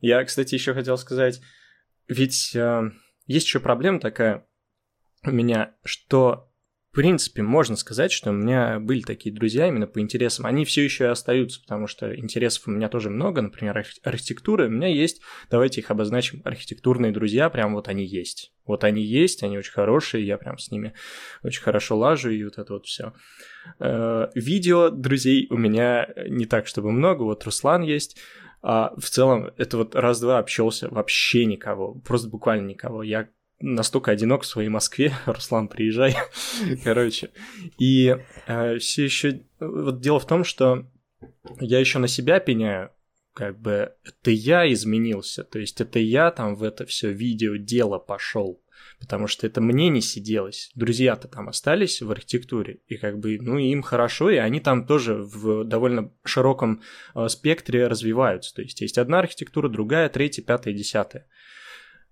Я, 0.00 0.24
кстати, 0.24 0.54
еще 0.54 0.74
хотел 0.74 0.96
сказать, 0.96 1.40
ведь 2.08 2.54
э, 2.54 2.90
есть 3.26 3.46
еще 3.46 3.60
проблема 3.60 4.00
такая 4.00 4.46
у 5.24 5.30
меня, 5.30 5.74
что 5.84 6.52
в 6.94 6.96
принципе, 6.96 7.42
можно 7.42 7.74
сказать, 7.74 8.12
что 8.12 8.30
у 8.30 8.32
меня 8.32 8.78
были 8.78 9.00
такие 9.00 9.34
друзья 9.34 9.66
именно 9.66 9.88
по 9.88 9.98
интересам. 9.98 10.46
Они 10.46 10.64
все 10.64 10.84
еще 10.84 11.06
и 11.06 11.08
остаются, 11.08 11.60
потому 11.60 11.88
что 11.88 12.14
интересов 12.14 12.68
у 12.68 12.70
меня 12.70 12.88
тоже 12.88 13.10
много. 13.10 13.42
Например, 13.42 13.84
архитектура. 14.04 14.68
У 14.68 14.70
меня 14.70 14.86
есть, 14.86 15.20
давайте 15.50 15.80
их 15.80 15.90
обозначим, 15.90 16.40
архитектурные 16.44 17.10
друзья. 17.10 17.50
Прям 17.50 17.74
вот 17.74 17.88
они 17.88 18.04
есть. 18.04 18.52
Вот 18.64 18.84
они 18.84 19.02
есть, 19.02 19.42
они 19.42 19.58
очень 19.58 19.72
хорошие, 19.72 20.24
я 20.24 20.38
прям 20.38 20.56
с 20.56 20.70
ними 20.70 20.94
очень 21.42 21.62
хорошо 21.62 21.98
лажу, 21.98 22.30
и 22.30 22.44
вот 22.44 22.58
это 22.58 22.74
вот 22.74 22.86
все. 22.86 23.12
Э, 23.80 24.28
видео 24.36 24.90
друзей 24.90 25.48
у 25.50 25.56
меня 25.56 26.08
не 26.28 26.46
так, 26.46 26.68
чтобы 26.68 26.92
много. 26.92 27.24
Вот 27.24 27.42
Руслан 27.42 27.82
есть. 27.82 28.20
А 28.62 28.94
в 28.96 29.10
целом, 29.10 29.50
это 29.56 29.78
вот 29.78 29.96
раз-два 29.96 30.38
общался, 30.38 30.88
вообще 30.88 31.44
никого, 31.44 31.96
просто 31.96 32.28
буквально 32.28 32.68
никого. 32.68 33.02
Я 33.02 33.30
настолько 33.60 34.10
одинок 34.10 34.42
в 34.42 34.46
своей 34.46 34.68
Москве. 34.68 35.12
Руслан, 35.26 35.68
приезжай. 35.68 36.16
Короче. 36.84 37.30
И 37.78 38.16
э, 38.46 38.78
все 38.78 39.04
еще... 39.04 39.40
Вот 39.60 40.00
дело 40.00 40.20
в 40.20 40.26
том, 40.26 40.44
что 40.44 40.86
я 41.60 41.78
еще 41.78 41.98
на 41.98 42.08
себя 42.08 42.40
пеняю, 42.40 42.90
как 43.34 43.60
бы 43.60 43.92
это 44.04 44.30
я 44.30 44.72
изменился, 44.72 45.42
то 45.42 45.58
есть 45.58 45.80
это 45.80 45.98
я 45.98 46.30
там 46.30 46.54
в 46.54 46.62
это 46.62 46.86
все 46.86 47.10
видео 47.10 47.56
дело 47.56 47.98
пошел, 47.98 48.62
потому 49.00 49.26
что 49.26 49.46
это 49.46 49.60
мне 49.60 49.88
не 49.88 50.00
сиделось. 50.00 50.70
Друзья-то 50.74 51.28
там 51.28 51.48
остались 51.48 52.00
в 52.00 52.10
архитектуре, 52.10 52.80
и 52.86 52.96
как 52.96 53.18
бы, 53.18 53.38
ну, 53.40 53.58
им 53.58 53.82
хорошо, 53.82 54.30
и 54.30 54.36
они 54.36 54.60
там 54.60 54.86
тоже 54.86 55.14
в 55.14 55.64
довольно 55.64 56.12
широком 56.24 56.82
э, 57.14 57.28
спектре 57.28 57.88
развиваются. 57.88 58.54
То 58.54 58.62
есть 58.62 58.80
есть 58.80 58.98
одна 58.98 59.18
архитектура, 59.18 59.68
другая, 59.68 60.08
третья, 60.08 60.42
пятая, 60.42 60.72
десятая. 60.72 61.26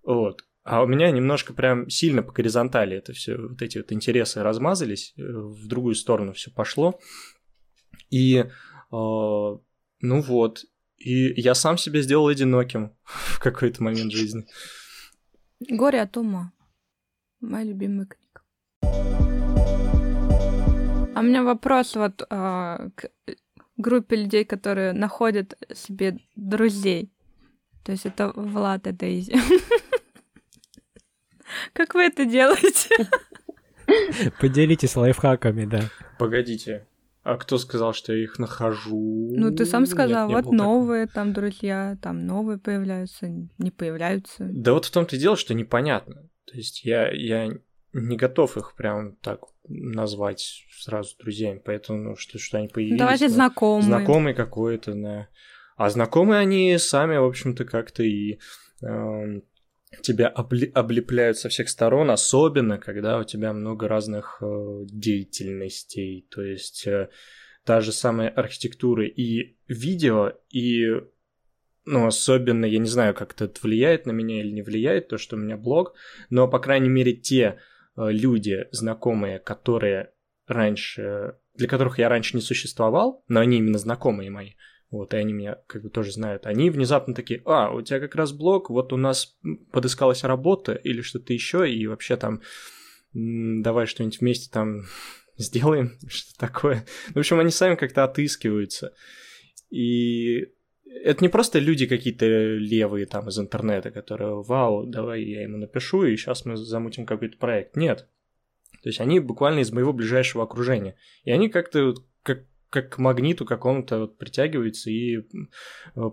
Вот. 0.03 0.45
А 0.64 0.82
у 0.82 0.86
меня 0.86 1.10
немножко 1.10 1.54
прям 1.54 1.90
сильно 1.90 2.22
по 2.22 2.32
горизонтали 2.32 2.96
это 2.96 3.12
все, 3.12 3.36
вот 3.36 3.60
эти 3.62 3.78
вот 3.78 3.90
интересы 3.92 4.42
размазались, 4.42 5.12
э, 5.16 5.22
в 5.22 5.66
другую 5.66 5.96
сторону 5.96 6.32
все 6.34 6.52
пошло. 6.52 7.00
И, 8.10 8.36
э, 8.36 8.46
ну 8.90 9.60
вот, 10.00 10.64
и 10.98 11.40
я 11.40 11.54
сам 11.54 11.76
себя 11.78 12.00
сделал 12.00 12.28
одиноким 12.28 12.92
в 13.04 13.40
какой-то 13.40 13.82
момент 13.82 14.12
жизни. 14.12 14.46
Горе 15.68 16.02
от 16.02 16.16
ума. 16.16 16.52
Моя 17.40 17.64
любимая 17.64 18.06
книга. 18.06 18.42
А 21.14 21.20
у 21.20 21.22
меня 21.22 21.42
вопрос 21.42 21.96
вот 21.96 22.24
а, 22.30 22.88
к 22.94 23.10
группе 23.76 24.16
людей, 24.16 24.44
которые 24.44 24.92
находят 24.92 25.58
себе 25.74 26.18
друзей. 26.36 27.12
То 27.84 27.92
есть 27.92 28.06
это 28.06 28.32
Влад 28.34 28.86
и 28.86 28.92
Дейзи. 28.92 29.34
Как 31.72 31.94
вы 31.94 32.03
это 32.03 32.24
делаете? 32.24 33.09
Поделитесь 34.40 34.96
лайфхаками, 34.96 35.64
да. 35.64 35.82
Погодите, 36.18 36.86
а 37.22 37.36
кто 37.36 37.59
сказал, 37.59 37.92
что 37.92 38.12
я 38.12 38.24
их 38.24 38.38
нахожу? 38.38 39.30
Ну, 39.36 39.55
ты 39.55 39.64
сам 39.64 39.86
сказал, 39.86 40.28
Нет, 40.28 40.44
вот 40.44 40.53
новые 40.53 41.07
так. 41.07 41.14
там 41.14 41.32
друзья, 41.32 41.96
там 42.03 42.26
новые 42.26 42.59
появляются, 42.59 43.28
не 43.59 43.70
появляются. 43.70 44.48
Да 44.50 44.72
вот 44.72 44.86
в 44.86 44.90
том-то 44.90 45.14
и 45.14 45.18
дело, 45.18 45.36
что 45.36 45.55
непонятно. 45.55 46.28
То 46.46 46.57
есть 46.57 46.84
я, 46.84 47.11
я 47.11 47.48
не 47.92 48.16
готов 48.16 48.57
их 48.57 48.74
прям 48.74 49.16
так 49.16 49.40
назвать 49.68 50.64
сразу 50.76 51.16
друзьями, 51.18 51.62
поэтому 51.64 52.11
ну, 52.11 52.16
что, 52.16 52.38
что 52.38 52.59
они 52.59 52.66
появились. 52.66 52.98
Давайте 52.98 53.28
ну, 53.28 53.34
знакомые. 53.34 53.84
Знакомый 53.84 54.34
какой-то, 54.34 54.94
да. 54.94 55.28
А 55.76 55.90
знакомые 55.90 56.40
они 56.40 56.76
сами, 56.78 57.16
в 57.16 57.24
общем-то, 57.24 57.64
как-то 57.64 58.03
и 58.03 58.38
э, 58.82 59.40
тебя 60.01 60.28
облепляют 60.28 61.38
со 61.38 61.49
всех 61.49 61.68
сторон, 61.68 62.11
особенно 62.11 62.78
когда 62.78 63.18
у 63.18 63.24
тебя 63.24 63.53
много 63.53 63.88
разных 63.88 64.38
э, 64.40 64.84
деятельностей, 64.86 66.26
то 66.30 66.43
есть 66.43 66.86
э, 66.86 67.09
та 67.64 67.80
же 67.80 67.93
самая 67.93 68.30
архитектура 68.30 69.07
и 69.07 69.57
видео, 69.68 70.32
и 70.51 71.03
ну, 71.84 72.07
особенно, 72.07 72.64
я 72.64 72.78
не 72.78 72.88
знаю, 72.88 73.12
как 73.12 73.32
это 73.34 73.51
влияет 73.61 74.07
на 74.07 74.12
меня 74.12 74.40
или 74.40 74.51
не 74.51 74.62
влияет, 74.62 75.09
то, 75.09 75.18
что 75.18 75.36
у 75.36 75.38
меня 75.38 75.57
блог, 75.57 75.95
но, 76.30 76.49
по 76.49 76.59
крайней 76.59 76.88
мере, 76.88 77.12
те 77.12 77.59
э, 77.97 78.11
люди, 78.11 78.66
знакомые, 78.70 79.38
которые 79.38 80.12
раньше, 80.47 81.36
для 81.55 81.68
которых 81.68 81.99
я 81.99 82.09
раньше 82.09 82.36
не 82.36 82.43
существовал, 82.43 83.24
но 83.28 83.40
они 83.40 83.59
именно 83.59 83.78
знакомые 83.78 84.30
мои, 84.30 84.53
вот, 84.93 85.14
и 85.14 85.16
они 85.16 85.32
меня 85.32 85.57
как 85.66 85.82
бы 85.82 85.88
тоже 85.88 86.12
знают, 86.12 86.47
они 86.47 86.68
внезапно 86.68 87.14
такие, 87.14 87.43
а, 87.47 87.72
у 87.72 87.80
тебя 87.80 87.99
как 87.99 88.14
раз 88.14 88.32
блог, 88.32 88.68
вот 88.68 88.93
у 88.93 88.99
нас 88.99 89.36
подыскалась 89.72 90.22
работа 90.22 90.74
или 90.74 91.01
что-то 91.01 91.32
еще, 91.32 91.68
и 91.68 91.86
вообще 91.86 92.16
там 92.16 92.43
давай 93.14 93.86
что-нибудь 93.86 94.20
вместе 94.20 94.51
там 94.53 94.82
сделаем, 95.36 95.93
что 96.09 96.38
такое. 96.38 96.84
В 97.14 97.18
общем, 97.18 97.40
они 97.40 97.51
сами 97.51 97.74
как-то 97.74 98.05
отыскиваются. 98.05 98.95
И 99.70 100.53
это 100.84 101.24
не 101.24 101.30
просто 101.30 101.59
люди 101.59 101.86
какие-то 101.86 102.26
левые 102.26 103.07
там 103.07 103.28
из 103.28 103.38
интернета, 103.38 103.90
которые, 103.90 104.43
вау, 104.43 104.84
давай 104.84 105.22
я 105.22 105.43
ему 105.43 105.57
напишу, 105.57 106.05
и 106.05 106.16
сейчас 106.18 106.45
мы 106.45 106.57
замутим 106.57 107.07
какой-то 107.07 107.38
проект. 107.38 107.76
Нет. 107.76 108.09
То 108.82 108.88
есть 108.90 109.01
они 109.01 109.20
буквально 109.20 109.61
из 109.61 109.72
моего 109.72 109.95
ближайшего 109.95 110.45
окружения. 110.45 110.97
И 111.24 111.30
они 111.30 111.49
как-то 111.49 111.95
как 112.22 112.45
как 112.72 112.88
к 112.88 112.98
магниту 112.98 113.44
какому-то 113.44 113.98
вот 113.98 114.16
притягивается 114.16 114.90
и 114.90 115.18
э, 115.18 115.22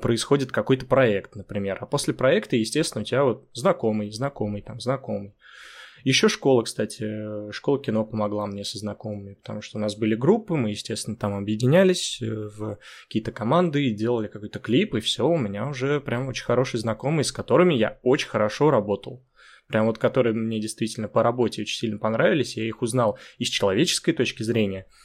происходит 0.01 0.51
какой-то 0.51 0.85
проект, 0.85 1.35
например. 1.35 1.77
А 1.79 1.85
после 1.85 2.13
проекта, 2.13 2.57
естественно, 2.57 3.01
у 3.01 3.05
тебя 3.05 3.23
вот 3.23 3.47
знакомый, 3.53 4.11
знакомый, 4.11 4.61
там, 4.61 4.81
знакомый. 4.81 5.35
Еще 6.03 6.27
школа, 6.27 6.63
кстати, 6.63 7.51
школа 7.51 7.81
кино 7.81 8.05
помогла 8.05 8.45
мне 8.45 8.65
со 8.65 8.77
знакомыми, 8.77 9.35
потому 9.35 9.61
что 9.61 9.77
у 9.77 9.81
нас 9.81 9.95
были 9.95 10.15
группы, 10.15 10.55
мы, 10.55 10.71
естественно, 10.71 11.15
там 11.15 11.33
объединялись 11.33 12.21
э, 12.21 12.25
в 12.29 12.77
какие-то 13.07 13.31
команды 13.31 13.91
делали 13.91 14.27
какой-то 14.27 14.59
клип, 14.59 14.95
и 14.95 14.99
все, 14.99 15.25
у 15.25 15.37
меня 15.37 15.65
уже 15.65 16.01
прям 16.01 16.27
очень 16.27 16.43
хорошие 16.43 16.81
знакомые, 16.81 17.23
с 17.23 17.31
которыми 17.31 17.73
я 17.73 17.99
очень 18.03 18.27
хорошо 18.27 18.69
работал. 18.69 19.25
Прям 19.67 19.85
вот 19.85 19.97
которые 19.97 20.33
мне 20.33 20.59
действительно 20.59 21.07
по 21.07 21.23
работе 21.23 21.61
очень 21.61 21.77
сильно 21.77 21.99
понравились, 21.99 22.57
я 22.57 22.65
их 22.65 22.81
узнал 22.81 23.17
и 23.37 23.45
с 23.45 23.49
человеческой 23.49 24.11
точки 24.11 24.43
зрения– 24.43 24.85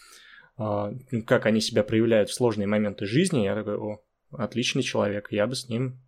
как 0.57 1.46
они 1.46 1.61
себя 1.61 1.82
проявляют 1.82 2.30
в 2.30 2.34
сложные 2.34 2.66
моменты 2.66 3.07
жизни, 3.07 3.44
я 3.44 3.55
такой, 3.55 3.76
о, 3.76 4.00
отличный 4.32 4.82
человек, 4.82 5.28
я 5.30 5.46
бы 5.46 5.55
с 5.55 5.68
ним 5.68 5.98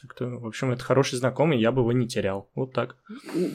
как-то, 0.00 0.26
в 0.26 0.46
общем, 0.46 0.72
это 0.72 0.82
хороший 0.82 1.16
знакомый, 1.16 1.58
я 1.58 1.72
бы 1.72 1.80
его 1.80 1.92
не 1.92 2.06
терял. 2.06 2.50
Вот 2.54 2.72
так. 2.72 2.96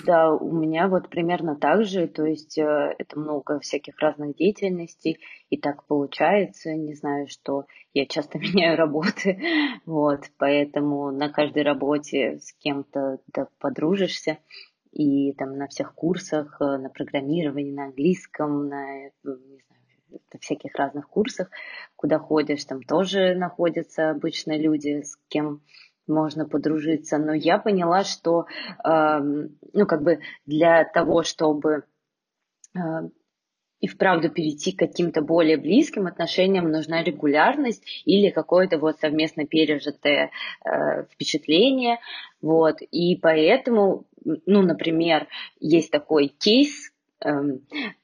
Да, 0.05 0.33
у 0.33 0.51
меня 0.51 0.87
вот 0.87 1.09
примерно 1.09 1.55
так 1.55 1.85
же, 1.85 2.07
то 2.07 2.25
есть 2.25 2.57
э, 2.57 2.95
это 2.97 3.19
много 3.19 3.59
всяких 3.59 3.99
разных 3.99 4.35
деятельностей, 4.35 5.19
и 5.49 5.57
так 5.57 5.85
получается, 5.85 6.73
не 6.73 6.95
знаю, 6.95 7.27
что 7.27 7.65
я 7.93 8.05
часто 8.05 8.39
меняю 8.39 8.77
работы, 8.77 9.39
вот, 9.85 10.31
поэтому 10.37 11.11
на 11.11 11.29
каждой 11.29 11.63
работе 11.63 12.39
с 12.39 12.53
кем-то 12.53 13.19
да, 13.33 13.47
подружишься, 13.59 14.39
и 14.91 15.33
там 15.33 15.57
на 15.57 15.67
всех 15.67 15.93
курсах, 15.93 16.57
э, 16.59 16.77
на 16.77 16.89
программировании, 16.89 17.71
на 17.71 17.85
английском, 17.85 18.67
на, 18.67 19.03
не 19.03 19.11
знаю, 19.23 19.70
всяких 20.39 20.75
разных 20.75 21.07
курсах, 21.07 21.49
куда 21.95 22.19
ходишь, 22.19 22.65
там 22.65 22.81
тоже 22.83 23.35
находятся 23.35 24.11
обычно 24.11 24.57
люди, 24.57 25.01
с 25.01 25.17
кем 25.29 25.61
можно 26.07 26.47
подружиться. 26.47 27.17
Но 27.17 27.33
я 27.33 27.57
поняла, 27.57 28.03
что, 28.03 28.45
э, 28.83 29.19
ну, 29.19 29.85
как 29.85 30.03
бы 30.03 30.19
для 30.45 30.83
того, 30.83 31.23
чтобы 31.23 31.83
э, 32.75 32.79
и 33.79 33.87
вправду 33.87 34.29
перейти 34.29 34.71
к 34.71 34.79
каким-то 34.79 35.21
более 35.21 35.57
близким 35.57 36.05
отношениям 36.05 36.69
нужна 36.69 37.03
регулярность 37.03 37.83
или 38.05 38.29
какое-то 38.29 38.77
вот 38.77 38.99
совместно 38.99 39.45
пережитое 39.45 40.29
э, 40.63 41.05
впечатление, 41.05 41.97
вот, 42.41 42.81
и 42.81 43.15
поэтому 43.15 44.05
ну, 44.23 44.61
например, 44.61 45.27
есть 45.59 45.91
такой 45.91 46.27
кейс, 46.27 46.90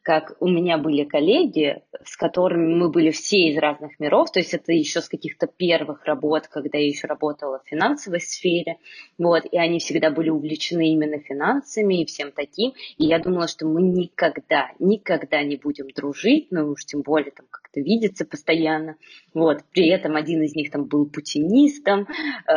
как 0.03 0.38
у 0.39 0.47
меня 0.47 0.78
были 0.78 1.03
коллеги, 1.03 1.82
с 2.05 2.15
которыми 2.15 2.76
мы 2.76 2.89
были 2.89 3.11
все 3.11 3.49
из 3.49 3.57
разных 3.57 3.99
миров, 3.99 4.32
то 4.32 4.39
есть 4.39 4.53
это 4.53 4.72
еще 4.72 5.01
с 5.01 5.09
каких-то 5.09 5.47
первых 5.47 6.05
работ, 6.05 6.47
когда 6.47 6.78
я 6.78 6.86
еще 6.86 7.07
работала 7.07 7.59
в 7.59 7.68
финансовой 7.68 8.22
сфере, 8.22 8.78
вот, 9.18 9.43
и 9.51 9.57
они 9.57 9.80
всегда 9.80 10.11
были 10.11 10.30
увлечены 10.30 10.93
именно 10.93 11.20
финансами 11.20 12.01
и 12.01 12.05
всем 12.05 12.32
таким, 12.32 12.74
и 12.97 13.05
я 13.05 13.20
думала, 13.20 13.47
что 13.47 13.65
мы 13.65 13.82
никогда, 13.82 14.72
никогда 14.80 15.43
не 15.43 15.57
будем 15.57 15.88
дружить, 15.89 16.47
ну 16.51 16.70
уж 16.70 16.86
тем 16.86 17.01
более 17.01 17.32
там 17.32 17.47
как-то 17.49 17.82
видеться 17.82 18.26
постоянно, 18.26 18.95
вот, 19.34 19.63
при 19.74 19.89
этом 19.89 20.15
один 20.15 20.41
из 20.43 20.55
них 20.55 20.72
там 20.72 20.86
был 20.86 21.05
путинистом, 21.09 22.07
э, 22.47 22.53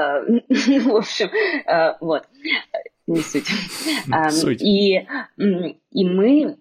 в 0.48 0.94
общем, 0.94 1.28
э, 1.66 1.96
вот, 2.00 2.26
не 3.06 3.20
суть. 3.20 3.48
суть. 4.30 4.62
И, 4.62 5.06
и 5.36 6.04
мы 6.04 6.58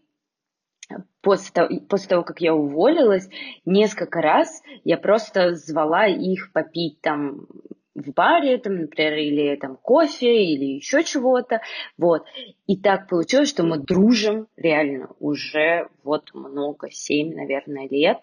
после 1.21 1.51
того, 1.53 1.79
после 1.87 2.07
того, 2.07 2.23
как 2.23 2.41
я 2.41 2.53
уволилась, 2.53 3.29
несколько 3.65 4.21
раз 4.21 4.61
я 4.83 4.97
просто 4.97 5.55
звала 5.55 6.07
их 6.07 6.51
попить 6.53 7.01
там 7.01 7.47
в 7.95 8.11
баре, 8.13 8.57
там, 8.57 8.81
например, 8.81 9.13
или 9.15 9.55
там 9.57 9.75
кофе, 9.75 10.45
или 10.45 10.75
еще 10.75 11.03
чего-то, 11.03 11.61
вот. 11.97 12.23
И 12.65 12.77
так 12.77 13.09
получилось, 13.09 13.49
что 13.49 13.63
мы 13.63 13.77
дружим 13.77 14.47
реально 14.55 15.09
уже 15.19 15.89
вот 16.03 16.33
много, 16.33 16.89
семь, 16.91 17.35
наверное, 17.35 17.87
лет, 17.89 18.19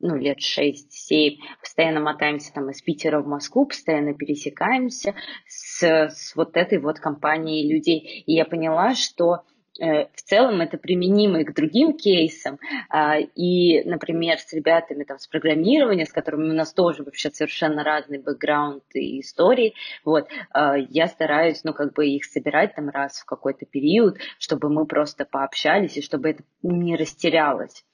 ну, 0.00 0.16
лет 0.16 0.38
6-7, 0.38 1.38
постоянно 1.60 2.00
мотаемся 2.00 2.52
там 2.52 2.70
из 2.70 2.80
Питера 2.82 3.20
в 3.20 3.26
Москву, 3.26 3.66
постоянно 3.66 4.14
пересекаемся 4.14 5.14
с, 5.46 5.82
с 5.82 6.36
вот 6.36 6.56
этой 6.56 6.78
вот 6.78 7.00
компанией 7.00 7.72
людей. 7.72 8.22
И 8.26 8.34
я 8.34 8.44
поняла, 8.44 8.94
что 8.94 9.42
э, 9.80 10.06
в 10.14 10.22
целом 10.22 10.60
это 10.60 10.78
применимо 10.78 11.40
и 11.40 11.44
к 11.44 11.52
другим 11.52 11.96
кейсам. 11.96 12.60
А, 12.88 13.18
и, 13.18 13.82
например, 13.82 14.38
с 14.38 14.52
ребятами 14.52 15.02
там, 15.02 15.18
с 15.18 15.26
программирования, 15.26 16.06
с 16.06 16.12
которыми 16.12 16.50
у 16.50 16.54
нас 16.54 16.72
тоже 16.72 17.02
вообще 17.02 17.30
совершенно 17.30 17.82
разный 17.82 18.18
бэкграунд 18.18 18.84
и 18.94 19.20
истории, 19.20 19.74
вот, 20.04 20.28
а, 20.50 20.76
я 20.76 21.08
стараюсь, 21.08 21.64
ну, 21.64 21.72
как 21.72 21.92
бы 21.94 22.06
их 22.06 22.24
собирать 22.24 22.76
там 22.76 22.88
раз 22.88 23.18
в 23.18 23.24
какой-то 23.24 23.66
период, 23.66 24.18
чтобы 24.38 24.68
мы 24.68 24.86
просто 24.86 25.24
пообщались 25.24 25.96
и 25.96 26.02
чтобы 26.02 26.30
это 26.30 26.44
не 26.62 26.94
растерялось. 26.94 27.84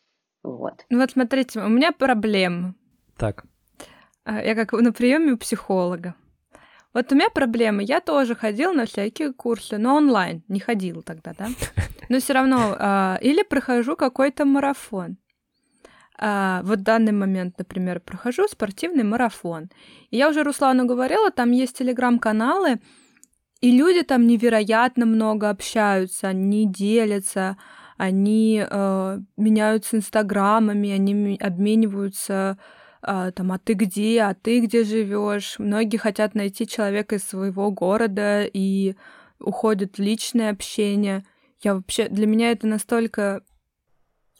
Вот. 0.45 0.85
Ну 0.91 0.99
вот 0.99 1.11
смотрите, 1.11 1.59
у 1.61 1.69
меня 1.69 1.91
проблема. 1.91 2.75
Так. 3.17 3.45
А, 4.25 4.43
я 4.43 4.55
как 4.55 4.73
на 4.73 4.93
приеме 4.93 5.33
у 5.33 5.39
психолога. 5.39 6.15
Вот 6.93 7.11
у 7.11 7.15
меня 7.15 7.31
проблема. 7.31 7.83
Я 7.83 8.01
тоже 8.01 8.37
ходила 8.37 8.73
на 8.73 8.87
всякие 8.87 9.33
курсы, 9.33 9.79
но 9.79 9.97
онлайн. 9.97 10.45
Не 10.49 10.61
ходила 10.61 11.03
тогда, 11.03 11.33
да? 11.37 11.49
Но 12.09 12.21
все 12.21 12.35
равно. 12.35 12.77
А, 12.79 13.19
или 13.23 13.43
прохожу 13.43 13.97
какой-то 13.97 14.45
марафон. 14.45 15.17
А, 16.17 16.61
вот 16.63 16.81
в 16.81 16.83
данный 16.83 17.13
момент, 17.13 17.59
например, 17.59 18.01
прохожу 18.01 18.47
спортивный 18.47 19.03
марафон. 19.03 19.71
И 20.11 20.19
я 20.19 20.29
уже 20.29 20.43
Руслану 20.43 20.85
говорила, 20.85 21.31
там 21.31 21.51
есть 21.51 21.79
телеграм-каналы, 21.79 22.81
и 23.61 23.77
люди 23.77 24.03
там 24.03 24.27
невероятно 24.27 25.07
много 25.07 25.51
общаются, 25.51 26.29
они 26.29 26.71
делятся, 26.71 27.57
они 27.97 28.65
э, 28.69 29.21
меняются 29.37 29.97
инстаграмами, 29.97 30.91
они 30.91 31.37
обмениваются 31.41 32.59
э, 33.03 33.33
там, 33.35 33.53
а 33.53 33.59
ты 33.59 33.75
где, 33.75 34.23
а 34.23 34.35
ты 34.35 34.61
где 34.61 34.85
живешь. 34.85 35.57
Многие 35.59 35.97
хотят 35.97 36.35
найти 36.35 36.67
человека 36.67 37.17
из 37.17 37.25
своего 37.25 37.71
города 37.71 38.45
и 38.45 38.95
уходят 39.39 39.97
в 39.97 40.01
личное 40.01 40.51
общение. 40.51 41.25
Я 41.63 41.75
вообще, 41.75 42.09
для 42.09 42.27
меня 42.27 42.51
это 42.51 42.67
настолько 42.67 43.43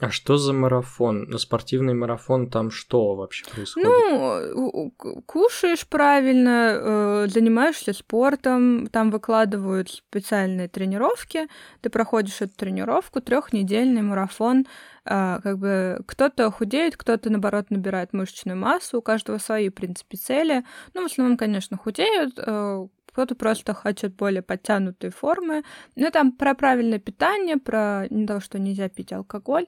а 0.01 0.11
что 0.11 0.39
за 0.39 0.53
марафон? 0.53 1.25
На 1.31 1.39
спортивный 1.39 1.95
марафон 1.95 2.51
там 2.51 2.73
что 2.73 3.15
вообще 3.15 3.45
происходит? 3.45 3.89
Ну, 3.89 4.93
кушаешь 5.25 5.87
правильно, 5.87 6.81
э, 6.81 7.27
занимаешься 7.29 7.93
спортом, 7.93 8.89
там 8.89 9.13
выкладывают 9.13 9.91
специальные 9.91 10.67
тренировки, 10.67 11.47
ты 11.81 11.91
проходишь 11.91 12.41
эту 12.41 12.57
тренировку, 12.57 13.21
трехнедельный 13.21 14.03
марафон, 14.03 14.67
э, 15.05 15.39
как 15.41 15.59
бы 15.59 16.01
кто-то 16.09 16.51
худеет, 16.51 16.97
кто-то, 16.97 17.31
наоборот, 17.31 17.71
набирает 17.71 18.13
мышечную 18.13 18.59
массу, 18.59 18.99
у 18.99 19.03
каждого 19.03 19.39
свои, 19.39 19.69
в 19.69 19.75
принципе, 19.75 20.17
цели. 20.17 20.65
Ну, 20.95 21.03
в 21.03 21.07
основном, 21.07 21.37
конечно, 21.37 21.77
худеют, 21.77 22.35
э, 22.37 22.89
кто-то 23.15 23.37
просто 23.37 23.75
хочет 23.75 24.17
более 24.17 24.43
подтянутые 24.43 25.13
формы. 25.13 25.63
Ну, 25.95 26.11
там 26.11 26.33
про 26.33 26.55
правильное 26.55 26.99
питание, 26.99 27.59
про 27.59 28.09
то, 28.27 28.41
что 28.41 28.59
нельзя 28.59 28.89
пить 28.89 29.13
алкоголь, 29.13 29.67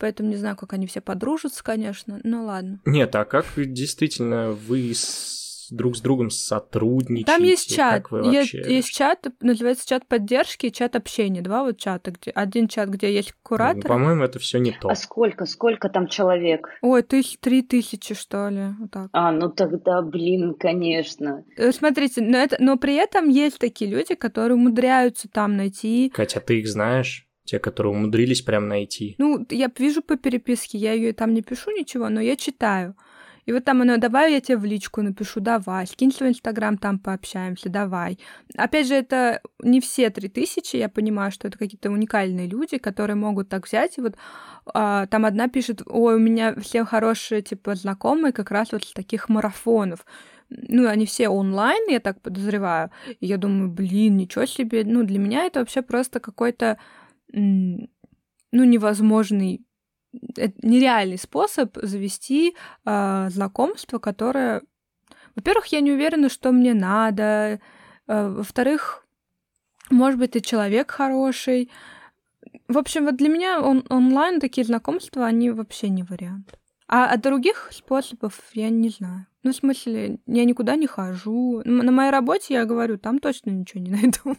поэтому 0.00 0.30
не 0.30 0.34
знаю, 0.36 0.56
как 0.56 0.72
они 0.72 0.88
все 0.88 1.00
подружатся, 1.00 1.62
конечно, 1.62 2.18
ну 2.24 2.44
ладно. 2.44 2.80
Нет, 2.84 3.14
а 3.14 3.24
как 3.24 3.46
действительно 3.56 4.50
вы 4.50 4.94
друг 5.70 5.96
с 5.96 6.00
другом 6.00 6.30
сотрудничаете? 6.30 7.32
Там 7.32 7.42
есть 7.42 7.74
чат. 7.74 8.06
Есть, 8.24 8.54
есть 8.54 8.88
чат, 8.88 9.26
называется 9.40 9.86
чат 9.86 10.06
поддержки 10.06 10.68
чат 10.70 10.96
общения. 10.96 11.42
Два 11.42 11.64
вот 11.64 11.78
чата. 11.78 12.10
Где, 12.10 12.30
один 12.30 12.68
чат, 12.68 12.88
где 12.88 13.12
есть 13.12 13.32
куратор. 13.42 13.82
Ну, 13.84 13.88
по-моему, 13.88 14.24
это 14.24 14.38
все 14.38 14.58
не 14.58 14.72
то. 14.72 14.88
А 14.88 14.94
сколько? 14.94 15.46
Сколько 15.46 15.88
там 15.88 16.06
человек? 16.06 16.68
Ой, 16.82 17.02
тысяч, 17.02 17.38
три 17.38 17.62
тысячи, 17.62 18.14
что 18.14 18.48
ли. 18.48 18.74
Вот 18.78 18.90
так. 18.90 19.08
А, 19.12 19.32
ну 19.32 19.48
тогда, 19.50 20.02
блин, 20.02 20.54
конечно. 20.54 21.44
Э, 21.56 21.72
смотрите, 21.72 22.20
но, 22.20 22.38
это, 22.38 22.56
но 22.60 22.76
при 22.76 22.94
этом 22.94 23.28
есть 23.28 23.58
такие 23.58 23.90
люди, 23.90 24.14
которые 24.14 24.56
умудряются 24.56 25.28
там 25.28 25.56
найти... 25.56 26.10
Катя, 26.14 26.40
ты 26.40 26.60
их 26.60 26.68
знаешь? 26.68 27.26
Те, 27.44 27.58
которые 27.58 27.94
умудрились 27.94 28.42
прям 28.42 28.68
найти. 28.68 29.14
Ну, 29.16 29.46
я 29.48 29.70
вижу 29.78 30.02
по 30.02 30.16
переписке, 30.16 30.76
я 30.76 30.92
ее 30.92 31.14
там 31.14 31.32
не 31.32 31.40
пишу 31.40 31.70
ничего, 31.70 32.10
но 32.10 32.20
я 32.20 32.36
читаю. 32.36 32.94
И 33.48 33.52
вот 33.52 33.64
там 33.64 33.80
оно, 33.80 33.96
давай 33.96 34.34
я 34.34 34.42
тебе 34.42 34.58
в 34.58 34.66
личку 34.66 35.00
напишу, 35.00 35.40
давай, 35.40 35.86
скинь 35.86 36.12
свой 36.12 36.28
инстаграм, 36.28 36.76
там 36.76 36.98
пообщаемся, 36.98 37.70
давай. 37.70 38.18
Опять 38.54 38.88
же, 38.88 38.94
это 38.94 39.40
не 39.62 39.80
все 39.80 40.10
три 40.10 40.28
тысячи, 40.28 40.76
я 40.76 40.90
понимаю, 40.90 41.32
что 41.32 41.48
это 41.48 41.56
какие-то 41.56 41.90
уникальные 41.90 42.46
люди, 42.46 42.76
которые 42.76 43.16
могут 43.16 43.48
так 43.48 43.66
взять, 43.66 43.96
и 43.96 44.02
вот 44.02 44.16
а, 44.66 45.06
там 45.06 45.24
одна 45.24 45.48
пишет, 45.48 45.80
ой, 45.86 46.16
у 46.16 46.18
меня 46.18 46.56
все 46.60 46.84
хорошие, 46.84 47.40
типа, 47.40 47.74
знакомые 47.74 48.34
как 48.34 48.50
раз 48.50 48.72
вот 48.72 48.84
с 48.84 48.92
таких 48.92 49.30
марафонов 49.30 50.04
ну, 50.50 50.86
они 50.86 51.06
все 51.06 51.30
онлайн, 51.30 51.88
я 51.88 52.00
так 52.00 52.20
подозреваю. 52.20 52.90
И 53.20 53.26
я 53.26 53.36
думаю, 53.36 53.70
блин, 53.70 54.16
ничего 54.16 54.46
себе. 54.46 54.82
Ну, 54.82 55.04
для 55.04 55.18
меня 55.18 55.44
это 55.44 55.60
вообще 55.60 55.82
просто 55.82 56.20
какой-то, 56.20 56.78
ну, 57.32 57.88
невозможный 58.50 59.67
нереальный 60.12 61.18
способ 61.18 61.76
завести 61.76 62.54
э, 62.84 63.28
знакомство, 63.30 63.98
которое, 63.98 64.62
во-первых, 65.34 65.66
я 65.66 65.80
не 65.80 65.92
уверена, 65.92 66.28
что 66.28 66.52
мне 66.52 66.74
надо, 66.74 67.60
э, 68.06 68.28
во-вторых, 68.28 69.04
может 69.90 70.18
быть, 70.18 70.32
ты 70.32 70.40
человек 70.40 70.90
хороший. 70.90 71.70
В 72.68 72.78
общем, 72.78 73.04
вот 73.04 73.16
для 73.16 73.28
меня 73.28 73.60
он, 73.60 73.84
онлайн 73.88 74.40
такие 74.40 74.64
знакомства, 74.66 75.26
они 75.26 75.50
вообще 75.50 75.88
не 75.88 76.02
вариант. 76.02 76.58
А 76.88 77.12
от 77.12 77.20
других 77.20 77.68
способов 77.70 78.40
я 78.54 78.70
не 78.70 78.88
знаю. 78.88 79.26
Ну, 79.42 79.52
в 79.52 79.56
смысле, 79.56 80.18
я 80.26 80.44
никуда 80.44 80.74
не 80.74 80.86
хожу. 80.86 81.60
На 81.64 81.92
моей 81.92 82.10
работе 82.10 82.54
я 82.54 82.64
говорю, 82.64 82.98
там 82.98 83.18
точно 83.18 83.50
ничего 83.50 83.82
не 83.82 83.90
найду. 84.02 84.36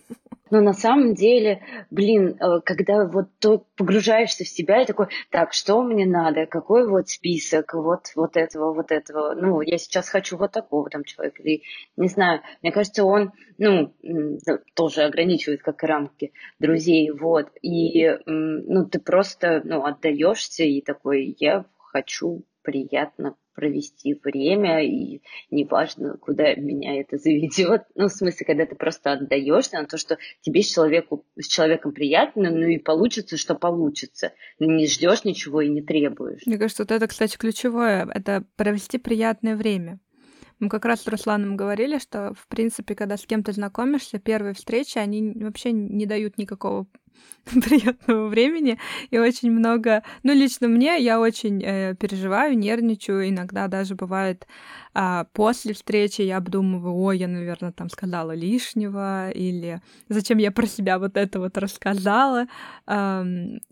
Но 0.50 0.62
на 0.62 0.74
самом 0.74 1.14
деле, 1.14 1.62
блин, 1.92 2.36
э, 2.40 2.62
когда 2.66 3.06
вот 3.06 3.28
то 3.40 3.66
погружаешься 3.76 4.46
в 4.46 4.48
себя 4.48 4.82
и 4.82 4.86
такой, 4.88 5.06
так, 5.30 5.54
что 5.54 5.84
мне 5.84 6.08
надо, 6.08 6.48
какой 6.48 6.88
вот 6.88 7.08
список, 7.08 7.76
вот, 7.76 8.08
вот 8.16 8.36
этого, 8.36 8.74
вот 8.74 8.92
этого, 8.92 9.36
ну, 9.36 9.62
я 9.62 9.78
сейчас 9.78 10.10
хочу 10.10 10.38
вот 10.38 10.52
такого 10.52 10.90
там 10.90 11.04
человека, 11.04 11.44
или, 11.44 11.62
не 11.98 12.08
знаю, 12.08 12.42
мне 12.64 12.72
кажется, 12.72 13.04
он, 13.04 13.32
ну, 13.60 13.94
тоже 14.74 15.04
ограничивает 15.04 15.62
как 15.62 15.84
рамки 15.84 16.34
друзей, 16.58 17.12
вот, 17.12 17.52
и, 17.62 18.18
ну, 18.26 18.86
ты 18.86 19.00
просто, 19.00 19.62
ну, 19.64 19.86
отдаешься 19.86 20.64
и 20.64 20.82
такой, 20.82 21.36
я 21.40 21.66
хочу 21.92 22.46
приятно 22.62 23.36
провести 23.56 24.18
время, 24.24 24.86
и 24.86 25.22
неважно, 25.52 26.18
куда 26.18 26.56
меня 26.56 27.02
это 27.02 27.18
заведет. 27.18 27.84
Ну, 27.96 28.08
в 28.08 28.12
смысле, 28.12 28.46
когда 28.46 28.66
ты 28.66 28.76
просто 28.76 29.12
отдаешься 29.12 29.82
на 29.82 29.86
то, 29.86 29.98
что 29.98 30.18
тебе 30.42 30.62
с, 30.62 30.72
человеку, 30.72 31.26
с 31.38 31.48
человеком 31.48 31.92
приятно, 31.92 32.52
ну 32.52 32.68
и 32.68 32.78
получится, 32.78 33.36
что 33.38 33.56
получится. 33.56 34.32
Не 34.60 34.88
ждешь 34.88 35.26
ничего 35.26 35.62
и 35.62 35.68
не 35.68 35.82
требуешь. 35.82 36.46
Мне 36.46 36.58
кажется, 36.58 36.84
вот 36.84 36.92
это, 36.92 37.08
кстати, 37.08 37.38
ключевое. 37.38 38.08
Это 38.14 38.46
провести 38.56 38.98
приятное 38.98 39.58
время. 39.58 40.00
Мы 40.60 40.70
как 40.70 40.86
раз 40.86 41.02
с 41.02 41.08
Русланом 41.08 41.56
говорили, 41.56 42.00
что, 42.00 42.34
в 42.34 42.48
принципе, 42.48 42.94
когда 42.94 43.18
с 43.18 43.26
кем-то 43.26 43.52
знакомишься, 43.54 44.20
первые 44.20 44.54
встречи, 44.54 44.98
они 44.98 45.34
вообще 45.36 45.72
не 45.72 46.06
дают 46.06 46.38
никакого 46.38 46.86
приятного 47.46 48.28
времени 48.28 48.78
и 49.10 49.18
очень 49.18 49.52
много... 49.52 50.04
Ну, 50.24 50.34
лично 50.34 50.68
мне 50.68 51.02
я 51.02 51.20
очень 51.20 51.64
э, 51.64 51.96
переживаю, 51.96 52.58
нервничаю. 52.58 53.30
Иногда 53.30 53.68
даже 53.68 53.96
бывает 53.96 54.48
э, 54.94 55.26
после 55.34 55.74
встречи 55.74 56.22
я 56.22 56.38
обдумываю, 56.38 56.96
ой, 56.96 57.18
я, 57.18 57.28
наверное, 57.28 57.72
там 57.72 57.90
сказала 57.90 58.34
лишнего, 58.34 59.32
или 59.32 59.82
зачем 60.10 60.38
я 60.38 60.52
про 60.52 60.68
себя 60.68 61.00
вот 61.00 61.18
это 61.18 61.40
вот 61.40 61.58
рассказала. 61.58 62.48
Э, 62.86 63.24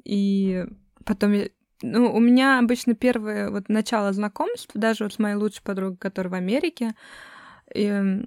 и 0.04 0.66
потом 1.04 1.34
ну, 1.82 2.14
у 2.14 2.20
меня 2.20 2.60
обычно 2.60 2.96
первое 2.96 3.50
вот 3.50 3.70
начало 3.70 4.14
знакомств, 4.14 4.72
даже 4.74 5.04
вот 5.04 5.14
с 5.14 5.20
моей 5.20 5.36
лучшей 5.36 5.64
подругой, 5.64 5.98
которая 5.98 6.32
в 6.32 6.36
Америке, 6.36 6.94
и 7.74 8.24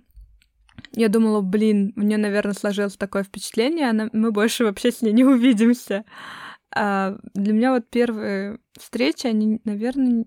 я 0.92 1.08
думала, 1.08 1.40
блин, 1.40 1.92
мне, 1.96 2.16
наверное, 2.16 2.54
сложилось 2.54 2.96
такое 2.96 3.22
впечатление, 3.22 3.90
она, 3.90 4.10
мы 4.12 4.32
больше 4.32 4.64
вообще 4.64 4.90
с 4.90 5.02
ней 5.02 5.12
не 5.12 5.24
увидимся. 5.24 6.04
А 6.74 7.16
для 7.34 7.52
меня 7.52 7.72
вот 7.72 7.90
первые 7.90 8.58
встречи, 8.78 9.26
они, 9.26 9.60
наверное, 9.64 10.24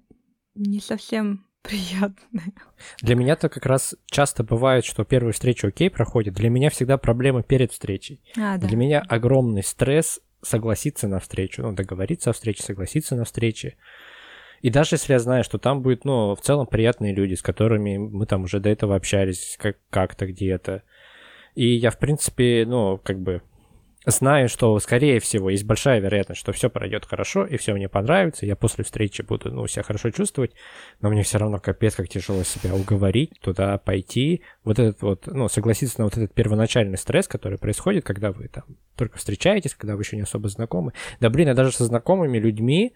не 0.55 0.79
совсем 0.79 1.45
приятные. 1.61 2.53
Для 3.01 3.15
меня-то 3.15 3.49
как 3.49 3.65
раз 3.65 3.95
часто 4.05 4.43
бывает, 4.43 4.85
что 4.85 5.03
первые 5.05 5.33
встречи 5.33 5.65
окей 5.65 5.89
проходят. 5.89 6.33
Для 6.33 6.49
меня 6.49 6.69
всегда 6.69 6.97
проблема 6.97 7.43
перед 7.43 7.71
встречей. 7.71 8.21
А, 8.37 8.57
да. 8.57 8.67
Для 8.67 8.77
меня 8.77 9.01
огромный 9.07 9.63
стресс 9.63 10.19
согласиться 10.43 11.07
на 11.07 11.19
встречу, 11.19 11.61
ну, 11.61 11.73
договориться 11.73 12.29
о 12.29 12.33
встрече, 12.33 12.63
согласиться 12.63 13.15
на 13.15 13.25
встрече. 13.25 13.75
И 14.61 14.69
даже 14.69 14.95
если 14.95 15.13
я 15.13 15.19
знаю, 15.19 15.43
что 15.43 15.57
там 15.57 15.81
будет, 15.81 16.05
ну, 16.05 16.35
в 16.35 16.41
целом 16.41 16.67
приятные 16.67 17.13
люди, 17.13 17.33
с 17.33 17.41
которыми 17.41 17.97
мы 17.97 18.25
там 18.25 18.43
уже 18.43 18.59
до 18.59 18.69
этого 18.69 18.95
общались 18.95 19.57
как- 19.59 19.77
как-то 19.89 20.25
где-то. 20.25 20.83
И 21.55 21.67
я, 21.67 21.91
в 21.91 21.99
принципе, 21.99 22.65
ну, 22.65 22.97
как 22.97 23.19
бы 23.19 23.41
знаю, 24.05 24.49
что, 24.49 24.77
скорее 24.79 25.19
всего, 25.19 25.49
есть 25.49 25.65
большая 25.65 25.99
вероятность, 25.99 26.39
что 26.39 26.51
все 26.51 26.69
пройдет 26.69 27.05
хорошо, 27.05 27.45
и 27.45 27.57
все 27.57 27.73
мне 27.73 27.89
понравится, 27.89 28.45
я 28.45 28.55
после 28.55 28.83
встречи 28.83 29.21
буду, 29.21 29.51
ну, 29.51 29.67
себя 29.67 29.83
хорошо 29.83 30.11
чувствовать, 30.11 30.51
но 31.01 31.09
мне 31.09 31.23
все 31.23 31.37
равно 31.37 31.59
капец, 31.59 31.95
как 31.95 32.09
тяжело 32.09 32.43
себя 32.43 32.73
уговорить, 32.75 33.39
туда 33.41 33.77
пойти, 33.77 34.41
вот 34.63 34.79
этот 34.79 35.01
вот, 35.01 35.27
ну, 35.27 35.47
согласиться 35.47 35.99
на 35.99 36.05
вот 36.05 36.17
этот 36.17 36.33
первоначальный 36.33 36.97
стресс, 36.97 37.27
который 37.27 37.57
происходит, 37.57 38.05
когда 38.05 38.31
вы 38.31 38.47
там 38.47 38.63
только 38.95 39.17
встречаетесь, 39.17 39.75
когда 39.75 39.95
вы 39.95 40.01
еще 40.01 40.15
не 40.15 40.23
особо 40.23 40.49
знакомы. 40.49 40.93
Да, 41.19 41.29
блин, 41.29 41.47
я 41.47 41.53
даже 41.53 41.71
со 41.71 41.85
знакомыми 41.85 42.37
людьми, 42.37 42.93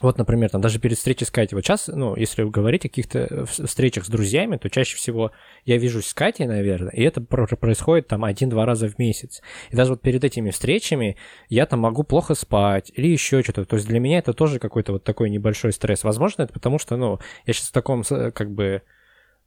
вот, 0.00 0.16
например, 0.18 0.50
там 0.50 0.60
даже 0.60 0.78
перед 0.78 0.96
встречей 0.96 1.26
с 1.26 1.30
Катей, 1.30 1.56
вот 1.56 1.64
сейчас, 1.64 1.88
ну, 1.88 2.14
если 2.14 2.44
говорить 2.44 2.84
о 2.84 2.88
каких-то 2.88 3.18
э, 3.18 3.44
встречах 3.44 4.04
с 4.04 4.08
друзьями, 4.08 4.56
то 4.56 4.70
чаще 4.70 4.96
всего 4.96 5.32
я 5.64 5.76
вижусь 5.76 6.06
с 6.06 6.14
Катей, 6.14 6.46
наверное, 6.46 6.92
и 6.92 7.02
это 7.02 7.20
происходит 7.20 8.06
там 8.06 8.24
один-два 8.24 8.64
раза 8.64 8.88
в 8.88 8.98
месяц. 8.98 9.42
И 9.70 9.76
даже 9.76 9.90
вот 9.90 10.02
перед 10.02 10.22
этими 10.22 10.50
встречами 10.50 11.16
я 11.48 11.66
там 11.66 11.80
могу 11.80 12.04
плохо 12.04 12.34
спать 12.34 12.92
или 12.94 13.08
еще 13.08 13.42
что-то. 13.42 13.64
То 13.64 13.76
есть 13.76 13.88
для 13.88 13.98
меня 13.98 14.18
это 14.18 14.32
тоже 14.32 14.58
какой-то 14.58 14.92
вот 14.92 15.04
такой 15.04 15.30
небольшой 15.30 15.72
стресс. 15.72 16.04
Возможно, 16.04 16.42
это 16.42 16.52
потому 16.52 16.78
что, 16.78 16.96
ну, 16.96 17.18
я 17.46 17.52
сейчас 17.52 17.68
в 17.68 17.72
таком, 17.72 18.04
как 18.04 18.50
бы, 18.52 18.82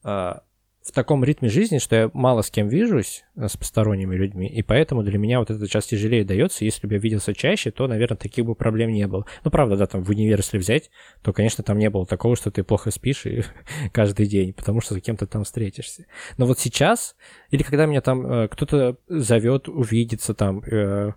а, 0.04 0.41
в 0.84 0.92
таком 0.92 1.24
ритме 1.24 1.48
жизни, 1.48 1.78
что 1.78 1.96
я 1.96 2.12
мало 2.14 2.42
с 2.42 2.50
кем 2.50 2.68
вижусь, 2.68 3.24
э, 3.36 3.48
с 3.48 3.56
посторонними 3.56 4.16
людьми, 4.16 4.48
и 4.48 4.64
поэтому 4.64 5.04
для 5.04 5.20
меня 5.20 5.40
вот 5.40 5.52
это 5.52 5.66
сейчас 5.66 5.86
тяжелее 5.86 6.26
дается. 6.26 6.66
Если 6.66 6.88
бы 6.88 6.96
я 6.96 7.00
виделся 7.00 7.34
чаще, 7.34 7.72
то, 7.72 7.88
наверное, 7.88 8.18
таких 8.18 8.46
бы 8.46 8.56
проблем 8.56 8.92
не 8.92 9.06
было. 9.08 9.26
Ну, 9.44 9.52
правда, 9.52 9.78
да, 9.78 9.86
там 9.86 10.04
в 10.04 10.10
универ, 10.10 10.38
если 10.38 10.58
взять, 10.58 10.90
то, 11.22 11.34
конечно, 11.34 11.64
там 11.64 11.78
не 11.78 11.90
было 11.90 12.06
такого, 12.06 12.36
что 12.36 12.50
ты 12.50 12.64
плохо 12.64 12.90
спишь 12.90 13.26
и 13.26 13.44
каждый 13.94 14.26
день, 14.26 14.54
потому 14.54 14.82
что 14.82 14.96
за 14.96 15.02
кем-то 15.02 15.28
там 15.28 15.44
встретишься. 15.44 16.06
Но 16.38 16.46
вот 16.48 16.60
сейчас, 16.60 17.16
или 17.52 17.62
когда 17.62 17.86
меня 17.86 18.02
там 18.02 18.26
э, 18.26 18.48
кто-то 18.48 18.98
зовет 19.08 19.70
увидеться 19.70 20.34
там, 20.34 20.64
э, 20.64 21.12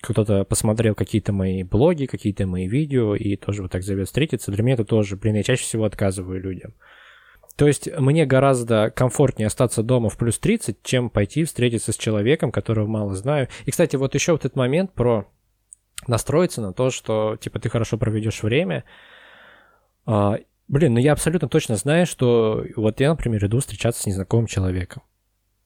кто-то 0.00 0.44
посмотрел 0.44 0.94
какие-то 0.94 1.32
мои 1.32 1.64
блоги, 1.64 2.06
какие-то 2.06 2.46
мои 2.46 2.68
видео 2.68 3.16
и 3.16 3.34
тоже 3.34 3.62
вот 3.62 3.72
так 3.72 3.82
зовет 3.82 4.06
встретиться, 4.06 4.52
для 4.52 4.62
меня 4.62 4.74
это 4.74 4.84
тоже, 4.84 5.16
блин, 5.16 5.34
я 5.34 5.42
чаще 5.42 5.64
всего 5.64 5.84
отказываю 5.84 6.40
людям. 6.40 6.74
То 7.58 7.66
есть 7.66 7.88
мне 7.98 8.24
гораздо 8.24 8.92
комфортнее 8.94 9.48
остаться 9.48 9.82
дома 9.82 10.10
в 10.10 10.16
плюс 10.16 10.38
30, 10.38 10.80
чем 10.84 11.10
пойти 11.10 11.42
встретиться 11.42 11.90
с 11.90 11.96
человеком, 11.96 12.52
которого 12.52 12.86
мало 12.86 13.16
знаю. 13.16 13.48
И, 13.64 13.72
кстати, 13.72 13.96
вот 13.96 14.14
еще 14.14 14.30
вот 14.30 14.44
этот 14.44 14.54
момент 14.54 14.92
про 14.92 15.26
настроиться 16.06 16.62
на 16.62 16.72
то, 16.72 16.90
что, 16.90 17.36
типа, 17.36 17.58
ты 17.58 17.68
хорошо 17.68 17.98
проведешь 17.98 18.44
время. 18.44 18.84
А, 20.06 20.38
блин, 20.68 20.94
ну 20.94 21.00
я 21.00 21.10
абсолютно 21.10 21.48
точно 21.48 21.74
знаю, 21.74 22.06
что 22.06 22.64
вот 22.76 23.00
я, 23.00 23.10
например, 23.10 23.44
иду 23.44 23.58
встречаться 23.58 24.02
с 24.02 24.06
незнакомым 24.06 24.46
человеком 24.46 25.02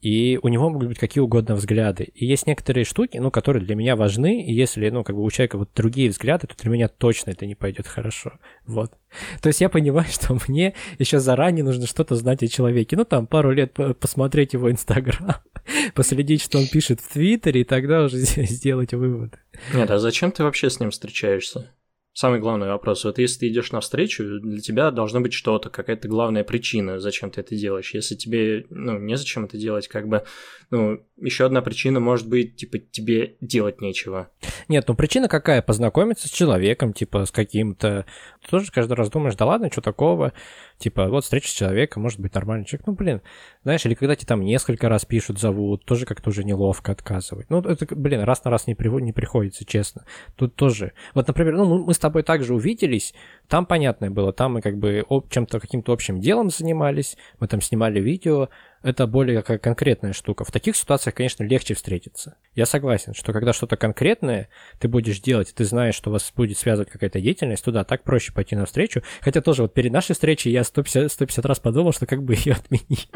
и 0.03 0.41
у 0.43 0.49
него 0.49 0.69
могут 0.69 0.89
быть 0.89 0.99
какие 0.99 1.23
угодно 1.23 1.55
взгляды. 1.55 2.03
И 2.03 2.27
есть 2.27 2.49
некоторые 2.49 2.85
штуки, 2.85 3.19
ну, 3.19 3.31
которые 3.31 3.65
для 3.65 3.77
меня 3.77 3.95
важны, 3.95 4.45
и 4.45 4.53
если, 4.53 4.91
ну, 4.91 5.05
как 5.05 5.15
бы 5.15 5.23
у 5.23 5.31
человека 5.31 5.59
вот 5.59 5.71
другие 5.77 6.11
взгляды, 6.11 6.49
то 6.49 6.57
для 6.61 6.71
меня 6.73 6.89
точно 6.89 7.31
это 7.31 7.47
не 7.47 7.55
пойдет 7.55 7.87
хорошо. 7.87 8.33
Вот. 8.67 8.91
То 9.41 9.47
есть 9.47 9.61
я 9.61 9.69
понимаю, 9.69 10.09
что 10.11 10.37
мне 10.49 10.75
еще 10.99 11.21
заранее 11.21 11.65
нужно 11.65 11.87
что-то 11.87 12.17
знать 12.17 12.43
о 12.43 12.49
человеке. 12.49 12.97
Ну, 12.97 13.05
там, 13.05 13.29
пару 13.29 13.53
лет 13.53 13.79
посмотреть 14.01 14.55
его 14.55 14.73
Инстаграм, 14.73 15.37
последить, 15.95 16.43
что 16.43 16.59
он 16.59 16.67
пишет 16.67 17.01
в 17.01 17.13
Твиттере, 17.13 17.61
и 17.61 17.65
тогда 17.65 18.03
уже 18.03 18.19
сделать 18.19 18.93
выводы. 18.95 19.39
Нет, 19.73 19.89
а 19.89 19.99
зачем 19.99 20.33
ты 20.33 20.43
вообще 20.43 20.69
с 20.69 20.81
ним 20.81 20.91
встречаешься? 20.91 21.71
Самый 22.15 22.41
главный 22.41 22.69
вопрос. 22.69 23.05
Вот 23.05 23.19
если 23.19 23.41
ты 23.41 23.49
идешь 23.49 23.73
навстречу, 23.73 24.39
для 24.41 24.61
тебя 24.61 24.91
должно 24.91 25.21
быть 25.21 25.33
что-то, 25.33 25.71
какая-то 25.71 26.09
главная 26.09 26.45
причина, 26.45 27.01
зачем 27.01 27.31
ты 27.31 27.41
это 27.41 27.57
делаешь. 27.57 27.95
Если 27.95 28.15
тебе, 28.17 28.67
ну, 28.69 28.99
незачем 28.99 29.47
это 29.47 29.57
делать, 29.57 29.89
как 29.89 30.09
бы, 30.09 30.25
ну, 30.71 31.03
еще 31.19 31.47
одна 31.47 31.63
причина 31.63 32.01
может 32.01 32.29
быть, 32.29 32.57
типа, 32.57 32.79
тебе 32.79 33.37
делать 33.41 33.81
нечего. 33.81 34.31
Нет, 34.69 34.85
ну 34.89 34.95
причина 34.95 35.27
какая? 35.27 35.63
Познакомиться 35.63 36.29
с 36.29 36.31
человеком, 36.31 36.93
типа, 36.93 37.25
с 37.25 37.31
каким-то... 37.31 38.05
Ты 38.43 38.49
тоже 38.51 38.71
каждый 38.71 38.93
раз 38.93 39.09
думаешь, 39.09 39.37
да 39.37 39.47
ладно, 39.47 39.71
что 39.73 39.81
такого? 39.81 40.35
Типа, 40.79 41.09
вот 41.09 41.25
встреча 41.25 41.49
с 41.49 41.53
человеком, 41.53 42.03
может 42.03 42.21
быть 42.21 42.35
нормальный 42.35 42.65
человек. 42.65 42.87
Ну, 42.87 42.93
блин, 42.95 43.23
знаешь, 43.63 43.85
или 43.87 43.95
когда 43.95 44.17
тебе 44.17 44.27
там 44.27 44.41
несколько 44.43 44.89
раз 44.89 45.05
пишут, 45.05 45.39
зовут, 45.39 45.85
тоже 45.85 46.07
как-то 46.07 46.31
уже 46.31 46.45
неловко 46.45 46.93
отказывать. 46.93 47.51
Ну, 47.51 47.61
это, 47.61 47.87
блин, 47.95 48.23
раз 48.23 48.45
на 48.45 48.51
раз 48.51 48.67
не, 48.67 48.75
при... 48.75 48.89
не 49.01 49.13
приходится, 49.13 49.65
честно. 49.65 50.05
Тут 50.37 50.57
тоже. 50.57 50.93
Вот, 51.15 51.27
например, 51.27 51.55
ну, 51.57 51.85
мы 51.85 51.95
с 51.95 51.99
тобой 51.99 52.23
также 52.23 52.55
увиделись, 52.55 53.15
там 53.49 53.67
понятное 53.67 54.11
было, 54.11 54.33
там 54.33 54.55
мы 54.55 54.61
как 54.61 54.79
бы 54.79 55.05
чем-то, 55.29 55.61
каким-то 55.61 55.93
общим 55.93 56.21
делом 56.21 56.51
занимались, 56.51 57.17
мы 57.39 57.49
там 57.49 57.61
снимали 57.61 58.01
видео, 58.01 58.49
это 58.83 59.07
более 59.07 59.39
какая 59.39 59.59
конкретная 59.59 60.13
штука. 60.13 60.45
В 60.45 60.51
таких 60.51 60.77
ситуациях, 60.77 61.15
конечно, 61.15 61.45
легче 61.45 61.75
встретиться. 61.75 62.37
Я 62.55 62.67
согласен, 62.67 63.15
что 63.15 63.33
когда 63.33 63.53
что-то 63.53 63.77
конкретное 63.77 64.49
ты 64.81 64.89
будешь 64.89 65.21
делать, 65.21 65.53
ты 65.55 65.65
знаешь, 65.65 65.95
что 65.95 66.11
вас 66.11 66.33
будет 66.35 66.59
связывать 66.59 66.91
какая-то 66.91 67.21
деятельность, 67.21 67.65
туда 67.65 67.85
так 67.85 68.03
проще 68.03 68.33
пойти 68.33 68.57
навстречу. 68.57 69.03
Хотя 69.21 69.41
тоже 69.41 69.63
вот 69.63 69.75
перед 69.75 69.93
нашей 69.93 70.15
встречей 70.15 70.53
я 70.53 70.65
150, 70.65 71.11
150 71.13 71.45
раз 71.47 71.61
подумал, 71.61 71.93
что 71.93 72.07
как 72.07 72.23
бы 72.23 72.35
ее 72.35 72.55
отменить. 72.55 73.09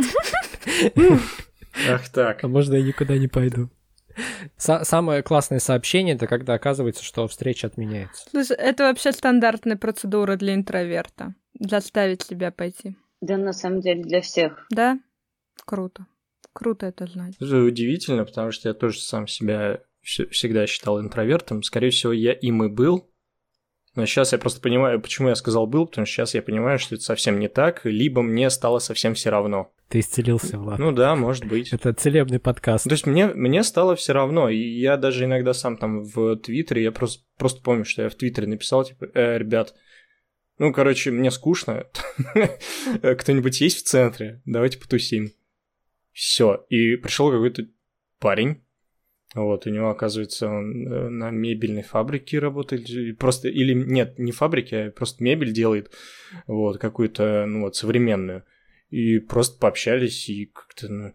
Ах 1.89 2.09
так. 2.09 2.43
А 2.43 2.49
можно 2.49 2.75
я 2.75 2.83
никуда 2.83 3.17
не 3.19 3.29
пойду. 3.29 3.69
Самое 4.57 5.23
классное 5.23 5.59
сообщение 5.59 6.15
это 6.15 6.27
когда 6.27 6.55
оказывается, 6.55 7.05
что 7.05 7.29
встреча 7.29 7.67
отменяется. 7.67 8.25
Слушай, 8.31 8.57
это 8.57 8.85
вообще 8.85 9.13
стандартная 9.13 9.77
процедура 9.77 10.37
для 10.37 10.55
интроверта. 10.55 11.35
Заставить 11.59 12.23
себя 12.23 12.51
пойти. 12.51 12.97
Да, 13.21 13.37
на 13.37 13.53
самом 13.53 13.81
деле, 13.81 14.03
для 14.03 14.21
всех. 14.21 14.67
Да? 14.71 14.99
Круто. 15.65 16.07
Круто 16.53 16.87
это 16.87 17.07
знать. 17.07 17.35
Это 17.41 17.59
удивительно, 17.59 18.25
потому 18.25 18.51
что 18.51 18.69
я 18.69 18.75
тоже 18.75 19.01
сам 19.01 19.27
себя 19.27 19.81
всегда 20.03 20.67
считал 20.67 21.01
интровертом. 21.01 21.63
Скорее 21.63 21.91
всего, 21.91 22.13
я 22.13 22.33
им 22.33 22.65
и 22.65 22.69
был. 22.69 23.11
Но 23.95 24.05
сейчас 24.05 24.33
я 24.33 24.39
просто 24.39 24.61
понимаю, 24.61 25.01
почему 25.01 25.29
я 25.31 25.35
сказал 25.35 25.67
был, 25.67 25.87
потому 25.87 26.05
что 26.05 26.17
сейчас 26.17 26.35
я 26.35 26.43
понимаю, 26.43 26.79
что 26.79 26.95
это 26.95 27.05
совсем 27.05 27.41
не 27.41 27.49
так, 27.49 27.81
либо 27.85 28.21
мне 28.21 28.51
стало 28.51 28.79
совсем 28.79 29.15
все 29.15 29.31
равно. 29.31 29.73
Ты 29.89 30.01
исцелился, 30.01 30.59
Влад. 30.59 30.79
Ну 30.79 30.93
да, 30.93 31.17
может 31.17 31.47
быть. 31.47 31.73
Это 31.73 31.95
целебный 31.95 32.39
подкаст. 32.39 32.85
То 32.85 32.93
есть 32.93 33.07
мне, 33.07 33.29
мне 33.29 33.63
стало 33.63 33.97
все 33.97 34.13
равно. 34.13 34.51
И 34.51 34.59
я 34.59 34.99
даже 34.99 35.25
иногда 35.25 35.55
сам 35.55 35.79
там 35.79 36.03
в 36.03 36.37
Твиттере, 36.37 36.83
я 36.83 36.93
просто, 36.93 37.25
просто 37.39 37.63
помню, 37.63 37.87
что 37.87 38.03
я 38.03 38.11
в 38.11 38.15
Твиттере 38.15 38.47
написал, 38.47 38.85
типа, 38.85 39.07
э, 39.15 39.39
ребят, 39.39 39.75
ну, 40.59 40.73
короче, 40.73 41.11
мне 41.11 41.31
скучно. 41.31 41.85
Кто-нибудь 43.03 43.61
есть 43.61 43.79
в 43.79 43.89
центре? 43.89 44.43
Давайте 44.45 44.79
потусим. 44.79 45.33
Все. 46.17 46.65
И 46.71 46.97
пришел 46.97 47.31
какой-то 47.31 47.69
парень. 48.19 48.65
Вот, 49.35 49.67
у 49.67 49.71
него, 49.71 49.91
оказывается, 49.91 50.49
он 50.49 50.89
э, 50.91 51.09
на 51.11 51.31
мебельной 51.31 51.83
фабрике 51.83 52.39
работает. 52.39 53.19
Просто, 53.19 53.49
или 53.49 53.75
нет, 53.75 54.19
не 54.19 54.33
фабрике, 54.33 54.85
а 54.85 54.91
просто 54.91 55.23
мебель 55.23 55.53
делает. 55.53 55.93
Вот, 56.47 56.79
какую-то, 56.79 57.45
ну 57.45 57.61
вот, 57.61 57.77
современную. 57.77 58.45
И 58.89 59.19
просто 59.19 59.61
пообщались, 59.61 60.31
и 60.31 60.47
как-то, 60.47 60.91
ну, 60.91 61.13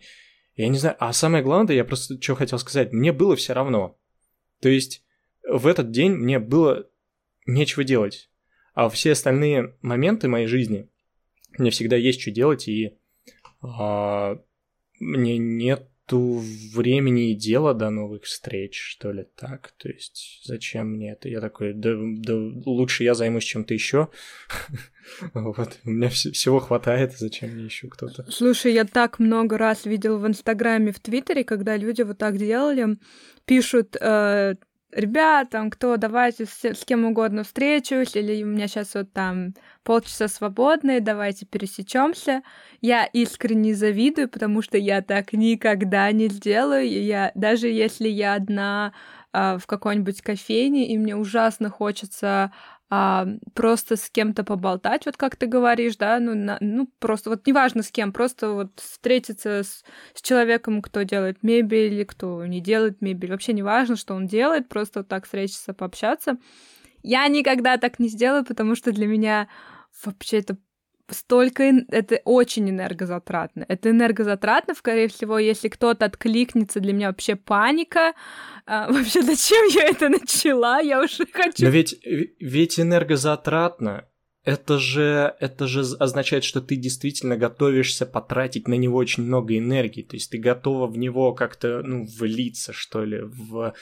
я 0.53 0.67
не 0.67 0.77
знаю. 0.77 0.95
А 0.99 1.13
самое 1.13 1.43
главное, 1.43 1.73
я 1.73 1.83
просто 1.83 2.21
что 2.21 2.35
хотел 2.35 2.59
сказать, 2.59 2.93
мне 2.93 3.11
было 3.11 3.35
все 3.35 3.53
равно. 3.53 3.97
То 4.61 4.69
есть 4.69 5.03
в 5.43 5.65
этот 5.65 5.89
день 5.89 6.11
мне 6.11 6.37
было 6.37 6.87
нечего 7.47 7.83
делать. 7.83 8.29
А 8.75 8.87
все 8.89 9.13
остальные 9.13 9.75
моменты 9.81 10.27
моей 10.27 10.45
жизни 10.45 10.91
мне 11.57 11.71
всегда 11.71 11.95
есть 11.95 12.21
что 12.21 12.29
делать, 12.29 12.67
и 12.67 12.99
а, 13.61 14.39
мне 15.01 15.37
нет 15.37 15.91
нету 16.11 16.41
времени 16.73 17.31
и 17.31 17.35
дела 17.35 17.73
до 17.73 17.89
новых 17.89 18.23
встреч, 18.23 18.79
что 18.79 19.11
ли, 19.11 19.25
так. 19.35 19.71
То 19.77 19.89
есть, 19.89 20.41
зачем 20.43 20.87
мне 20.87 21.13
это? 21.13 21.29
Я 21.29 21.41
такой, 21.41 21.73
да, 21.73 21.91
да 21.95 22.33
лучше 22.65 23.03
я 23.03 23.13
займусь 23.13 23.43
чем-то 23.43 23.73
еще. 23.73 24.09
Вот, 25.33 25.79
у 25.83 25.89
меня 25.89 26.09
всего 26.09 26.59
хватает, 26.59 27.17
зачем 27.17 27.49
мне 27.49 27.65
еще 27.65 27.87
кто-то? 27.87 28.23
Слушай, 28.29 28.73
я 28.73 28.85
так 28.85 29.17
много 29.17 29.57
раз 29.57 29.85
видел 29.85 30.19
в 30.19 30.27
Инстаграме, 30.27 30.91
в 30.91 30.99
Твиттере, 30.99 31.43
когда 31.43 31.75
люди 31.75 32.03
вот 32.03 32.19
так 32.19 32.37
делали, 32.37 32.97
пишут, 33.45 33.97
э, 33.99 34.55
ребят, 34.91 35.49
там, 35.49 35.69
кто, 35.69 35.97
давайте 35.97 36.45
с, 36.45 36.63
с 36.63 36.85
кем 36.85 37.05
угодно 37.05 37.43
встречусь, 37.43 38.15
или 38.15 38.43
у 38.43 38.47
меня 38.47 38.67
сейчас 38.67 38.93
вот 38.95 39.11
там 39.13 39.53
полчаса 39.83 40.27
свободные, 40.27 40.99
давайте 40.99 41.45
пересечемся. 41.45 42.43
Я 42.81 43.05
искренне 43.05 43.73
завидую, 43.73 44.29
потому 44.29 44.61
что 44.61 44.77
я 44.77 45.01
так 45.01 45.33
никогда 45.33 46.11
не 46.11 46.27
сделаю. 46.27 46.89
Я, 46.89 47.31
даже 47.35 47.67
если 47.67 48.07
я 48.07 48.35
одна 48.35 48.93
э, 49.33 49.57
в 49.57 49.65
какой-нибудь 49.67 50.21
кофейне, 50.21 50.87
и 50.87 50.97
мне 50.97 51.15
ужасно 51.15 51.69
хочется 51.69 52.51
а, 52.93 53.25
просто 53.53 53.95
с 53.95 54.09
кем-то 54.09 54.43
поболтать, 54.43 55.05
вот 55.05 55.15
как 55.15 55.37
ты 55.37 55.45
говоришь, 55.45 55.95
да, 55.95 56.19
ну, 56.19 56.35
на, 56.35 56.57
ну 56.59 56.89
просто 56.99 57.29
вот 57.29 57.47
неважно 57.47 57.83
с 57.83 57.89
кем, 57.89 58.11
просто 58.11 58.51
вот 58.51 58.81
встретиться 58.81 59.63
с, 59.63 59.85
с 60.13 60.21
человеком, 60.21 60.81
кто 60.81 61.03
делает 61.03 61.41
мебель, 61.41 62.05
кто 62.05 62.45
не 62.45 62.59
делает 62.59 63.01
мебель, 63.01 63.31
вообще 63.31 63.53
неважно, 63.53 63.95
что 63.95 64.13
он 64.13 64.27
делает, 64.27 64.67
просто 64.67 64.99
вот 64.99 65.07
так 65.07 65.23
встретиться, 65.23 65.73
пообщаться. 65.73 66.37
Я 67.01 67.25
никогда 67.29 67.77
так 67.77 67.97
не 67.97 68.09
сделаю, 68.09 68.43
потому 68.43 68.75
что 68.75 68.91
для 68.91 69.07
меня 69.07 69.47
вообще 70.03 70.39
это 70.39 70.57
столько... 71.13 71.63
Это 71.89 72.21
очень 72.25 72.69
энергозатратно. 72.69 73.65
Это 73.67 73.89
энергозатратно, 73.89 74.75
скорее 74.75 75.07
всего, 75.07 75.39
если 75.39 75.67
кто-то 75.67 76.05
откликнется, 76.05 76.79
для 76.79 76.93
меня 76.93 77.07
вообще 77.07 77.35
паника. 77.35 78.13
А, 78.65 78.87
вообще, 78.91 79.21
зачем 79.21 79.67
я 79.69 79.89
это 79.89 80.09
начала? 80.09 80.79
Я 80.79 81.01
уже 81.01 81.25
хочу... 81.31 81.63
Но 81.63 81.69
ведь, 81.69 81.99
ведь 82.39 82.79
энергозатратно 82.79 84.05
это 84.43 84.79
же, 84.79 85.35
это 85.39 85.67
же 85.67 85.81
означает, 85.99 86.43
что 86.43 86.61
ты 86.61 86.75
действительно 86.75 87.37
готовишься 87.37 88.05
потратить 88.05 88.67
на 88.67 88.73
него 88.73 88.97
очень 88.97 89.23
много 89.23 89.57
энергии. 89.57 90.01
То 90.01 90.15
есть 90.15 90.31
ты 90.31 90.39
готова 90.39 90.87
в 90.87 90.97
него 90.97 91.33
как-то, 91.33 91.83
ну, 91.83 92.05
влиться, 92.17 92.73
что 92.73 93.03
ли, 93.05 93.21
в 93.21 93.73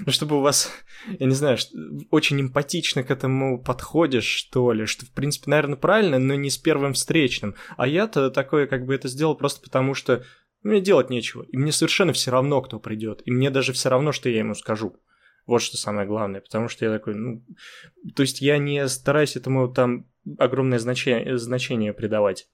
ну, 0.00 0.12
чтобы 0.12 0.38
у 0.38 0.40
вас, 0.40 0.70
я 1.06 1.26
не 1.26 1.34
знаю, 1.34 1.58
очень 2.10 2.40
эмпатично 2.40 3.02
к 3.02 3.10
этому 3.10 3.62
подходишь, 3.62 4.26
что 4.26 4.72
ли, 4.72 4.86
что, 4.86 5.06
в 5.06 5.10
принципе, 5.10 5.50
наверное, 5.50 5.76
правильно, 5.76 6.18
но 6.18 6.34
не 6.34 6.50
с 6.50 6.58
первым 6.58 6.94
встречным. 6.94 7.54
А 7.76 7.86
я-то 7.86 8.30
такое, 8.30 8.66
как 8.66 8.86
бы 8.86 8.94
это 8.94 9.08
сделал 9.08 9.36
просто 9.36 9.62
потому, 9.62 9.94
что 9.94 10.24
мне 10.62 10.80
делать 10.80 11.10
нечего, 11.10 11.42
и 11.42 11.56
мне 11.56 11.72
совершенно 11.72 12.12
все 12.12 12.30
равно, 12.30 12.60
кто 12.62 12.80
придет, 12.80 13.22
и 13.24 13.30
мне 13.30 13.50
даже 13.50 13.72
все 13.72 13.90
равно, 13.90 14.12
что 14.12 14.28
я 14.28 14.38
ему 14.38 14.54
скажу. 14.54 14.96
Вот 15.46 15.60
что 15.60 15.76
самое 15.76 16.06
главное, 16.06 16.40
потому 16.40 16.68
что 16.68 16.86
я 16.86 16.90
такой, 16.90 17.14
ну, 17.14 17.44
то 18.16 18.22
есть 18.22 18.40
я 18.40 18.56
не 18.56 18.88
стараюсь 18.88 19.36
этому 19.36 19.68
там 19.68 20.06
огромное 20.38 20.78
значение, 20.78 21.36
значение 21.36 21.92
придавать. 21.92 22.48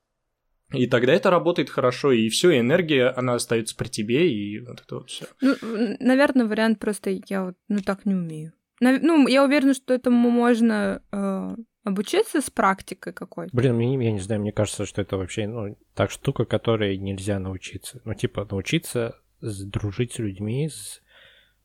И 0.72 0.86
тогда 0.86 1.12
это 1.12 1.30
работает 1.30 1.70
хорошо, 1.70 2.12
и 2.12 2.28
все, 2.28 2.58
энергия, 2.58 3.08
она 3.08 3.34
остается 3.34 3.76
при 3.76 3.88
тебе, 3.88 4.32
и 4.32 4.60
вот 4.60 4.80
это 4.80 4.94
вот 4.96 5.10
все. 5.10 5.26
Ну, 5.40 5.56
наверное, 5.98 6.46
вариант 6.46 6.78
просто 6.78 7.10
я 7.28 7.44
вот 7.44 7.56
ну 7.68 7.80
так 7.80 8.06
не 8.06 8.14
умею. 8.14 8.52
Ну, 8.80 9.28
я 9.28 9.44
уверена, 9.44 9.74
что 9.74 9.92
этому 9.92 10.30
можно 10.30 11.02
э, 11.12 11.56
обучиться 11.84 12.40
с 12.40 12.48
практикой 12.48 13.12
какой-то. 13.12 13.54
Блин, 13.54 13.74
мне, 13.74 13.92
я 14.04 14.12
не 14.12 14.20
знаю, 14.20 14.40
мне 14.40 14.52
кажется, 14.52 14.86
что 14.86 15.02
это 15.02 15.18
вообще, 15.18 15.46
ну, 15.46 15.76
так 15.94 16.10
штука, 16.10 16.46
которой 16.46 16.96
нельзя 16.96 17.38
научиться. 17.38 18.00
Ну, 18.04 18.14
типа, 18.14 18.46
научиться 18.50 19.16
дружить 19.42 20.14
с 20.14 20.18
людьми, 20.18 20.68
с 20.70 21.02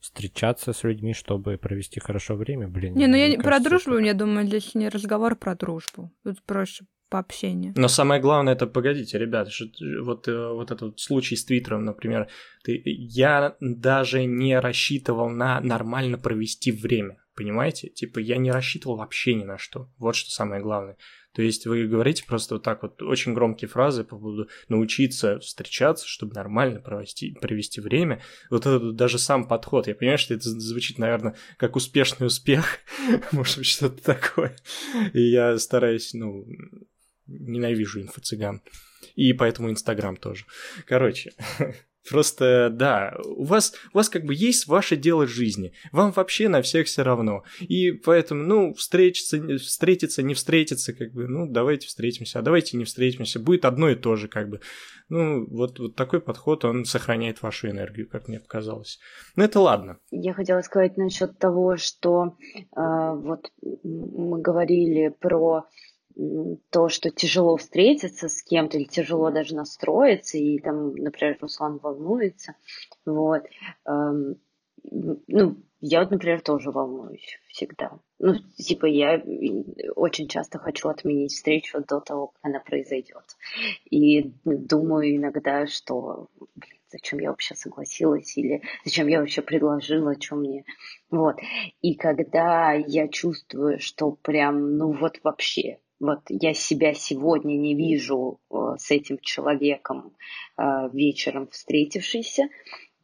встречаться 0.06 0.72
с 0.72 0.84
людьми, 0.84 1.14
чтобы 1.14 1.58
провести 1.58 2.00
хорошо 2.00 2.36
время, 2.36 2.68
блин. 2.68 2.94
Не, 2.94 3.08
ну 3.08 3.16
я 3.16 3.28
не 3.28 3.38
про 3.38 3.60
дружбу, 3.60 3.96
это... 3.96 4.04
я 4.04 4.14
думаю, 4.14 4.46
здесь 4.46 4.76
не 4.76 4.88
разговор 4.88 5.36
про 5.36 5.56
дружбу. 5.56 6.12
Тут 6.24 6.44
проще 6.44 6.86
по 7.10 7.20
общению. 7.20 7.74
Но 7.76 7.88
самое 7.88 8.22
главное 8.22 8.54
это, 8.54 8.68
погодите, 8.68 9.18
ребят, 9.18 9.50
вот, 10.02 10.28
э, 10.28 10.54
вот 10.54 10.72
этот 10.72 11.00
случай 11.00 11.36
с 11.36 11.46
Твиттером, 11.46 11.86
например, 11.86 12.28
ты, 12.64 12.82
я 12.86 13.56
даже 13.60 14.26
не 14.26 14.60
рассчитывал 14.60 15.30
на 15.30 15.62
нормально 15.62 16.18
провести 16.18 16.72
время, 16.72 17.18
понимаете? 17.36 17.90
Типа 17.90 18.20
я 18.20 18.38
не 18.38 18.52
рассчитывал 18.52 18.98
вообще 18.98 19.36
ни 19.36 19.44
на 19.44 19.58
что. 19.58 19.90
Вот 19.98 20.16
что 20.16 20.32
самое 20.32 20.62
главное. 20.62 20.98
То 21.36 21.42
есть 21.42 21.68
вы 21.68 21.86
говорите 21.86 22.24
просто 22.26 22.56
вот 22.56 22.64
так 22.64 22.82
вот 22.82 23.02
очень 23.02 23.34
громкие 23.34 23.68
фразы 23.68 24.06
по 24.06 24.18
поводу 24.18 24.48
научиться 24.70 25.40
встречаться, 25.40 26.08
чтобы 26.08 26.34
нормально 26.34 26.80
провести, 26.80 27.34
провести 27.34 27.82
время. 27.82 28.22
Вот 28.50 28.66
это 28.66 28.94
даже 28.94 29.20
сам 29.20 29.46
подход. 29.46 29.88
Я 29.88 29.96
понимаю, 29.96 30.18
что 30.18 30.34
это 30.34 30.50
звучит, 30.50 30.98
наверное, 30.98 31.36
как 31.58 31.76
успешный 31.76 32.28
успех, 32.28 32.80
может 33.34 33.58
быть, 33.58 33.68
что-то 33.68 34.02
такое. 34.02 34.56
И 35.14 35.22
я 35.30 35.58
стараюсь, 35.58 36.14
ну, 36.14 36.46
ненавижу 37.28 38.02
инфо-цыган. 38.02 38.62
И 39.16 39.34
поэтому 39.34 39.70
Инстаграм 39.70 40.18
тоже. 40.18 40.46
Короче, 40.86 41.34
Просто, 42.10 42.70
да, 42.72 43.18
у 43.26 43.44
вас, 43.44 43.74
у 43.94 43.98
вас 43.98 44.10
как 44.10 44.26
бы 44.26 44.36
есть 44.36 44.68
ваше 44.68 44.96
дело 44.96 45.26
жизни. 45.26 45.74
Вам 45.92 46.12
вообще 46.12 46.50
на 46.50 46.62
всех 46.62 46.86
все 46.86 47.02
равно. 47.02 47.44
И 47.60 47.92
поэтому, 47.92 48.44
ну, 48.44 48.74
встретиться, 48.74 49.58
встретиться, 49.58 50.22
не 50.22 50.36
встретиться, 50.36 50.94
как 50.94 51.14
бы, 51.14 51.28
ну, 51.28 51.48
давайте 51.48 51.88
встретимся, 51.88 52.40
а 52.40 52.42
давайте 52.44 52.78
не 52.78 52.86
встретимся. 52.86 53.40
Будет 53.40 53.66
одно 53.66 53.90
и 53.90 53.96
то 53.96 54.16
же, 54.16 54.28
как 54.28 54.50
бы. 54.50 54.62
Ну, 55.10 55.48
вот, 55.48 55.80
вот 55.80 55.96
такой 55.96 56.22
подход, 56.22 56.64
он 56.64 56.86
сохраняет 56.86 57.42
вашу 57.42 57.70
энергию, 57.70 58.08
как 58.08 58.28
мне 58.28 58.40
показалось. 58.40 59.00
Но 59.36 59.44
это 59.44 59.60
ладно. 59.60 59.98
Я 60.12 60.34
хотела 60.34 60.62
сказать 60.62 60.98
насчет 60.98 61.40
того, 61.40 61.76
что 61.78 62.38
э, 62.54 62.66
вот 62.76 63.52
мы 63.84 64.42
говорили 64.42 65.10
про 65.10 65.66
то, 66.70 66.90
что 66.90 67.10
тяжело 67.10 67.58
встретиться 67.58 68.30
с 68.30 68.42
кем-то 68.42 68.78
или 68.78 68.86
тяжело 68.86 69.32
даже 69.32 69.56
настроиться, 69.56 70.38
и 70.38 70.60
там, 70.60 70.96
например, 70.96 71.38
Руслан 71.42 71.78
волнуется, 71.78 72.56
вот, 73.06 73.44
эм, 73.86 74.38
ну, 74.92 75.58
я 75.82 76.00
вот, 76.02 76.12
например, 76.12 76.42
тоже 76.42 76.72
волнуюсь 76.72 77.38
всегда. 77.50 78.00
Ну, 78.20 78.36
типа, 78.58 78.86
я 78.86 79.22
очень 79.96 80.28
часто 80.28 80.58
хочу 80.58 80.90
отменить 80.90 81.34
встречу 81.34 81.84
до 81.88 82.00
того, 82.00 82.28
как 82.28 82.40
она 82.44 82.60
произойдет. 82.60 83.36
И 83.90 84.32
думаю 84.46 85.16
иногда, 85.16 85.68
что, 85.68 86.30
блин, 86.56 86.80
зачем 86.90 87.20
я 87.20 87.30
вообще 87.30 87.56
согласилась, 87.56 88.38
или 88.38 88.62
зачем 88.84 89.08
я 89.08 89.20
вообще 89.20 89.42
предложила, 89.42 90.16
что 90.20 90.36
мне. 90.36 90.66
Вот. 91.10 91.36
И 91.82 91.96
когда 91.96 92.74
я 92.74 93.08
чувствую, 93.08 93.80
что 93.80 94.12
прям, 94.12 94.78
ну 94.78 94.92
вот 94.94 95.20
вообще, 95.24 95.80
вот 96.00 96.22
я 96.30 96.54
себя 96.54 96.94
сегодня 96.94 97.56
не 97.56 97.76
вижу 97.76 98.40
э, 98.50 98.56
с 98.78 98.92
этим 98.92 99.18
человеком 99.20 100.16
э, 100.58 100.90
вечером 100.92 101.48
встретившийся, 101.48 102.50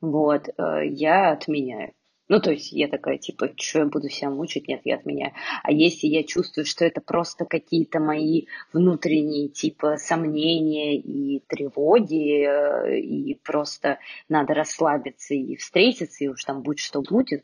вот, 0.02 0.50
э, 0.50 0.88
я 0.88 1.32
отменяю. 1.32 1.94
Ну, 2.28 2.40
то 2.40 2.52
есть 2.52 2.72
я 2.72 2.88
такая, 2.88 3.18
типа, 3.18 3.50
что 3.58 3.80
я 3.80 3.86
буду 3.86 4.08
себя 4.08 4.30
мучить? 4.30 4.70
Нет, 4.70 4.82
я 4.86 4.96
отменяю. 4.96 5.34
А 5.64 5.72
если 5.72 6.08
я 6.08 6.24
чувствую, 6.24 6.66
что 6.66 6.86
это 6.86 7.02
просто 7.02 7.44
какие-то 7.44 8.00
мои 8.00 8.46
внутренние, 8.72 9.50
типа, 9.50 9.98
сомнения 9.98 10.98
и 10.98 11.44
тревоги, 11.48 13.02
и 13.02 13.34
просто 13.44 14.00
надо 14.30 14.54
расслабиться 14.54 15.34
и 15.34 15.58
встретиться, 15.58 16.24
и 16.24 16.30
уж 16.30 16.46
там 16.46 16.62
будет 16.62 16.80
что 16.80 17.02
будет, 17.02 17.44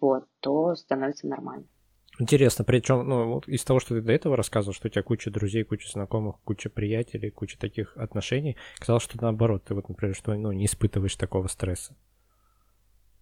вот, 0.00 0.26
то 0.38 0.76
становится 0.76 1.26
нормально. 1.26 1.66
Интересно, 2.18 2.64
причем, 2.64 3.08
ну, 3.08 3.34
вот 3.34 3.48
из 3.48 3.64
того, 3.64 3.78
что 3.78 3.94
ты 3.94 4.00
до 4.00 4.12
этого 4.12 4.36
рассказывал, 4.36 4.74
что 4.74 4.88
у 4.88 4.90
тебя 4.90 5.02
куча 5.02 5.30
друзей, 5.30 5.62
куча 5.62 5.88
знакомых, 5.88 6.36
куча 6.44 6.68
приятелей, 6.68 7.30
куча 7.30 7.56
таких 7.58 7.96
отношений, 7.96 8.56
казалось, 8.78 9.04
что 9.04 9.20
наоборот, 9.20 9.64
ты 9.64 9.74
вот, 9.74 9.88
например, 9.88 10.16
что, 10.16 10.34
ну, 10.34 10.50
не 10.50 10.66
испытываешь 10.66 11.14
такого 11.14 11.46
стресса. 11.46 11.96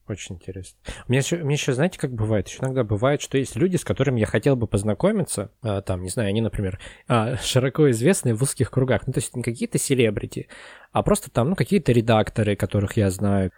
Очень 0.09 0.37
интересно. 0.37 0.79
Меня 1.09 1.21
еще, 1.21 1.37
меня 1.39 1.55
еще, 1.55 1.73
знаете, 1.73 1.99
как 1.99 2.13
бывает? 2.13 2.47
Еще 2.49 2.61
иногда 2.61 2.85
бывает, 2.85 3.21
что 3.21 3.39
есть 3.39 3.57
люди, 3.57 3.77
с 3.77 3.85
которыми 3.85 4.21
я 4.21 4.27
хотел 4.27 4.55
бы 4.55 4.69
познакомиться, 4.69 5.51
а, 5.63 5.83
там, 5.83 6.03
не 6.03 6.11
знаю, 6.11 6.29
они, 6.29 6.41
например, 6.41 6.79
а, 7.09 7.37
широко 7.39 7.91
известные 7.91 8.35
в 8.35 8.43
узких 8.43 8.71
кругах, 8.71 9.07
ну, 9.07 9.13
то 9.13 9.19
есть 9.19 9.35
не 9.35 9.43
какие-то 9.43 9.79
селебрити, 9.79 10.49
а 10.93 11.03
просто 11.03 11.31
там, 11.31 11.51
ну, 11.51 11.57
какие-то 11.57 11.91
редакторы, 11.93 12.55
которых 12.55 12.97
я 12.97 13.11
знаю, 13.11 13.51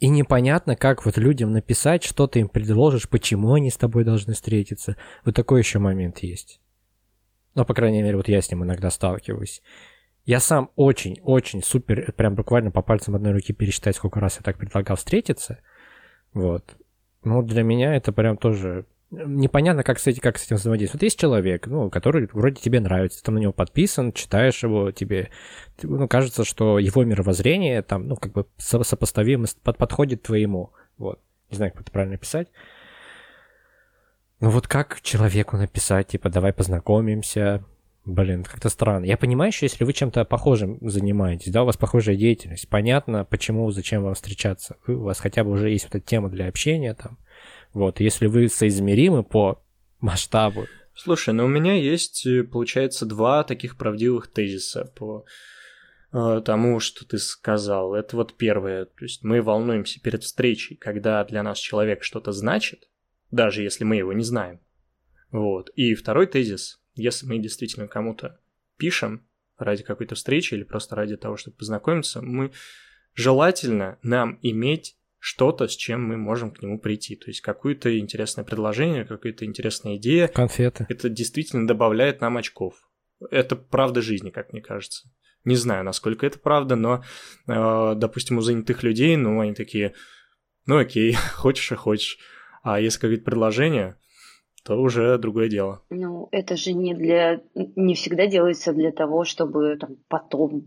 и 0.00 0.08
непонятно, 0.08 0.76
как 0.76 1.04
вот 1.04 1.18
людям 1.18 1.52
написать, 1.52 2.02
что 2.02 2.26
ты 2.26 2.40
им 2.40 2.48
предложишь, 2.48 3.08
почему 3.08 3.52
они 3.52 3.70
с 3.70 3.76
тобой 3.76 4.04
должны 4.04 4.32
встретиться. 4.32 4.96
Вот 5.24 5.34
такой 5.34 5.60
еще 5.60 5.78
момент 5.78 6.20
есть. 6.20 6.60
Ну, 7.54 7.66
по 7.66 7.74
крайней 7.74 8.02
мере, 8.02 8.16
вот 8.16 8.26
я 8.26 8.40
с 8.40 8.50
ним 8.50 8.64
иногда 8.64 8.90
сталкиваюсь. 8.90 9.62
Я 10.24 10.40
сам 10.40 10.70
очень-очень 10.74 11.62
супер, 11.62 12.12
прям 12.12 12.34
буквально 12.34 12.70
по 12.70 12.80
пальцам 12.80 13.14
одной 13.14 13.32
руки 13.32 13.52
пересчитать, 13.52 13.96
сколько 13.96 14.20
раз 14.20 14.36
я 14.36 14.42
так 14.42 14.56
предлагал 14.56 14.96
встретиться. 14.96 15.58
Вот. 16.32 16.76
Ну, 17.22 17.42
для 17.42 17.62
меня 17.62 17.94
это 17.94 18.10
прям 18.12 18.38
тоже 18.38 18.86
непонятно, 19.10 19.82
как 19.82 19.98
с, 19.98 20.06
этим, 20.06 20.20
как 20.20 20.38
с 20.38 20.46
этим 20.46 20.56
взаимодействовать. 20.56 21.02
Вот 21.02 21.04
есть 21.04 21.18
человек, 21.18 21.66
ну, 21.66 21.90
который 21.90 22.28
вроде 22.32 22.60
тебе 22.60 22.80
нравится, 22.80 23.22
ты 23.22 23.30
на 23.30 23.38
него 23.38 23.52
подписан, 23.52 24.12
читаешь 24.12 24.62
его, 24.62 24.92
тебе, 24.92 25.30
ну, 25.82 26.08
кажется, 26.08 26.44
что 26.44 26.78
его 26.78 27.04
мировоззрение 27.04 27.82
там, 27.82 28.06
ну, 28.06 28.16
как 28.16 28.32
бы 28.32 28.46
сопоставимо, 28.58 29.46
под, 29.62 29.78
подходит 29.78 30.22
твоему. 30.22 30.72
Вот. 30.98 31.20
Не 31.50 31.56
знаю, 31.56 31.72
как 31.72 31.82
это 31.82 31.92
правильно 31.92 32.16
писать. 32.16 32.48
Ну 34.40 34.50
вот 34.50 34.68
как 34.68 35.00
человеку 35.02 35.56
написать, 35.56 36.08
типа, 36.08 36.30
давай 36.30 36.52
познакомимся, 36.52 37.64
Блин, 38.06 38.44
как-то 38.44 38.70
странно. 38.70 39.04
Я 39.04 39.18
понимаю, 39.18 39.52
что 39.52 39.66
если 39.66 39.84
вы 39.84 39.92
чем-то 39.92 40.24
похожим 40.24 40.78
занимаетесь, 40.80 41.52
да, 41.52 41.62
у 41.62 41.66
вас 41.66 41.76
похожая 41.76 42.16
деятельность, 42.16 42.68
понятно, 42.68 43.26
почему, 43.26 43.70
зачем 43.70 44.02
вам 44.02 44.14
встречаться. 44.14 44.76
у 44.86 45.00
вас 45.00 45.20
хотя 45.20 45.44
бы 45.44 45.50
уже 45.50 45.68
есть 45.68 45.84
вот 45.84 45.94
эта 45.94 46.06
тема 46.06 46.30
для 46.30 46.48
общения 46.48 46.94
там. 46.94 47.18
Вот, 47.72 48.00
если 48.00 48.26
вы 48.26 48.48
соизмеримы 48.48 49.22
по 49.22 49.62
масштабу. 50.00 50.66
Слушай, 50.94 51.34
ну 51.34 51.44
у 51.44 51.48
меня 51.48 51.74
есть, 51.74 52.26
э, 52.26 52.42
получается, 52.42 53.06
два 53.06 53.44
таких 53.44 53.76
правдивых 53.78 54.26
тезиса 54.26 54.92
по 54.96 55.24
э, 56.12 56.42
тому, 56.44 56.80
что 56.80 57.06
ты 57.06 57.18
сказал. 57.18 57.94
Это 57.94 58.16
вот 58.16 58.36
первое. 58.36 58.86
То 58.86 59.04
есть 59.04 59.22
мы 59.22 59.40
волнуемся 59.40 60.00
перед 60.00 60.24
встречей, 60.24 60.76
когда 60.76 61.24
для 61.24 61.42
нас 61.42 61.58
человек 61.58 62.02
что-то 62.02 62.32
значит, 62.32 62.88
даже 63.30 63.62
если 63.62 63.84
мы 63.84 63.96
его 63.96 64.12
не 64.12 64.24
знаем. 64.24 64.60
Вот. 65.30 65.70
И 65.70 65.94
второй 65.94 66.26
тезис. 66.26 66.80
Если 66.94 67.26
мы 67.26 67.38
действительно 67.38 67.86
кому-то 67.86 68.40
пишем 68.76 69.26
ради 69.56 69.82
какой-то 69.82 70.16
встречи 70.16 70.54
или 70.54 70.64
просто 70.64 70.96
ради 70.96 71.16
того, 71.16 71.36
чтобы 71.36 71.56
познакомиться, 71.56 72.20
мы 72.20 72.52
желательно 73.14 73.98
нам 74.02 74.38
иметь 74.42 74.96
что-то, 75.20 75.68
с 75.68 75.76
чем 75.76 76.02
мы 76.02 76.16
можем 76.16 76.50
к 76.50 76.62
нему 76.62 76.80
прийти. 76.80 77.14
То 77.14 77.28
есть 77.28 77.42
какое-то 77.42 77.96
интересное 77.98 78.42
предложение, 78.42 79.04
какая-то 79.04 79.44
интересная 79.44 79.96
идея. 79.96 80.28
Конфеты. 80.28 80.86
Это 80.88 81.10
действительно 81.10 81.66
добавляет 81.68 82.22
нам 82.22 82.38
очков. 82.38 82.74
Это 83.30 83.54
правда 83.54 84.00
жизни, 84.00 84.30
как 84.30 84.52
мне 84.52 84.62
кажется. 84.62 85.10
Не 85.44 85.56
знаю, 85.56 85.84
насколько 85.84 86.26
это 86.26 86.38
правда, 86.38 86.74
но, 86.74 87.04
э, 87.46 87.94
допустим, 87.96 88.38
у 88.38 88.40
занятых 88.40 88.82
людей, 88.82 89.16
ну, 89.16 89.40
они 89.40 89.54
такие, 89.54 89.94
ну 90.66 90.78
окей, 90.78 91.12
хочешь 91.34 91.70
и 91.70 91.76
хочешь. 91.76 92.18
А 92.62 92.80
если 92.80 92.98
какое-то 92.98 93.24
предложение, 93.24 93.96
то 94.62 94.80
уже 94.80 95.18
другое 95.18 95.48
дело. 95.48 95.82
Ну, 95.90 96.28
это 96.32 96.56
же 96.56 96.72
не 96.72 96.94
для... 96.94 97.40
не 97.54 97.94
всегда 97.94 98.26
делается 98.26 98.72
для 98.72 98.92
того, 98.92 99.24
чтобы 99.24 99.76
там, 99.76 99.96
потом 100.08 100.64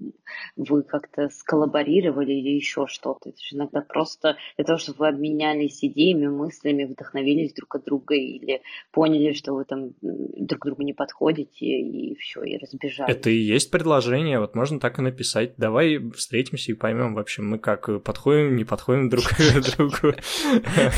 вы 0.56 0.84
как-то 0.84 1.30
сколлаборировали 1.30 2.32
или 2.32 2.50
еще 2.50 2.88
что-то. 2.88 3.30
Это 3.30 3.38
же 3.40 3.56
иногда 3.56 3.82
просто 3.82 4.38
для 4.58 4.66
того, 4.66 4.80
чтобы 4.80 5.00
вы 5.00 5.08
обменялись 5.10 5.84
идеями, 5.84 6.28
мыслями, 6.28 6.86
вдохновились 6.86 7.54
друг 7.54 7.76
от 7.76 7.86
друга 7.86 8.16
или 8.16 8.62
поняли, 8.92 9.34
что 9.34 9.54
вы 9.54 9.66
там 9.66 9.92
друг 10.02 10.66
другу 10.66 10.84
не 10.84 10.94
подходите, 10.94 11.66
и 11.66 12.16
все, 12.16 12.44
и 12.44 12.58
разбежались. 12.58 13.16
Это 13.16 13.30
и 13.30 13.38
есть 13.38 13.72
предложение, 13.72 14.40
вот 14.40 14.56
можно 14.56 14.80
так 14.80 15.00
и 15.00 15.02
написать. 15.02 15.54
Давай 15.58 16.00
встретимся 16.12 16.72
и 16.72 16.76
поймем 16.76 17.14
вообще, 17.14 17.42
мы 17.42 17.60
как 17.60 18.04
подходим, 18.04 18.56
не 18.56 18.64
подходим 18.64 19.10
друг 19.10 19.26
к 19.26 19.78
другу. 19.78 20.16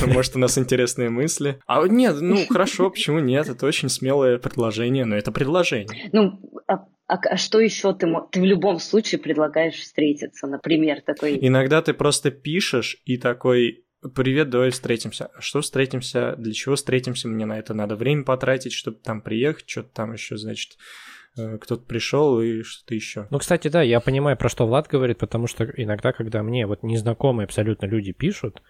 Может, 0.13 0.35
у 0.35 0.39
нас 0.39 0.57
интересные 0.57 1.09
мысли. 1.09 1.59
А 1.65 1.85
нет, 1.87 2.15
ну 2.21 2.45
хорошо, 2.47 2.84
почему 2.89 3.19
нет? 3.19 3.49
Это 3.49 3.65
очень 3.65 3.89
смелое 3.89 4.37
предложение, 4.37 5.05
но 5.05 5.15
это 5.15 5.31
предложение. 5.31 6.09
Ну, 6.11 6.39
а, 6.67 6.85
а, 7.07 7.15
а 7.15 7.37
что 7.37 7.59
еще 7.59 7.93
ты, 7.93 8.07
ты 8.31 8.41
в 8.41 8.45
любом 8.45 8.79
случае 8.79 9.19
предлагаешь 9.19 9.75
встретиться, 9.75 10.47
например, 10.47 11.01
такой? 11.01 11.37
Иногда 11.41 11.81
ты 11.81 11.93
просто 11.93 12.31
пишешь 12.31 13.01
и 13.05 13.17
такой, 13.17 13.85
Привет, 14.13 14.49
давай 14.49 14.69
встретимся. 14.69 15.31
А 15.35 15.41
что 15.41 15.61
встретимся? 15.61 16.35
Для 16.37 16.53
чего 16.53 16.75
встретимся? 16.75 17.27
Мне 17.27 17.45
на 17.45 17.57
это 17.57 17.73
надо 17.73 17.95
время 17.95 18.23
потратить, 18.23 18.73
чтобы 18.73 18.97
там 18.97 19.21
приехать, 19.21 19.67
что-то 19.67 19.89
там 19.89 20.13
еще, 20.13 20.37
значит, 20.37 20.77
э, 21.37 21.57
кто-то 21.57 21.83
пришел 21.85 22.39
и 22.39 22.61
что-то 22.61 22.93
еще. 22.93 23.27
Ну, 23.31 23.39
кстати, 23.39 23.67
да, 23.67 23.81
я 23.81 23.99
понимаю, 23.99 24.37
про 24.37 24.47
что 24.47 24.67
Влад 24.67 24.87
говорит, 24.87 25.17
потому 25.17 25.47
что 25.47 25.63
иногда, 25.63 26.11
когда 26.11 26.43
мне 26.43 26.67
вот 26.67 26.83
незнакомые 26.83 27.45
абсолютно 27.45 27.87
люди 27.87 28.11
пишут, 28.11 28.61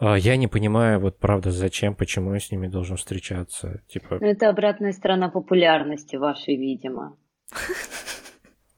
я 0.00 0.36
не 0.36 0.48
понимаю, 0.48 1.00
вот 1.00 1.18
правда, 1.18 1.50
зачем, 1.50 1.94
почему 1.94 2.34
я 2.34 2.40
с 2.40 2.50
ними 2.50 2.68
должен 2.68 2.96
встречаться. 2.96 3.82
Типа... 3.88 4.14
Это 4.20 4.48
обратная 4.48 4.92
сторона 4.92 5.28
популярности 5.28 6.16
вашей, 6.16 6.56
видимо. 6.56 7.16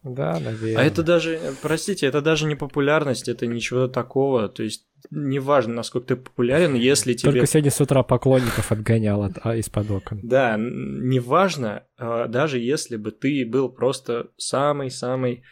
Да, 0.05 0.39
наверное. 0.39 0.79
А 0.79 0.85
это 0.85 1.03
даже, 1.03 1.41
простите, 1.61 2.07
это 2.07 2.21
даже 2.21 2.47
не 2.47 2.55
популярность, 2.55 3.29
это 3.29 3.47
ничего 3.47 3.89
такого. 3.89 4.49
То 4.49 4.62
есть 4.62 4.87
неважно, 5.11 5.75
насколько 5.75 6.09
ты 6.09 6.16
популярен, 6.16 6.75
если 6.75 7.14
тебе... 7.14 7.33
Только 7.33 7.47
сегодня 7.47 7.71
с 7.71 7.81
утра 7.81 8.03
поклонников 8.03 8.73
отгонял 8.73 9.23
от, 9.23 9.39
а, 9.43 9.57
из-под 9.57 9.91
окон. 9.91 10.21
Да, 10.23 10.57
неважно, 10.59 11.85
а, 11.97 12.27
даже 12.27 12.59
если 12.59 12.97
бы 12.97 13.11
ты 13.11 13.45
был 13.47 13.69
просто 13.69 14.31
самый-самый 14.37 15.43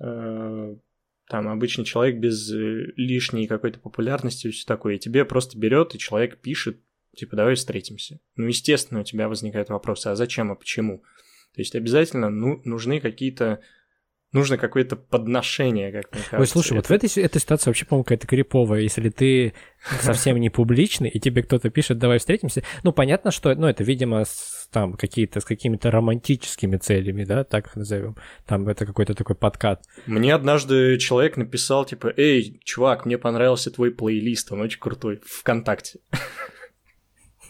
э, 0.00 0.76
там 1.28 1.48
обычный 1.48 1.84
человек 1.84 2.18
без 2.18 2.52
э, 2.52 2.92
лишней 2.96 3.46
какой-то 3.46 3.78
популярности 3.78 4.48
и 4.48 4.50
все 4.50 4.66
такое, 4.66 4.96
и 4.96 4.98
тебе 4.98 5.24
просто 5.24 5.58
берет, 5.58 5.94
и 5.94 5.98
человек 5.98 6.40
пишет, 6.40 6.80
типа, 7.16 7.36
давай 7.36 7.54
встретимся. 7.54 8.20
Ну, 8.36 8.46
естественно, 8.46 9.00
у 9.00 9.04
тебя 9.04 9.28
возникают 9.28 9.70
вопросы, 9.70 10.08
а 10.08 10.16
зачем, 10.16 10.52
а 10.52 10.54
почему? 10.54 10.98
То 11.54 11.60
есть 11.60 11.74
обязательно 11.74 12.30
ну, 12.30 12.60
нужны 12.64 13.00
какие-то 13.00 13.60
нужно 14.34 14.58
какое-то 14.58 14.96
подношение, 14.96 15.92
как 15.92 16.12
мне 16.12 16.22
кажется. 16.22 16.36
Ой, 16.40 16.46
слушай, 16.46 16.76
это... 16.76 16.76
вот 16.76 16.86
в 16.86 16.90
этой, 16.90 17.22
этой 17.22 17.40
ситуации 17.40 17.70
вообще, 17.70 17.86
по-моему, 17.86 18.04
какая-то 18.04 18.26
криповая. 18.26 18.80
Если 18.80 19.08
ты 19.08 19.54
совсем 20.00 20.36
не 20.38 20.50
публичный, 20.50 21.08
и 21.08 21.20
тебе 21.20 21.42
кто-то 21.44 21.70
пишет, 21.70 21.98
давай 21.98 22.18
встретимся, 22.18 22.64
ну, 22.82 22.92
понятно, 22.92 23.30
что, 23.30 23.54
ну, 23.54 23.68
это, 23.68 23.84
видимо, 23.84 24.24
там, 24.74 24.94
какие-то, 24.94 25.40
с 25.40 25.44
какими-то 25.44 25.92
романтическими 25.92 26.78
целями, 26.78 27.22
да, 27.22 27.44
так 27.44 27.68
их 27.68 27.76
назовем. 27.76 28.16
Там 28.44 28.68
это 28.68 28.84
какой-то 28.84 29.14
такой 29.14 29.36
подкат. 29.36 29.84
Мне 30.06 30.34
однажды 30.34 30.98
человек 30.98 31.36
написал, 31.36 31.84
типа, 31.84 32.12
эй, 32.16 32.60
чувак, 32.64 33.06
мне 33.06 33.16
понравился 33.16 33.70
твой 33.70 33.92
плейлист, 33.92 34.50
он 34.50 34.62
очень 34.62 34.80
крутой, 34.80 35.20
ВКонтакте. 35.24 36.00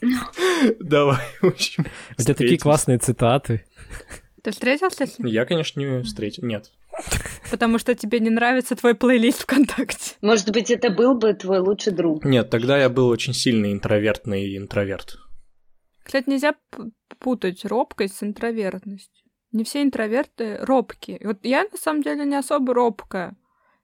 Давай, 0.80 1.24
в 1.40 1.46
общем. 1.46 1.86
У 2.18 2.22
тебя 2.22 2.34
такие 2.34 2.58
классные 2.58 2.98
цитаты. 2.98 3.64
Ты 4.42 4.50
встретился 4.50 5.06
с 5.06 5.18
ним? 5.18 5.26
Я, 5.26 5.46
конечно, 5.46 5.80
не 5.80 6.02
встретил. 6.02 6.44
Нет. 6.44 6.70
Потому 7.50 7.78
что 7.78 7.94
тебе 7.94 8.20
не 8.20 8.28
нравится 8.28 8.76
твой 8.76 8.94
плейлист 8.94 9.44
ВКонтакте. 9.44 10.16
Может 10.20 10.52
быть, 10.52 10.70
это 10.70 10.90
был 10.90 11.14
бы 11.14 11.32
твой 11.32 11.60
лучший 11.60 11.94
друг? 11.94 12.22
Нет, 12.26 12.50
тогда 12.50 12.78
я 12.78 12.90
был 12.90 13.08
очень 13.08 13.32
сильный 13.32 13.72
интровертный 13.72 14.58
интроверт. 14.58 15.16
Кстати, 16.04 16.28
нельзя 16.28 16.54
путать 17.18 17.64
робкость 17.64 18.16
с 18.16 18.22
интровертностью. 18.22 19.24
Не 19.52 19.64
все 19.64 19.82
интроверты 19.82 20.58
робкие. 20.60 21.20
Вот 21.24 21.44
я, 21.44 21.64
на 21.64 21.78
самом 21.78 22.02
деле, 22.02 22.24
не 22.24 22.36
особо 22.36 22.74
робкая, 22.74 23.36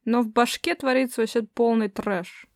но 0.05 0.23
в 0.23 0.29
башке 0.29 0.75
творится 0.75 1.21
вообще 1.21 1.43
полный 1.43 1.89
трэш 1.89 2.51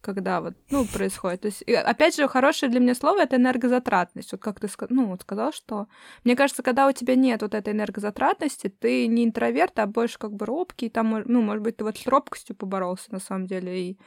когда 0.00 0.40
вот, 0.40 0.54
ну, 0.70 0.84
происходит. 0.86 1.42
То 1.42 1.48
есть, 1.48 1.62
опять 1.62 2.16
же, 2.16 2.28
хорошее 2.28 2.70
для 2.70 2.80
меня 2.80 2.94
слово— 2.94 3.20
это 3.22 3.36
энергозатратность. 3.36 4.32
Вот 4.32 4.40
как 4.40 4.60
ты 4.60 4.68
ну, 4.88 5.06
вот 5.06 5.22
сказал, 5.22 5.52
что... 5.52 5.86
Мне 6.24 6.36
кажется, 6.36 6.62
когда 6.62 6.86
у 6.86 6.92
тебя 6.92 7.14
нет 7.14 7.42
вот 7.42 7.54
этой 7.54 7.72
энергозатратности, 7.72 8.68
ты 8.68 9.06
не 9.06 9.24
интроверт, 9.24 9.78
а 9.78 9.86
больше 9.86 10.18
как 10.18 10.32
бы 10.32 10.46
робкий, 10.46 10.88
там, 10.88 11.22
ну, 11.26 11.42
может 11.42 11.62
быть, 11.62 11.76
ты 11.76 11.84
вот 11.84 11.98
с 11.98 12.06
робкостью 12.06 12.56
поборолся 12.56 13.12
на 13.12 13.18
самом 13.18 13.46
деле, 13.46 13.90
и 13.90 13.98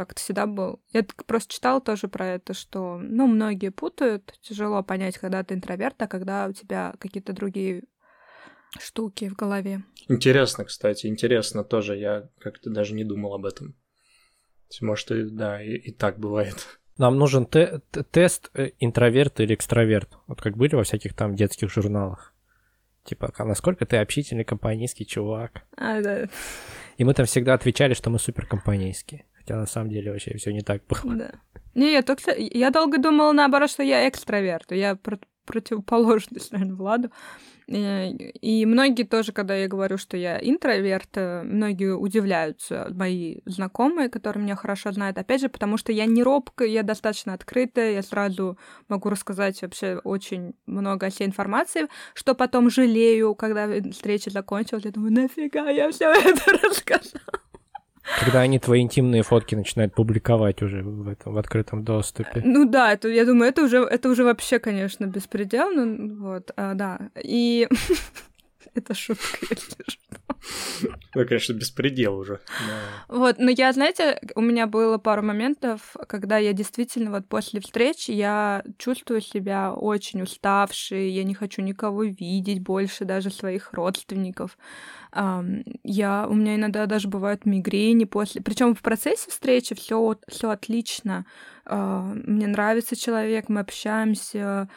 так 0.00 0.14
ты 0.14 0.20
всегда 0.22 0.46
был. 0.46 0.80
Я 0.94 1.04
просто 1.26 1.52
читала 1.52 1.78
тоже 1.78 2.08
про 2.08 2.26
это, 2.26 2.54
что, 2.54 2.96
ну, 2.96 3.26
многие 3.26 3.70
путают, 3.70 4.32
тяжело 4.40 4.82
понять, 4.82 5.18
когда 5.18 5.44
ты 5.44 5.52
интроверт, 5.52 6.00
а 6.00 6.06
когда 6.06 6.46
у 6.46 6.52
тебя 6.54 6.94
какие-то 6.98 7.34
другие 7.34 7.82
штуки 8.78 9.28
в 9.28 9.34
голове. 9.34 9.82
Интересно, 10.08 10.64
кстати, 10.64 11.06
интересно 11.06 11.64
тоже. 11.64 11.98
Я 11.98 12.30
как-то 12.38 12.70
даже 12.70 12.94
не 12.94 13.04
думал 13.04 13.34
об 13.34 13.44
этом. 13.44 13.76
Может, 14.80 15.10
и, 15.10 15.24
да, 15.24 15.62
и, 15.62 15.74
и 15.74 15.92
так 15.92 16.18
бывает. 16.18 16.80
Нам 16.96 17.18
нужен 17.18 17.44
те 17.44 17.82
тест 18.10 18.50
э, 18.54 18.70
интроверт 18.78 19.40
или 19.40 19.54
экстраверт. 19.54 20.08
Вот 20.28 20.40
как 20.40 20.56
были 20.56 20.76
во 20.76 20.84
всяких 20.84 21.12
там 21.14 21.34
детских 21.34 21.70
журналах. 21.70 22.34
Типа, 23.04 23.30
а 23.36 23.44
насколько 23.44 23.84
ты 23.84 23.98
общительный 23.98 24.44
компанейский 24.44 25.04
чувак. 25.04 25.62
А, 25.76 26.00
да. 26.00 26.26
И 26.96 27.04
мы 27.04 27.12
там 27.12 27.26
всегда 27.26 27.52
отвечали, 27.52 27.92
что 27.92 28.08
мы 28.08 28.18
супер 28.18 28.46
компанейские. 28.46 29.26
Хотя 29.50 29.60
на 29.60 29.66
самом 29.66 29.90
деле 29.90 30.12
вообще 30.12 30.36
все 30.36 30.52
не 30.52 30.60
так 30.60 30.82
было. 30.86 31.14
Да. 31.16 31.30
Не, 31.74 31.92
я 31.92 32.02
только... 32.02 32.32
Я 32.36 32.70
долго 32.70 32.98
думала, 32.98 33.32
наоборот, 33.32 33.68
что 33.68 33.82
я 33.82 34.08
экстраверт. 34.08 34.70
Я 34.70 34.94
про 34.94 35.18
противоположность, 35.44 36.52
наверное, 36.52 36.76
Владу. 36.76 37.10
Э, 37.66 38.10
и 38.12 38.64
многие 38.64 39.02
тоже, 39.02 39.32
когда 39.32 39.56
я 39.56 39.66
говорю, 39.66 39.98
что 39.98 40.16
я 40.16 40.38
интроверт, 40.38 41.08
э, 41.16 41.42
многие 41.42 41.96
удивляются, 41.96 42.86
мои 42.94 43.38
знакомые, 43.44 44.08
которые 44.08 44.44
меня 44.44 44.54
хорошо 44.54 44.92
знают. 44.92 45.18
Опять 45.18 45.40
же, 45.40 45.48
потому 45.48 45.76
что 45.76 45.90
я 45.90 46.06
не 46.06 46.22
робкая, 46.22 46.68
я 46.68 46.84
достаточно 46.84 47.34
открытая, 47.34 47.94
я 47.94 48.02
сразу 48.02 48.56
могу 48.86 49.10
рассказать 49.10 49.60
вообще 49.62 50.00
очень 50.04 50.52
много 50.66 51.10
всей 51.10 51.26
информации, 51.26 51.88
что 52.14 52.36
потом 52.36 52.70
жалею, 52.70 53.34
когда 53.34 53.68
встреча 53.90 54.30
закончилась, 54.30 54.84
я 54.84 54.92
думаю, 54.92 55.12
нафига 55.12 55.68
я 55.70 55.90
все 55.90 56.12
это 56.12 56.52
рассказала. 56.62 57.49
Когда 58.18 58.40
они 58.40 58.58
твои 58.58 58.80
интимные 58.82 59.22
фотки 59.22 59.54
начинают 59.54 59.94
публиковать 59.94 60.62
уже 60.62 60.82
в 60.82 61.08
этом 61.08 61.34
в 61.34 61.38
открытом 61.38 61.84
доступе. 61.84 62.42
Ну 62.44 62.64
да, 62.64 62.92
это, 62.92 63.08
я 63.08 63.24
думаю, 63.24 63.50
это 63.50 63.62
уже, 63.62 63.78
это 63.78 64.08
уже 64.08 64.24
вообще, 64.24 64.58
конечно, 64.58 65.06
беспредел, 65.06 65.70
ну 65.70 66.16
вот, 66.16 66.50
а, 66.56 66.74
да. 66.74 67.10
И 67.22 67.68
это 68.74 68.94
шутка, 68.94 69.38
если 69.50 69.84
что. 69.86 70.00
Ну, 71.14 71.26
конечно, 71.26 71.52
беспредел 71.52 72.16
уже. 72.16 72.40
Вот, 73.08 73.38
но 73.38 73.50
я, 73.50 73.72
знаете, 73.72 74.20
у 74.34 74.40
меня 74.40 74.66
было 74.66 74.98
пару 74.98 75.22
моментов, 75.22 75.96
когда 76.08 76.38
я 76.38 76.52
действительно 76.52 77.10
вот 77.10 77.28
после 77.28 77.60
встречи 77.60 78.10
я 78.10 78.64
чувствую 78.78 79.20
себя 79.20 79.72
очень 79.72 80.22
уставшей, 80.22 81.10
я 81.10 81.24
не 81.24 81.34
хочу 81.34 81.62
никого 81.62 82.04
видеть 82.04 82.60
больше, 82.60 83.04
даже 83.04 83.30
своих 83.30 83.72
родственников. 83.72 84.56
Я, 85.12 86.26
у 86.28 86.34
меня 86.34 86.54
иногда 86.54 86.86
даже 86.86 87.08
бывают 87.08 87.44
мигрени 87.44 88.04
после, 88.04 88.40
причем 88.40 88.74
в 88.74 88.80
процессе 88.80 89.30
встречи 89.30 89.74
все 89.74 90.16
все 90.28 90.50
отлично. 90.50 91.26
А, 91.64 92.02
мне 92.14 92.46
нравится 92.46 92.96
человек, 92.96 93.48
мы 93.48 93.60
общаемся, 93.60 94.68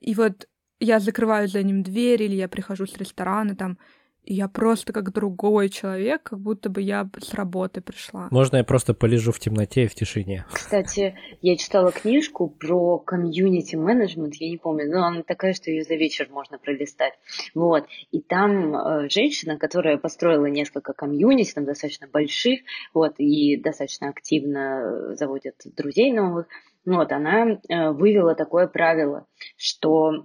и 0.00 0.14
вот 0.14 0.46
я 0.80 0.98
закрываю 0.98 1.48
за 1.48 1.62
ним 1.62 1.82
дверь, 1.82 2.22
или 2.22 2.34
я 2.34 2.48
прихожу 2.48 2.86
с 2.86 2.96
ресторана 2.96 3.54
там, 3.54 3.78
я 4.24 4.48
просто 4.48 4.92
как 4.92 5.12
другой 5.12 5.68
человек, 5.68 6.22
как 6.22 6.38
будто 6.38 6.68
бы 6.68 6.80
я 6.82 7.08
с 7.18 7.34
работы 7.34 7.80
пришла. 7.80 8.28
Можно 8.30 8.58
я 8.58 8.64
просто 8.64 8.94
полежу 8.94 9.32
в 9.32 9.40
темноте 9.40 9.84
и 9.84 9.88
в 9.88 9.94
тишине? 9.94 10.44
Кстати, 10.52 11.14
я 11.40 11.56
читала 11.56 11.90
книжку 11.90 12.48
про 12.48 12.98
комьюнити 12.98 13.76
менеджмент, 13.76 14.34
я 14.36 14.48
не 14.48 14.56
помню, 14.56 14.90
но 14.90 15.04
она 15.04 15.22
такая, 15.22 15.52
что 15.54 15.70
ее 15.70 15.84
за 15.84 15.94
вечер 15.94 16.28
можно 16.30 16.58
пролистать. 16.58 17.14
Вот. 17.54 17.86
И 18.10 18.20
там 18.20 18.74
э, 18.74 19.08
женщина, 19.08 19.58
которая 19.58 19.96
построила 19.98 20.46
несколько 20.46 20.92
комьюнити, 20.92 21.54
там 21.54 21.64
достаточно 21.64 22.06
больших, 22.06 22.60
вот, 22.94 23.14
и 23.18 23.56
достаточно 23.56 24.08
активно 24.08 25.12
э, 25.12 25.14
заводит 25.16 25.56
друзей 25.76 26.12
новых, 26.12 26.46
вот, 26.86 27.12
она 27.12 27.60
э, 27.68 27.90
вывела 27.90 28.34
такое 28.34 28.66
правило, 28.66 29.26
что 29.56 30.24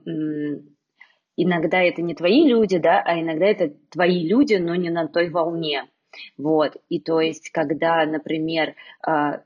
иногда 1.37 1.81
это 1.81 2.01
не 2.01 2.15
твои 2.15 2.47
люди, 2.47 2.77
да, 2.77 3.01
а 3.05 3.19
иногда 3.19 3.45
это 3.45 3.73
твои 3.89 4.27
люди, 4.27 4.55
но 4.55 4.75
не 4.75 4.89
на 4.89 5.07
той 5.07 5.29
волне. 5.29 5.89
Вот, 6.37 6.77
и 6.89 6.99
то 6.99 7.19
есть, 7.19 7.49
когда, 7.49 8.05
например, 8.05 8.75
а, 9.05 9.41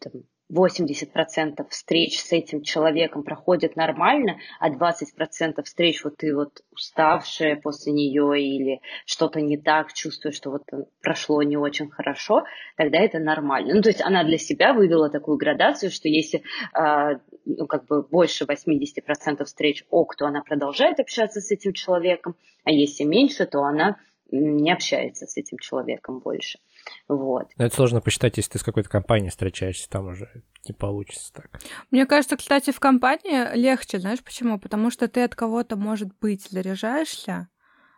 там, 0.00 0.22
80% 0.52 1.68
встреч 1.68 2.20
с 2.20 2.32
этим 2.32 2.62
человеком 2.62 3.24
проходят 3.24 3.74
нормально, 3.76 4.38
а 4.60 4.70
20% 4.70 5.62
встреч 5.64 6.04
вот 6.04 6.18
ты 6.18 6.34
вот 6.34 6.62
уставшая 6.72 7.56
после 7.56 7.92
нее 7.92 8.40
или 8.40 8.80
что-то 9.04 9.40
не 9.40 9.56
так, 9.56 9.92
чувствуешь, 9.92 10.36
что 10.36 10.50
вот 10.50 10.62
прошло 11.02 11.42
не 11.42 11.56
очень 11.56 11.90
хорошо, 11.90 12.44
тогда 12.76 12.98
это 12.98 13.18
нормально. 13.18 13.74
Ну, 13.74 13.82
то 13.82 13.88
есть 13.88 14.00
она 14.00 14.22
для 14.24 14.38
себя 14.38 14.72
вывела 14.72 15.10
такую 15.10 15.36
градацию, 15.36 15.90
что 15.90 16.08
если 16.08 16.42
э, 16.78 17.18
ну, 17.44 17.66
как 17.66 17.86
бы 17.86 18.02
больше 18.02 18.44
80% 18.44 19.44
встреч 19.44 19.84
ок, 19.90 20.14
то 20.16 20.26
она 20.26 20.42
продолжает 20.42 21.00
общаться 21.00 21.40
с 21.40 21.50
этим 21.50 21.72
человеком, 21.72 22.36
а 22.64 22.70
если 22.70 23.04
меньше, 23.04 23.46
то 23.46 23.62
она 23.62 23.96
не 24.30 24.72
общается 24.72 25.26
с 25.26 25.36
этим 25.36 25.58
человеком 25.58 26.18
больше. 26.18 26.58
Вот. 27.08 27.48
Но 27.56 27.66
это 27.66 27.74
сложно 27.74 28.00
посчитать, 28.00 28.36
если 28.36 28.52
ты 28.52 28.58
с 28.58 28.62
какой-то 28.62 28.88
компанией 28.88 29.30
встречаешься, 29.30 29.88
там 29.88 30.08
уже 30.08 30.42
не 30.66 30.74
получится 30.74 31.32
так. 31.32 31.60
Мне 31.90 32.06
кажется, 32.06 32.36
кстати, 32.36 32.70
в 32.70 32.80
компании 32.80 33.56
легче, 33.56 33.98
знаешь 33.98 34.22
почему? 34.22 34.58
Потому 34.58 34.90
что 34.90 35.08
ты 35.08 35.24
от 35.24 35.34
кого-то, 35.34 35.76
может 35.76 36.08
быть, 36.20 36.46
заряжаешься, 36.48 37.48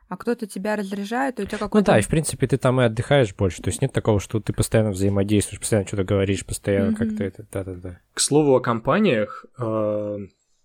а 0.09 0.17
кто-то 0.17 0.47
тебя 0.47 0.77
разряжает, 0.77 1.39
и 1.39 1.43
у 1.43 1.47
тебя 1.47 1.59
какой-то... 1.59 1.91
Ну 1.91 1.95
да, 1.95 1.99
и 1.99 2.03
в 2.03 2.09
принципе 2.09 2.47
ты 2.47 2.57
там 2.57 2.81
и 2.81 2.85
отдыхаешь 2.85 3.35
больше, 3.35 3.63
то 3.63 3.69
есть 3.69 3.83
нет 3.83 3.93
такого, 3.93 4.21
что 4.21 4.41
ты 4.41 4.53
постоянно 4.53 4.91
взаимодействуешь, 4.91 5.61
постоянно 5.61 5.87
что-то 5.87 6.05
говоришь, 6.05 6.47
постоянно 6.47 6.93
mm-hmm. 6.93 6.97
как-то 6.97 7.25
это, 7.25 7.47
да-да-да. 7.53 8.01
К 8.15 8.21
слову 8.21 8.57
о 8.57 8.61
компаниях, 8.61 9.45
э, 9.59 10.19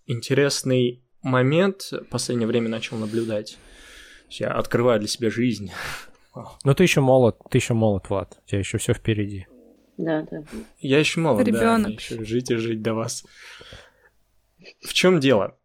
интересный 0.06 1.04
момент 1.22 1.90
в 1.90 2.04
последнее 2.04 2.46
время 2.46 2.68
начал 2.68 2.96
наблюдать. 2.96 3.58
Я 4.30 4.52
открываю 4.52 4.98
для 4.98 5.08
себя 5.08 5.30
жизнь. 5.30 5.70
Но 6.64 6.74
ты 6.74 6.82
еще 6.82 7.00
молод, 7.00 7.38
ты 7.50 7.58
еще 7.58 7.74
молод, 7.74 8.08
Влад. 8.08 8.40
У 8.44 8.48
тебя 8.48 8.58
еще 8.58 8.78
все 8.78 8.92
впереди. 8.94 9.46
Да, 9.96 10.26
да. 10.30 10.42
Я 10.78 10.98
еще 10.98 11.20
молод, 11.20 11.46
Ребенок. 11.46 11.88
да. 11.88 11.92
Еще 11.92 12.24
жить 12.24 12.50
и 12.50 12.56
жить 12.56 12.82
до 12.82 12.94
вас. 12.94 13.24
В 14.80 14.92
чем 14.92 15.20
дело? 15.20 15.56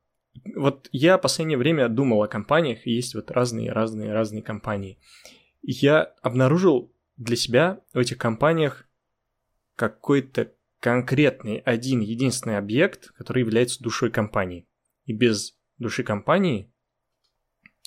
Вот 0.56 0.88
я 0.92 1.18
в 1.18 1.22
последнее 1.22 1.58
время 1.58 1.90
думал 1.90 2.22
о 2.24 2.28
компаниях, 2.28 2.86
и 2.86 2.92
есть 2.92 3.16
вот 3.16 3.32
разные, 3.32 3.72
разные, 3.72 4.14
разные 4.14 4.44
компании. 4.44 5.00
И 5.62 5.72
я 5.72 6.14
обнаружил 6.22 6.94
для 7.18 7.36
себя 7.36 7.82
в 7.94 7.98
этих 7.98 8.18
компаниях 8.18 8.88
какой-то 9.76 10.52
конкретный 10.80 11.58
один 11.58 12.00
единственный 12.00 12.58
объект, 12.58 13.12
который 13.18 13.42
является 13.42 13.84
душой 13.84 14.12
компании. 14.12 14.68
И 15.06 15.14
без 15.14 15.58
души 15.78 16.04
компании 16.04 16.72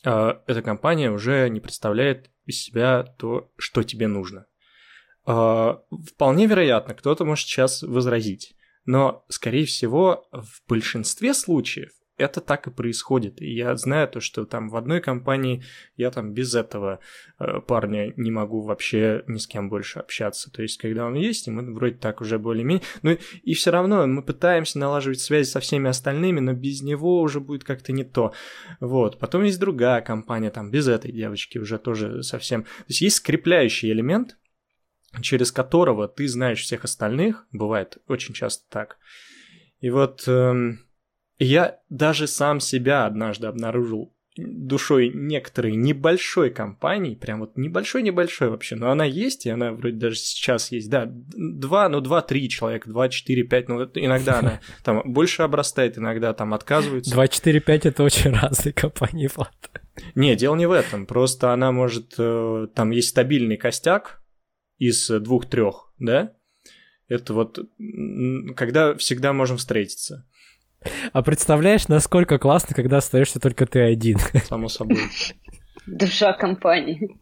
э, 0.05 0.35
эта 0.47 0.63
компания 0.63 1.11
уже 1.11 1.49
не 1.49 1.61
представляет 1.61 2.32
из 2.47 2.63
себя 2.63 3.03
то, 3.03 3.51
что 3.57 3.83
тебе 3.83 4.09
нужно. 4.09 4.47
Э, 5.27 5.77
вполне 6.11 6.47
вероятно, 6.47 6.95
кто-то 6.95 7.25
может 7.25 7.47
сейчас 7.47 7.83
возразить, 7.83 8.55
но, 8.85 9.25
скорее 9.29 9.67
всего, 9.67 10.27
в 10.33 10.69
большинстве 10.69 11.35
случаев 11.35 11.91
это 12.19 12.41
так 12.41 12.67
и 12.67 12.71
происходит. 12.71 13.41
И 13.41 13.53
я 13.53 13.75
знаю 13.77 14.09
то, 14.09 14.21
что 14.21 14.45
там 14.45 14.69
в 14.69 14.77
одной 14.77 15.01
компании 15.01 15.65
я 15.97 16.11
там 16.11 16.33
без 16.33 16.55
этого 16.55 17.01
э, 17.39 17.61
парня 17.67 18.13
не 18.17 18.31
могу 18.31 18.61
вообще 18.61 19.25
ни 19.27 19.39
с 19.39 19.47
кем 19.47 19.69
больше 19.69 19.99
общаться. 19.99 20.51
То 20.51 20.63
есть, 20.63 20.79
когда 20.79 21.07
он 21.07 21.15
есть, 21.15 21.49
и 21.49 21.51
мы 21.51 21.75
вроде 21.75 21.97
так 21.97 22.21
уже 22.21 22.39
более-менее... 22.39 22.85
Ну 23.03 23.17
и 23.43 23.55
все 23.55 23.71
равно 23.71 24.07
мы 24.07 24.23
пытаемся 24.23 24.79
налаживать 24.79 25.21
связи 25.21 25.49
со 25.49 25.61
всеми 25.61 25.89
остальными, 25.89 26.41
но 26.41 26.53
без 26.53 26.83
него 26.83 27.21
уже 27.21 27.41
будет 27.41 27.65
как-то 27.65 27.93
не 27.93 28.05
то. 28.05 28.33
Вот. 28.81 29.19
Потом 29.19 29.45
есть 29.45 29.61
другая 29.61 30.03
компания, 30.03 30.51
там 30.51 30.71
без 30.71 30.89
этой 30.89 31.13
девочки 31.13 31.59
уже 31.59 31.79
тоже 31.79 32.23
совсем... 32.23 32.65
То 32.65 32.85
есть 32.89 33.01
есть 33.01 33.17
скрепляющий 33.17 33.91
элемент, 33.91 34.37
через 35.23 35.51
которого 35.51 36.09
ты 36.09 36.29
знаешь 36.29 36.63
всех 36.63 36.85
остальных, 36.85 37.47
бывает 37.53 37.99
очень 38.07 38.35
часто 38.35 38.65
так. 38.69 38.99
И 39.81 39.89
вот... 39.89 40.25
Эм 40.27 40.81
я 41.43 41.81
даже 41.89 42.27
сам 42.27 42.61
себя 42.61 43.07
однажды 43.07 43.47
обнаружил 43.47 44.15
душой 44.37 45.11
некоторой 45.15 45.75
небольшой 45.77 46.51
компании, 46.51 47.15
прям 47.15 47.41
вот 47.41 47.57
небольшой-небольшой 47.57 48.49
вообще, 48.49 48.77
но 48.77 48.91
она 48.91 49.05
есть, 49.05 49.45
и 49.45 49.51
она 49.51 49.73
вроде 49.73 49.97
даже 49.97 50.17
сейчас 50.17 50.73
есть, 50.73 50.89
да, 50.89 51.07
два, 51.07 51.89
ну 51.91 52.01
два-три 52.01 52.49
человека, 52.49 52.89
два, 52.89 53.11
четыре, 53.11 53.43
пять, 53.43 53.69
ну 53.69 53.83
иногда 53.83 54.39
она 54.39 54.61
там 54.85 55.03
больше 55.05 55.43
обрастает, 55.43 55.99
иногда 55.99 56.33
там 56.33 56.55
отказывается. 56.55 57.13
Два, 57.13 57.29
четыре, 57.29 57.61
пять— 57.61 57.85
это 57.87 58.03
очень 58.03 58.31
разные 58.33 58.73
компании, 58.73 59.29
Влад. 59.35 59.53
Не, 60.15 60.35
дело 60.35 60.57
не 60.57 60.67
в 60.67 60.73
этом, 60.73 61.05
просто 61.05 61.53
она 61.53 61.71
может, 61.71 62.15
э, 62.17 62.69
там 62.75 62.91
есть 62.91 63.11
стабильный 63.11 63.59
костяк 63.59 64.23
из 64.79 65.09
двух-трех, 65.09 65.93
да, 65.99 66.33
это 67.09 67.35
вот 67.35 67.59
когда 68.57 68.95
всегда 68.95 69.35
можем 69.35 69.59
встретиться. 69.59 70.27
А 71.13 71.23
представляешь, 71.23 71.89
насколько 71.89 72.39
классно, 72.39 72.75
когда 72.75 72.99
остаешься 72.99 73.41
только 73.41 73.67
ты 73.67 73.81
один? 73.81 74.19
Само 74.45 74.69
собой. 74.69 74.99
Душа 75.87 76.33
компании. 76.33 77.19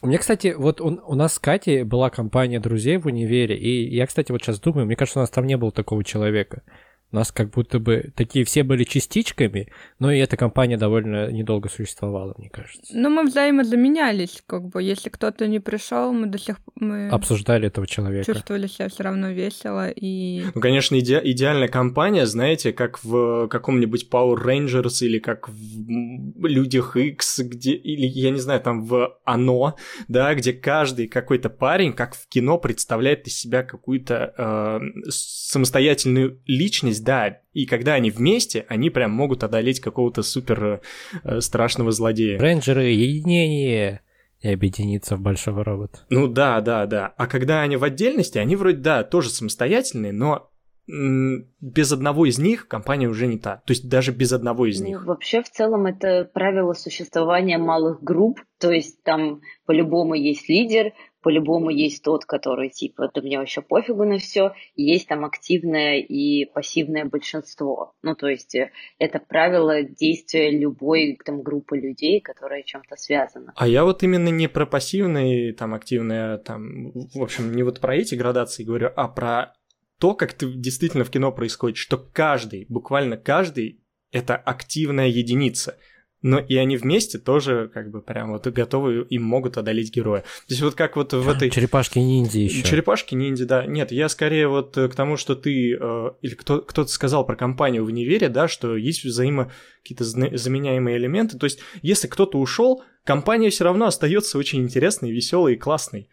У 0.00 0.06
меня, 0.06 0.18
кстати, 0.18 0.54
вот 0.56 0.80
у, 0.80 1.00
у 1.04 1.14
нас 1.14 1.34
с 1.34 1.38
Катей 1.38 1.82
была 1.82 2.10
компания 2.10 2.60
друзей 2.60 2.96
в 2.96 3.06
универе, 3.06 3.56
и 3.56 3.94
я, 3.94 4.06
кстати, 4.06 4.30
вот 4.32 4.42
сейчас 4.42 4.60
думаю, 4.60 4.86
мне 4.86 4.96
кажется, 4.96 5.18
у 5.18 5.22
нас 5.22 5.30
там 5.30 5.46
не 5.46 5.56
было 5.56 5.72
такого 5.72 6.04
человека. 6.04 6.62
У 7.10 7.16
нас 7.16 7.32
как 7.32 7.50
будто 7.50 7.78
бы 7.78 8.12
такие 8.14 8.44
все 8.44 8.62
были 8.62 8.84
частичками, 8.84 9.68
но 9.98 10.12
и 10.12 10.18
эта 10.18 10.36
компания 10.36 10.76
довольно 10.76 11.30
недолго 11.30 11.70
существовала, 11.70 12.34
мне 12.36 12.50
кажется. 12.50 12.92
Ну, 12.94 13.08
мы 13.08 13.24
взаимозаменялись, 13.24 14.42
как 14.46 14.68
бы, 14.68 14.82
если 14.82 15.08
кто-то 15.08 15.46
не 15.46 15.58
пришел, 15.58 16.12
мы 16.12 16.26
до 16.26 16.38
сих 16.38 16.56
мы 16.74 17.08
обсуждали 17.08 17.68
этого 17.68 17.86
человека. 17.86 18.32
Чувствовали 18.32 18.66
себя 18.66 18.88
все 18.88 19.02
равно 19.04 19.30
весело 19.30 19.88
и. 19.90 20.44
Ну, 20.54 20.60
конечно, 20.60 20.96
иде- 20.96 21.22
идеальная 21.24 21.68
компания, 21.68 22.26
знаете, 22.26 22.72
как 22.72 23.02
в 23.02 23.48
каком-нибудь 23.48 24.08
Power 24.10 24.36
Rangers 24.44 24.98
или 25.00 25.18
как 25.18 25.48
в 25.48 26.46
Людях 26.46 26.96
X, 26.96 27.40
где, 27.40 27.72
или, 27.72 28.06
я 28.06 28.30
не 28.30 28.38
знаю, 28.40 28.60
там 28.60 28.84
в 28.84 29.18
Оно, 29.24 29.76
да, 30.08 30.34
где 30.34 30.52
каждый 30.52 31.08
какой-то 31.08 31.48
парень, 31.48 31.94
как 31.94 32.14
в 32.14 32.28
кино, 32.28 32.58
представляет 32.58 33.26
из 33.26 33.36
себя 33.36 33.62
какую-то 33.62 34.34
э, 34.36 34.80
самостоятельную 35.08 36.40
личность, 36.46 36.97
есть, 36.98 37.04
да, 37.04 37.40
и 37.52 37.66
когда 37.66 37.94
они 37.94 38.10
вместе, 38.10 38.66
они 38.68 38.90
прям 38.90 39.12
могут 39.12 39.44
одолеть 39.44 39.80
какого-то 39.80 40.22
супер 40.22 40.82
э, 41.24 41.40
страшного 41.40 41.92
злодея. 41.92 42.38
Рейнджеры, 42.38 42.84
единение 42.84 44.02
и 44.40 44.48
объединиться 44.48 45.16
в 45.16 45.20
большого 45.20 45.64
робота. 45.64 46.00
Ну 46.10 46.28
да, 46.28 46.60
да, 46.60 46.86
да. 46.86 47.14
А 47.16 47.26
когда 47.26 47.62
они 47.62 47.76
в 47.76 47.84
отдельности, 47.84 48.38
они 48.38 48.56
вроде, 48.56 48.78
да, 48.78 49.02
тоже 49.02 49.30
самостоятельные, 49.30 50.12
но 50.12 50.50
без 50.88 51.92
одного 51.92 52.24
из 52.24 52.38
них 52.38 52.66
компания 52.66 53.08
уже 53.08 53.26
не 53.26 53.36
та. 53.36 53.56
То 53.66 53.72
есть 53.72 53.88
даже 53.90 54.10
без 54.10 54.32
одного 54.32 54.64
из 54.64 54.80
ну, 54.80 54.86
них. 54.86 55.04
Вообще, 55.04 55.42
в 55.42 55.50
целом, 55.50 55.84
это 55.84 56.30
правило 56.32 56.72
существования 56.72 57.58
малых 57.58 58.02
групп. 58.02 58.40
То 58.58 58.72
есть 58.72 59.02
там 59.02 59.42
по-любому 59.66 60.14
есть 60.14 60.48
лидер, 60.48 60.92
по-любому 61.20 61.70
есть 61.70 62.02
тот, 62.02 62.24
который 62.24 62.70
типа, 62.70 63.10
да 63.14 63.20
мне 63.20 63.38
вообще 63.38 63.60
пофигу 63.60 64.04
на 64.04 64.18
все, 64.18 64.52
есть 64.74 65.08
там 65.08 65.24
активное 65.24 65.98
и 65.98 66.44
пассивное 66.44 67.04
большинство. 67.04 67.94
Ну, 68.02 68.14
то 68.14 68.28
есть 68.28 68.54
э, 68.54 68.70
это 68.98 69.18
правило 69.18 69.82
действия 69.82 70.50
любой 70.50 71.18
там 71.24 71.42
группы 71.42 71.76
людей, 71.76 72.20
которая 72.20 72.62
чем-то 72.62 72.96
связана. 72.96 73.52
А 73.56 73.66
я 73.66 73.84
вот 73.84 74.02
именно 74.02 74.28
не 74.28 74.48
про 74.48 74.66
пассивное, 74.66 75.52
там, 75.52 75.74
активное, 75.74 76.38
там, 76.38 76.92
в 76.92 77.22
общем, 77.22 77.54
не 77.54 77.62
вот 77.62 77.80
про 77.80 77.96
эти 77.96 78.14
градации 78.14 78.64
говорю, 78.64 78.90
а 78.94 79.08
про 79.08 79.54
то, 79.98 80.14
как 80.14 80.32
ты 80.32 80.52
действительно 80.52 81.04
в 81.04 81.10
кино 81.10 81.32
происходит, 81.32 81.76
что 81.76 81.98
каждый, 81.98 82.66
буквально 82.68 83.16
каждый, 83.16 83.82
это 84.12 84.36
активная 84.36 85.08
единица. 85.08 85.76
Но 86.20 86.38
и 86.38 86.56
они 86.56 86.76
вместе 86.76 87.18
тоже 87.18 87.70
как 87.72 87.90
бы 87.90 88.02
прям 88.02 88.32
вот 88.32 88.46
готовы 88.46 89.06
им 89.08 89.22
могут 89.22 89.56
одолеть 89.56 89.94
героя. 89.94 90.22
То 90.22 90.26
есть 90.50 90.62
вот 90.62 90.74
как 90.74 90.96
вот 90.96 91.12
в 91.12 91.28
этой... 91.28 91.50
Черепашки-ниндзя 91.50 92.40
еще. 92.40 92.62
Черепашки-ниндзя, 92.62 93.46
да. 93.46 93.66
Нет, 93.66 93.92
я 93.92 94.08
скорее 94.08 94.48
вот 94.48 94.74
к 94.74 94.94
тому, 94.94 95.16
что 95.16 95.36
ты... 95.36 95.76
Э, 95.80 96.10
или 96.22 96.34
кто, 96.34 96.60
кто-то 96.60 96.90
сказал 96.90 97.24
про 97.24 97.36
компанию 97.36 97.84
в 97.84 97.88
универе, 97.88 98.28
да, 98.28 98.48
что 98.48 98.76
есть 98.76 99.04
взаимо 99.04 99.52
какие-то 99.82 100.04
заменяемые 100.04 100.96
элементы. 100.96 101.38
То 101.38 101.44
есть 101.44 101.60
если 101.82 102.08
кто-то 102.08 102.38
ушел, 102.38 102.82
компания 103.04 103.50
все 103.50 103.64
равно 103.64 103.86
остается 103.86 104.38
очень 104.38 104.60
интересной, 104.62 105.12
веселой 105.12 105.54
и 105.54 105.56
классной. 105.56 106.08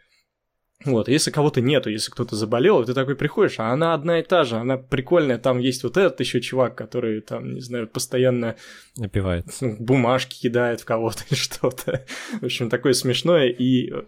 Вот, 0.84 1.08
если 1.08 1.32
кого-то 1.32 1.62
нету, 1.62 1.90
если 1.90 2.12
кто-то 2.12 2.36
заболел, 2.36 2.84
ты 2.84 2.94
такой 2.94 3.16
приходишь, 3.16 3.60
а 3.60 3.72
она 3.72 3.94
одна 3.94 4.20
и 4.20 4.24
та 4.24 4.44
же, 4.44 4.58
она 4.58 4.78
прикольная, 4.78 5.38
там 5.38 5.60
есть 5.60 5.84
вот 5.84 5.96
этот 5.96 6.20
еще 6.20 6.42
чувак, 6.42 6.76
который 6.76 7.22
там, 7.22 7.54
не 7.54 7.62
знаю, 7.62 7.88
постоянно 7.88 8.56
напивает, 8.98 9.46
ну, 9.62 9.78
бумажки 9.80 10.42
кидает 10.42 10.82
в 10.82 10.86
кого-то 10.86 11.24
или 11.30 11.36
что-то. 11.40 12.06
В 12.42 12.46
общем, 12.46 12.70
такое 12.70 12.94
смешное 12.94 13.48
и 13.48 13.90
э, 13.90 14.04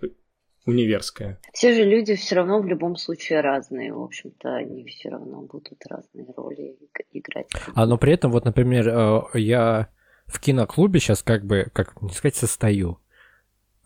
универское. 0.66 1.40
Все 1.54 1.74
же 1.74 1.84
люди 1.84 2.16
все 2.16 2.36
равно 2.36 2.60
в 2.60 2.68
любом 2.68 2.98
случае 2.98 3.42
разные, 3.42 3.94
в 3.94 4.02
общем-то, 4.02 4.56
они 4.56 4.86
все 4.86 5.10
равно 5.10 5.42
будут 5.42 5.80
разные 5.90 6.28
роли 6.36 6.76
играть. 7.14 7.48
А 7.74 7.86
но 7.86 7.98
при 7.98 8.14
этом, 8.14 8.32
вот, 8.32 8.46
например, 8.46 8.90
э, 8.90 9.22
я 9.40 9.88
в 10.26 10.40
киноклубе 10.40 11.00
сейчас 11.00 11.24
как 11.24 11.46
бы, 11.46 11.68
как 11.74 12.00
не 12.02 12.10
сказать, 12.10 12.36
состою. 12.36 13.00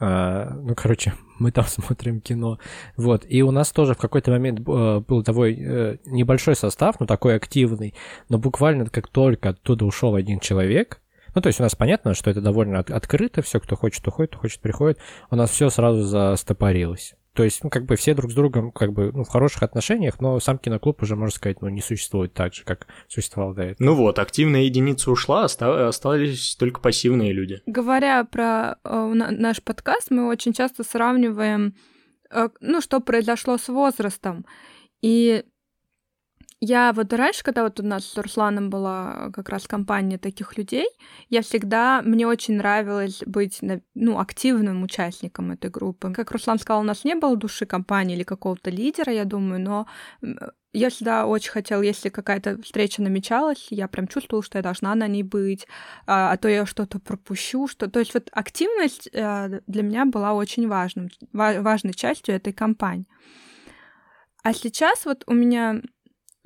А, 0.03 0.49
ну, 0.55 0.73
короче, 0.75 1.13
мы 1.39 1.51
там 1.51 1.65
смотрим 1.65 2.21
кино. 2.21 2.57
Вот. 2.97 3.23
И 3.27 3.43
у 3.43 3.51
нас 3.51 3.71
тоже 3.71 3.93
в 3.93 3.99
какой-то 3.99 4.31
момент 4.31 4.59
э, 4.59 4.99
был 5.07 5.23
такой 5.23 5.55
э, 5.57 5.97
небольшой 6.05 6.55
состав, 6.55 6.99
но 6.99 7.05
такой 7.05 7.35
активный. 7.35 7.93
Но 8.27 8.39
буквально 8.39 8.87
как 8.87 9.07
только 9.07 9.49
оттуда 9.49 9.85
ушел 9.85 10.15
один 10.15 10.39
человек, 10.39 11.01
ну, 11.35 11.41
то 11.41 11.47
есть 11.47 11.59
у 11.59 11.63
нас 11.63 11.75
понятно, 11.75 12.15
что 12.15 12.31
это 12.31 12.41
довольно 12.41 12.79
от- 12.79 12.89
открыто, 12.89 13.41
все, 13.43 13.59
кто 13.59 13.75
хочет, 13.75 14.05
уходит, 14.05 14.31
кто 14.31 14.39
хочет, 14.39 14.59
приходит. 14.59 14.97
У 15.29 15.35
нас 15.35 15.51
все 15.51 15.69
сразу 15.69 16.01
застопорилось. 16.01 17.13
То 17.41 17.45
есть, 17.45 17.63
ну, 17.63 17.71
как 17.71 17.85
бы 17.85 17.95
все 17.95 18.13
друг 18.13 18.29
с 18.29 18.35
другом, 18.35 18.71
как 18.71 18.93
бы, 18.93 19.11
ну, 19.11 19.23
в 19.23 19.27
хороших 19.27 19.63
отношениях, 19.63 20.19
но 20.19 20.39
сам 20.39 20.59
киноклуб 20.59 21.01
уже, 21.01 21.15
можно 21.15 21.35
сказать, 21.35 21.59
ну, 21.59 21.69
не 21.69 21.81
существует 21.81 22.35
так 22.35 22.53
же, 22.53 22.63
как 22.63 22.85
существовал 23.07 23.55
до 23.55 23.63
этого. 23.63 23.77
Ну 23.79 23.95
вот, 23.95 24.19
активная 24.19 24.61
единица 24.61 25.09
ушла, 25.09 25.45
остались 25.45 26.55
только 26.55 26.81
пассивные 26.81 27.33
люди. 27.33 27.63
Говоря 27.65 28.23
про 28.25 28.75
э, 28.83 29.13
наш 29.15 29.63
подкаст, 29.63 30.11
мы 30.11 30.27
очень 30.27 30.53
часто 30.53 30.83
сравниваем, 30.83 31.73
э, 32.29 32.49
ну, 32.59 32.79
что 32.79 32.99
произошло 32.99 33.57
с 33.57 33.69
возрастом. 33.69 34.45
И 35.01 35.43
я 36.63 36.93
вот 36.93 37.11
раньше, 37.11 37.43
когда 37.43 37.63
вот 37.63 37.79
у 37.79 37.83
нас 37.83 38.05
с 38.05 38.17
Русланом 38.17 38.69
была 38.69 39.31
как 39.33 39.49
раз 39.49 39.67
компания 39.67 40.19
таких 40.19 40.57
людей, 40.59 40.85
я 41.27 41.41
всегда, 41.41 42.03
мне 42.03 42.27
очень 42.27 42.57
нравилось 42.57 43.23
быть, 43.25 43.59
ну, 43.95 44.19
активным 44.19 44.83
участником 44.83 45.51
этой 45.51 45.71
группы. 45.71 46.13
Как 46.13 46.29
Руслан 46.29 46.59
сказал, 46.59 46.81
у 46.81 46.85
нас 46.85 47.03
не 47.03 47.15
было 47.15 47.35
души 47.35 47.65
компании 47.65 48.15
или 48.15 48.23
какого-то 48.23 48.69
лидера, 48.69 49.11
я 49.11 49.25
думаю, 49.25 49.59
но 49.59 49.87
я 50.71 50.91
всегда 50.91 51.25
очень 51.25 51.49
хотела, 51.49 51.81
если 51.81 52.09
какая-то 52.09 52.61
встреча 52.61 53.01
намечалась, 53.01 53.67
я 53.71 53.87
прям 53.87 54.07
чувствовала, 54.07 54.43
что 54.43 54.59
я 54.59 54.61
должна 54.61 54.93
на 54.93 55.07
ней 55.07 55.23
быть, 55.23 55.65
а, 56.05 56.31
а 56.31 56.37
то 56.37 56.47
я 56.47 56.67
что-то 56.67 56.99
пропущу, 56.99 57.67
что... 57.67 57.89
То 57.89 57.99
есть 57.99 58.13
вот 58.13 58.29
активность 58.31 59.09
э, 59.11 59.61
для 59.65 59.81
меня 59.81 60.05
была 60.05 60.33
очень 60.33 60.67
важным, 60.67 61.09
важной 61.33 61.95
частью 61.95 62.35
этой 62.35 62.53
компании. 62.53 63.07
А 64.43 64.53
сейчас 64.53 65.05
вот 65.05 65.23
у 65.25 65.33
меня 65.33 65.81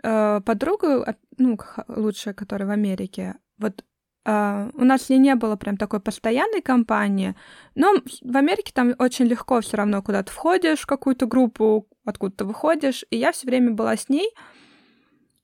э, 0.05 0.41
подруга, 0.41 1.17
ну, 1.37 1.57
лучшая, 1.87 2.33
которая 2.33 2.67
в 2.67 2.71
Америке, 2.71 3.35
вот 3.57 3.83
Uh, 4.27 4.71
у 4.73 4.83
нас 4.83 5.03
с 5.03 5.09
ней 5.09 5.19
не 5.19 5.35
было 5.35 5.55
прям 5.55 5.77
такой 5.77 5.99
постоянной 5.99 6.63
компании, 6.63 7.35
но 7.75 7.93
в 8.23 8.35
Америке 8.35 8.71
там 8.73 8.95
очень 8.97 9.25
легко 9.25 9.61
все 9.61 9.77
равно 9.77 10.01
куда 10.01 10.23
то 10.23 10.31
входишь 10.31 10.79
в 10.79 10.87
какую-то 10.87 11.27
группу, 11.27 11.87
откуда 12.05 12.37
ты 12.37 12.43
выходишь, 12.45 13.05
и 13.11 13.17
я 13.17 13.31
все 13.31 13.45
время 13.45 13.73
была 13.73 13.95
с 13.95 14.09
ней, 14.09 14.33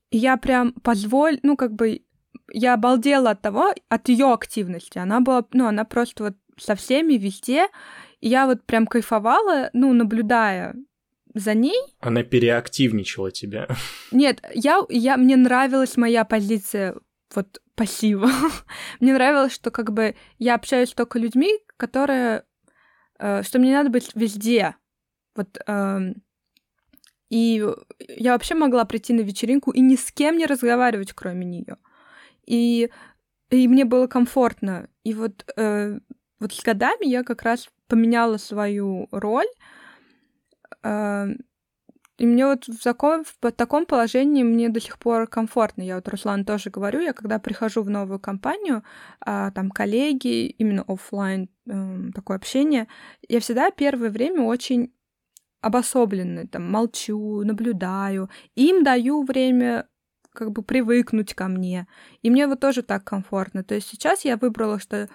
и 0.09 0.17
я 0.17 0.35
прям 0.37 0.73
позволь, 0.73 1.39
ну 1.43 1.55
как 1.57 1.73
бы 1.73 2.01
я 2.51 2.73
обалдела 2.73 3.29
от 3.29 3.43
того, 3.43 3.71
от 3.87 4.09
ее 4.09 4.33
активности, 4.33 4.97
она 4.97 5.19
была, 5.19 5.45
ну 5.53 5.67
она 5.67 5.85
просто 5.85 6.23
вот 6.23 6.37
со 6.57 6.73
всеми 6.73 7.13
везде, 7.13 7.67
и 8.19 8.29
я 8.29 8.47
вот 8.47 8.63
прям 8.65 8.87
кайфовала, 8.87 9.69
ну 9.73 9.93
наблюдая 9.93 10.73
за 11.33 11.53
ней. 11.53 11.79
Она 11.99 12.23
переактивничала 12.23 13.31
тебя. 13.31 13.67
Нет, 14.11 14.41
я, 14.53 14.81
я, 14.89 15.17
мне 15.17 15.35
нравилась 15.35 15.97
моя 15.97 16.25
позиция 16.25 16.95
вот 17.33 17.61
пассива. 17.75 18.29
мне 18.99 19.13
нравилось, 19.13 19.53
что 19.53 19.71
как 19.71 19.91
бы 19.91 20.15
я 20.37 20.55
общаюсь 20.55 20.93
только 20.93 21.19
людьми, 21.19 21.59
которые... 21.77 22.43
Э, 23.19 23.43
что 23.43 23.59
мне 23.59 23.73
надо 23.73 23.89
быть 23.89 24.11
везде. 24.15 24.75
Вот... 25.35 25.57
Э, 25.67 26.13
и 27.29 27.65
я 28.09 28.33
вообще 28.33 28.55
могла 28.55 28.83
прийти 28.83 29.13
на 29.13 29.21
вечеринку 29.21 29.71
и 29.71 29.79
ни 29.79 29.95
с 29.95 30.11
кем 30.11 30.37
не 30.37 30.45
разговаривать, 30.45 31.13
кроме 31.13 31.45
нее. 31.45 31.77
И, 32.45 32.89
и 33.49 33.67
мне 33.69 33.85
было 33.85 34.07
комфортно. 34.07 34.89
И 35.05 35.13
вот, 35.13 35.45
э, 35.55 35.97
вот 36.41 36.53
с 36.53 36.61
годами 36.61 37.07
я 37.07 37.23
как 37.23 37.43
раз 37.43 37.69
поменяла 37.87 38.35
свою 38.35 39.07
роль, 39.11 39.47
и 42.21 42.25
мне 42.27 42.45
вот 42.45 42.67
в 42.67 42.83
таком, 42.83 43.23
в 43.23 43.51
таком 43.51 43.87
положении 43.87 44.43
мне 44.43 44.69
до 44.69 44.79
сих 44.79 44.99
пор 44.99 45.25
комфортно. 45.25 45.81
Я 45.81 45.95
вот 45.95 46.07
Руслан 46.07 46.45
тоже 46.45 46.69
говорю, 46.69 46.99
я 46.99 47.13
когда 47.13 47.39
прихожу 47.39 47.81
в 47.81 47.89
новую 47.89 48.19
компанию, 48.19 48.83
а, 49.21 49.49
там 49.49 49.71
коллеги, 49.71 50.45
именно 50.45 50.83
офлайн 50.87 51.49
э, 51.65 52.11
такое 52.13 52.37
общение, 52.37 52.87
я 53.27 53.39
всегда 53.39 53.71
первое 53.71 54.11
время 54.11 54.43
очень 54.43 54.93
обособленно, 55.61 56.47
там, 56.47 56.71
молчу, 56.71 57.43
наблюдаю, 57.43 58.29
им 58.53 58.83
даю 58.83 59.23
время 59.23 59.87
как 60.31 60.51
бы 60.51 60.61
привыкнуть 60.61 61.33
ко 61.33 61.47
мне. 61.47 61.87
И 62.21 62.29
мне 62.29 62.45
вот 62.45 62.59
тоже 62.59 62.83
так 62.83 63.03
комфортно. 63.03 63.63
То 63.63 63.75
есть 63.75 63.87
сейчас 63.87 64.25
я 64.25 64.37
выбрала, 64.37 64.79
что 64.79 65.09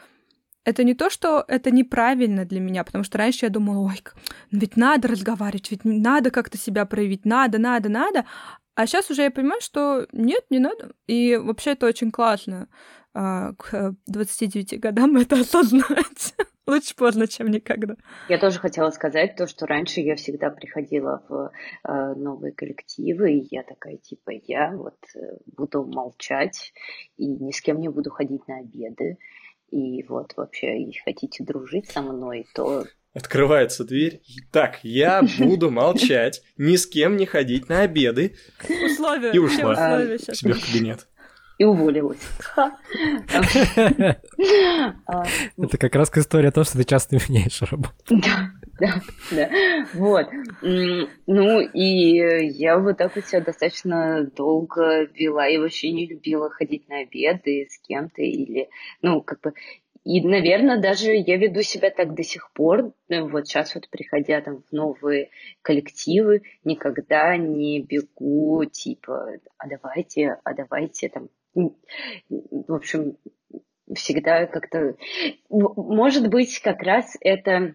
это 0.67 0.83
не 0.83 0.95
то, 0.95 1.11
что 1.11 1.45
это 1.47 1.71
неправильно 1.71 2.45
для 2.45 2.61
меня, 2.61 2.83
потому 2.83 3.05
что 3.05 3.19
раньше 3.19 3.47
я 3.47 3.51
думала, 3.51 3.87
ой, 3.87 4.03
ведь 4.51 4.77
надо 4.77 5.07
разговаривать, 5.07 5.71
ведь 5.71 5.85
надо 5.85 6.33
как-то 6.33 6.59
себя 6.59 6.85
проявить, 6.85 7.25
надо, 7.25 7.59
надо, 7.59 7.89
надо. 7.89 8.27
А 8.75 8.87
сейчас 8.87 9.09
уже 9.09 9.23
я 9.23 9.31
понимаю, 9.31 9.61
что 9.61 10.09
нет, 10.13 10.45
не 10.51 10.59
надо. 10.59 10.91
И 11.07 11.37
вообще 11.37 11.71
это 11.71 11.87
очень 11.87 12.11
классно 12.11 12.69
а, 13.15 13.53
к 13.55 13.95
29 14.09 14.81
годам 14.81 15.17
это 15.17 15.37
осознать. 15.41 16.35
Лучше 16.67 16.97
поздно, 16.97 17.29
чем 17.29 17.47
никогда. 17.47 17.95
Я 18.29 18.39
тоже 18.39 18.59
хотела 18.59 18.91
сказать 18.91 19.37
то, 19.37 19.47
что 19.47 19.67
раньше 19.67 20.01
я 20.01 20.17
всегда 20.17 20.51
приходила 20.51 21.23
в 21.29 21.53
э, 21.85 22.15
новые 22.17 22.53
коллективы, 22.53 23.35
и 23.35 23.47
я 23.53 23.63
такая, 23.63 23.99
типа, 23.99 24.33
я 24.49 24.73
вот 24.73 24.99
э, 25.15 25.37
буду 25.47 25.85
молчать 25.85 26.73
и 27.17 27.29
ни 27.29 27.53
с 27.53 27.61
кем 27.61 27.81
не 27.81 27.89
буду 27.89 28.11
ходить 28.11 28.49
на 28.49 28.59
обеды 28.59 29.17
и 29.71 30.03
вот 30.05 30.33
вообще 30.37 30.79
и 30.83 30.93
хотите 31.05 31.45
дружить 31.45 31.89
со 31.91 32.03
мной, 32.03 32.47
то... 32.55 32.85
Открывается 33.15 33.85
дверь. 33.85 34.21
Так, 34.53 34.81
я 34.83 35.23
буду 35.39 35.71
молчать, 35.71 36.43
ни 36.59 36.77
с 36.77 36.87
кем 36.87 37.17
не 37.17 37.25
ходить 37.27 37.69
на 37.69 37.81
обеды. 37.81 38.37
Условия. 38.85 39.33
И 39.33 39.39
ушла 39.39 39.73
условия 39.73 40.19
к 40.19 40.35
себе 40.35 40.53
в 40.53 40.65
кабинет. 40.65 41.09
И 41.59 41.65
уволилась. 41.65 42.19
Это 45.57 45.79
как 45.79 45.95
раз 45.95 46.11
история 46.15 46.51
того, 46.51 46.65
что 46.65 46.77
ты 46.77 46.85
часто 46.85 47.17
меняешь 47.17 47.63
работу. 47.63 47.95
Да, 48.11 48.51
да, 48.81 49.01
да. 49.31 49.51
Вот. 49.95 50.29
Ну, 50.63 51.61
и 51.61 52.49
я 52.49 52.79
вот 52.79 52.99
так 52.99 53.15
вот 53.15 53.27
себя 53.27 53.41
достаточно 53.41 54.25
долго 54.37 55.05
вела 55.15 55.49
и 55.49 55.59
вообще 55.59 55.93
не 55.93 56.07
любила 56.07 56.51
ходить 56.51 56.89
на 56.89 57.01
обеды 57.01 57.67
с 57.71 57.79
кем-то 57.87 58.23
или, 58.23 58.69
ну, 59.03 59.23
как 59.23 59.41
бы 59.41 59.55
и, 60.07 60.21
наверное, 60.21 60.81
даже 60.81 61.11
я 61.11 61.37
веду 61.37 61.63
себя 61.63 61.91
так 61.91 62.15
до 62.15 62.23
сих 62.23 62.53
пор. 62.53 62.93
Вот 63.09 63.49
сейчас 63.49 63.75
вот 63.75 63.89
приходя 63.91 64.41
там 64.41 64.63
в 64.63 64.73
новые 64.73 65.31
коллективы, 65.63 66.43
никогда 66.63 67.37
не 67.37 67.83
бегу 67.83 68.65
типа, 68.67 69.33
а 69.59 69.69
давайте, 69.69 70.39
а 70.45 70.55
давайте 70.55 71.09
там, 71.09 71.29
в 71.57 72.73
общем, 72.73 73.17
всегда 73.93 74.47
как-то, 74.47 74.95
может 75.49 76.29
быть, 76.31 76.61
как 76.61 76.83
раз 76.83 77.17
это 77.21 77.75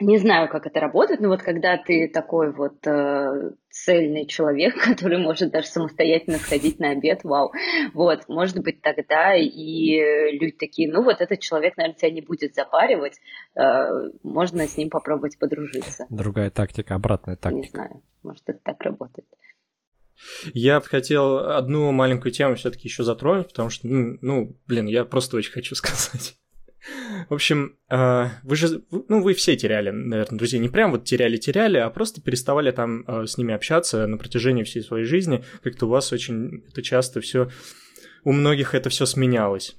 не 0.00 0.18
знаю, 0.18 0.48
как 0.48 0.66
это 0.66 0.80
работает, 0.80 1.20
но 1.20 1.28
вот 1.28 1.42
когда 1.42 1.76
ты 1.76 2.08
такой 2.08 2.52
вот 2.52 2.84
э, 2.86 3.52
цельный 3.70 4.26
человек, 4.26 4.74
который 4.84 5.18
может 5.18 5.50
даже 5.50 5.68
самостоятельно 5.68 6.38
сходить 6.38 6.80
на 6.80 6.90
обед, 6.90 7.20
вау, 7.22 7.52
вот, 7.92 8.28
может 8.28 8.58
быть, 8.58 8.82
тогда 8.82 9.36
и 9.36 10.32
люди 10.38 10.56
такие, 10.58 10.92
ну 10.92 11.02
вот 11.02 11.20
этот 11.20 11.40
человек, 11.40 11.76
наверное, 11.76 11.96
тебя 11.96 12.10
не 12.10 12.22
будет 12.22 12.54
запаривать, 12.54 13.18
э, 13.54 14.10
можно 14.22 14.66
с 14.66 14.76
ним 14.76 14.90
попробовать 14.90 15.38
подружиться. 15.38 16.06
Другая 16.10 16.50
тактика, 16.50 16.94
обратная 16.94 17.36
тактика. 17.36 17.62
Не 17.62 17.68
знаю, 17.68 18.02
может, 18.22 18.42
это 18.46 18.58
так 18.64 18.80
работает. 18.82 19.28
Я 20.52 20.80
бы 20.80 20.86
хотел 20.86 21.38
одну 21.38 21.90
маленькую 21.92 22.32
тему 22.32 22.54
все-таки 22.56 22.88
еще 22.88 23.02
затронуть, 23.02 23.48
потому 23.48 23.70
что, 23.70 23.86
ну, 23.88 24.56
блин, 24.66 24.86
я 24.86 25.04
просто 25.04 25.36
очень 25.36 25.52
хочу 25.52 25.74
сказать. 25.74 26.36
В 27.28 27.34
общем, 27.34 27.76
э, 27.90 28.28
вы 28.42 28.56
же, 28.56 28.82
ну, 28.90 29.22
вы 29.22 29.34
все 29.34 29.56
теряли, 29.56 29.90
наверное, 29.90 30.38
друзей. 30.38 30.60
Не 30.60 30.68
прям 30.68 30.90
вот 30.90 31.04
теряли-теряли, 31.04 31.78
а 31.78 31.88
просто 31.90 32.20
переставали 32.20 32.70
там 32.70 33.04
э, 33.06 33.26
с 33.26 33.38
ними 33.38 33.54
общаться 33.54 34.06
на 34.06 34.18
протяжении 34.18 34.64
всей 34.64 34.82
своей 34.82 35.04
жизни. 35.04 35.44
Как-то 35.62 35.86
у 35.86 35.88
вас 35.88 36.12
очень 36.12 36.64
это 36.68 36.82
часто 36.82 37.20
все, 37.20 37.48
у 38.24 38.32
многих 38.32 38.74
это 38.74 38.90
все 38.90 39.06
сменялось. 39.06 39.76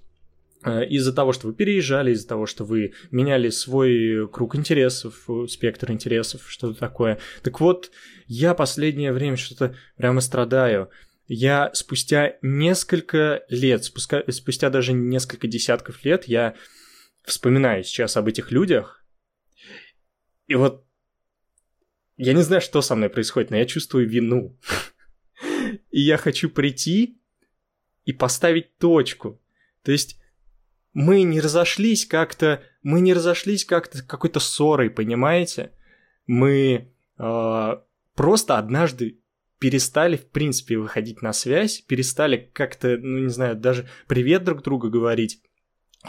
Э, 0.63 0.85
из-за 0.85 1.13
того, 1.13 1.31
что 1.31 1.47
вы 1.47 1.53
переезжали, 1.53 2.11
из-за 2.11 2.27
того, 2.27 2.47
что 2.47 2.63
вы 2.63 2.93
меняли 3.11 3.49
свой 3.49 4.27
круг 4.27 4.55
интересов, 4.55 5.27
спектр 5.47 5.91
интересов, 5.91 6.43
что-то 6.47 6.79
такое. 6.79 7.19
Так 7.43 7.59
вот, 7.59 7.91
я 8.27 8.55
последнее 8.55 9.13
время 9.13 9.37
что-то 9.37 9.75
прямо 9.95 10.21
страдаю. 10.21 10.89
Я 11.27 11.71
спустя 11.73 12.35
несколько 12.41 13.43
лет, 13.49 13.83
спустя, 13.83 14.23
спустя 14.29 14.69
даже 14.69 14.93
несколько 14.93 15.47
десятков 15.47 16.03
лет, 16.05 16.27
я 16.27 16.55
вспоминаю 17.25 17.83
сейчас 17.83 18.17
об 18.17 18.27
этих 18.27 18.51
людях, 18.51 19.05
и 20.47 20.55
вот 20.55 20.85
я 22.17 22.33
не 22.33 22.43
знаю, 22.43 22.61
что 22.61 22.81
со 22.81 22.95
мной 22.95 23.09
происходит, 23.09 23.51
но 23.51 23.57
я 23.57 23.65
чувствую 23.65 24.07
вину. 24.07 24.57
И 25.91 26.01
я 26.01 26.17
хочу 26.17 26.49
прийти 26.49 27.19
и 28.05 28.13
поставить 28.13 28.77
точку. 28.77 29.41
То 29.83 29.91
есть 29.91 30.19
мы 30.93 31.23
не 31.23 31.41
разошлись 31.41 32.05
как-то, 32.05 32.63
мы 32.83 33.01
не 33.01 33.13
разошлись 33.13 33.65
как-то 33.65 34.01
какой-то 34.03 34.39
ссорой, 34.39 34.89
понимаете? 34.89 35.71
Мы 36.25 36.93
э, 37.17 37.77
просто 38.15 38.57
однажды 38.57 39.19
перестали, 39.59 40.15
в 40.15 40.29
принципе, 40.29 40.77
выходить 40.77 41.21
на 41.21 41.33
связь, 41.33 41.81
перестали 41.81 42.49
как-то, 42.53 42.97
ну, 42.97 43.19
не 43.19 43.29
знаю, 43.29 43.55
даже 43.55 43.89
привет 44.07 44.43
друг 44.43 44.63
другу 44.63 44.89
говорить 44.89 45.41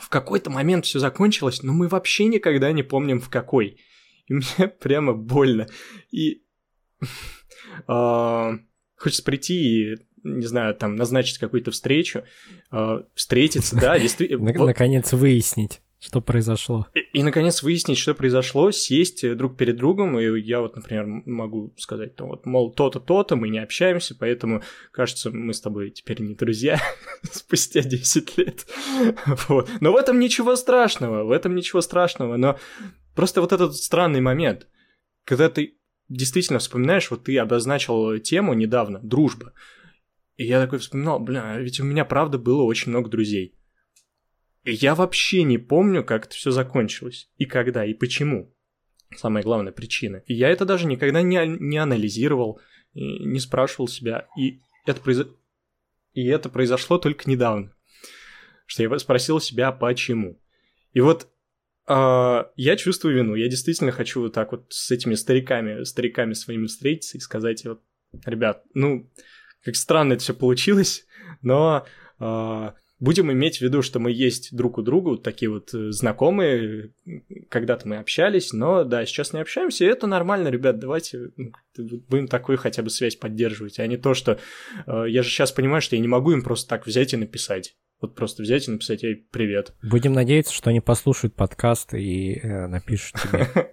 в 0.00 0.08
какой-то 0.08 0.50
момент 0.50 0.84
все 0.84 0.98
закончилось, 0.98 1.62
но 1.62 1.72
мы 1.72 1.88
вообще 1.88 2.26
никогда 2.26 2.72
не 2.72 2.82
помним 2.82 3.20
в 3.20 3.28
какой. 3.28 3.78
И 4.26 4.34
мне 4.34 4.68
прямо 4.80 5.14
больно. 5.14 5.68
И 6.10 6.42
э, 7.00 7.02
хочется 8.96 9.22
прийти 9.24 9.92
и, 9.92 9.96
не 10.22 10.46
знаю, 10.46 10.74
там 10.74 10.96
назначить 10.96 11.38
какую-то 11.38 11.70
встречу, 11.70 12.24
э, 12.72 13.02
встретиться, 13.14 13.76
да, 13.76 13.98
действительно. 13.98 14.52
Наконец 14.66 15.12
выяснить 15.12 15.80
что 15.98 16.20
произошло. 16.20 16.86
И, 16.94 17.00
и, 17.00 17.22
наконец, 17.22 17.62
выяснить, 17.62 17.98
что 17.98 18.14
произошло, 18.14 18.70
сесть 18.70 19.36
друг 19.36 19.56
перед 19.56 19.76
другом, 19.76 20.18
и 20.18 20.40
я 20.40 20.60
вот, 20.60 20.76
например, 20.76 21.06
могу 21.24 21.72
сказать, 21.78 22.18
ну, 22.18 22.26
вот, 22.26 22.44
мол, 22.44 22.72
то-то, 22.72 23.00
то-то, 23.00 23.36
мы 23.36 23.48
не 23.48 23.58
общаемся, 23.58 24.14
поэтому, 24.14 24.62
кажется, 24.92 25.30
мы 25.30 25.54
с 25.54 25.60
тобой 25.60 25.90
теперь 25.90 26.20
не 26.20 26.34
друзья 26.34 26.78
спустя 27.22 27.82
10 27.82 28.38
лет. 28.38 28.66
вот. 29.48 29.70
Но 29.80 29.92
в 29.92 29.96
этом 29.96 30.18
ничего 30.18 30.54
страшного, 30.56 31.24
в 31.24 31.30
этом 31.30 31.54
ничего 31.54 31.80
страшного, 31.80 32.36
но 32.36 32.58
просто 33.14 33.40
вот 33.40 33.52
этот 33.52 33.74
странный 33.76 34.20
момент, 34.20 34.68
когда 35.24 35.48
ты 35.48 35.78
действительно 36.08 36.58
вспоминаешь, 36.58 37.10
вот 37.10 37.24
ты 37.24 37.38
обозначил 37.38 38.18
тему 38.18 38.52
недавно, 38.52 39.00
дружба, 39.02 39.54
и 40.36 40.44
я 40.44 40.60
такой 40.60 40.78
вспоминал, 40.78 41.18
бля, 41.20 41.56
ведь 41.56 41.80
у 41.80 41.84
меня 41.84 42.04
правда 42.04 42.38
было 42.38 42.62
очень 42.62 42.90
много 42.90 43.08
друзей. 43.08 43.54
Я 44.68 44.96
вообще 44.96 45.44
не 45.44 45.58
помню, 45.58 46.02
как 46.02 46.26
это 46.26 46.34
все 46.34 46.50
закончилось, 46.50 47.30
и 47.36 47.46
когда, 47.46 47.84
и 47.84 47.94
почему. 47.94 48.52
Самая 49.16 49.44
главная 49.44 49.72
причина. 49.72 50.24
И 50.26 50.34
я 50.34 50.48
это 50.48 50.64
даже 50.64 50.86
никогда 50.86 51.22
не, 51.22 51.46
не 51.46 51.78
анализировал, 51.78 52.60
не 52.92 53.38
спрашивал 53.38 53.86
себя. 53.86 54.26
И 54.36 54.60
это, 54.84 55.00
произ... 55.00 55.24
и 56.14 56.26
это 56.26 56.48
произошло 56.48 56.98
только 56.98 57.30
недавно. 57.30 57.72
Что 58.66 58.82
я 58.82 58.98
спросил 58.98 59.38
себя, 59.38 59.70
почему. 59.70 60.42
И 60.92 61.00
вот 61.00 61.28
э, 61.86 62.44
я 62.56 62.76
чувствую 62.76 63.14
вину. 63.14 63.36
Я 63.36 63.48
действительно 63.48 63.92
хочу 63.92 64.22
вот 64.22 64.32
так 64.32 64.50
вот 64.50 64.66
с 64.70 64.90
этими 64.90 65.14
стариками, 65.14 65.84
стариками 65.84 66.32
своими 66.32 66.66
встретиться 66.66 67.18
и 67.18 67.20
сказать, 67.20 67.64
вот, 67.64 67.82
ребят, 68.24 68.64
ну, 68.74 69.08
как 69.62 69.76
странно 69.76 70.14
это 70.14 70.22
все 70.24 70.34
получилось, 70.34 71.06
но 71.42 71.86
э, 72.18 72.72
будем 72.98 73.30
иметь 73.32 73.58
в 73.58 73.60
виду, 73.62 73.82
что 73.82 73.98
мы 73.98 74.10
есть 74.10 74.54
друг 74.54 74.78
у 74.78 74.82
друга, 74.82 75.10
вот 75.10 75.22
такие 75.22 75.50
вот 75.50 75.72
э, 75.74 75.90
знакомые, 75.90 76.92
когда-то 77.48 77.88
мы 77.88 77.96
общались, 77.96 78.52
но 78.52 78.84
да, 78.84 79.04
сейчас 79.06 79.32
не 79.32 79.40
общаемся, 79.40 79.84
и 79.84 79.88
это 79.88 80.06
нормально, 80.06 80.48
ребят, 80.48 80.78
давайте 80.78 81.30
ну, 81.36 81.52
будем 81.76 82.28
такую 82.28 82.58
хотя 82.58 82.82
бы 82.82 82.90
связь 82.90 83.16
поддерживать, 83.16 83.78
а 83.78 83.86
не 83.86 83.96
то, 83.96 84.14
что 84.14 84.38
э, 84.86 85.04
я 85.08 85.22
же 85.22 85.28
сейчас 85.28 85.52
понимаю, 85.52 85.82
что 85.82 85.96
я 85.96 86.02
не 86.02 86.08
могу 86.08 86.32
им 86.32 86.42
просто 86.42 86.68
так 86.68 86.86
взять 86.86 87.12
и 87.12 87.16
написать. 87.16 87.76
Вот 87.98 88.14
просто 88.14 88.42
взять 88.42 88.68
и 88.68 88.70
написать 88.70 89.02
ей 89.02 89.26
привет. 89.30 89.74
Будем 89.82 90.12
надеяться, 90.12 90.52
что 90.52 90.68
они 90.68 90.80
послушают 90.80 91.34
подкаст 91.34 91.94
и 91.94 92.34
э, 92.34 92.66
напишут 92.66 93.20
тебе. 93.22 93.48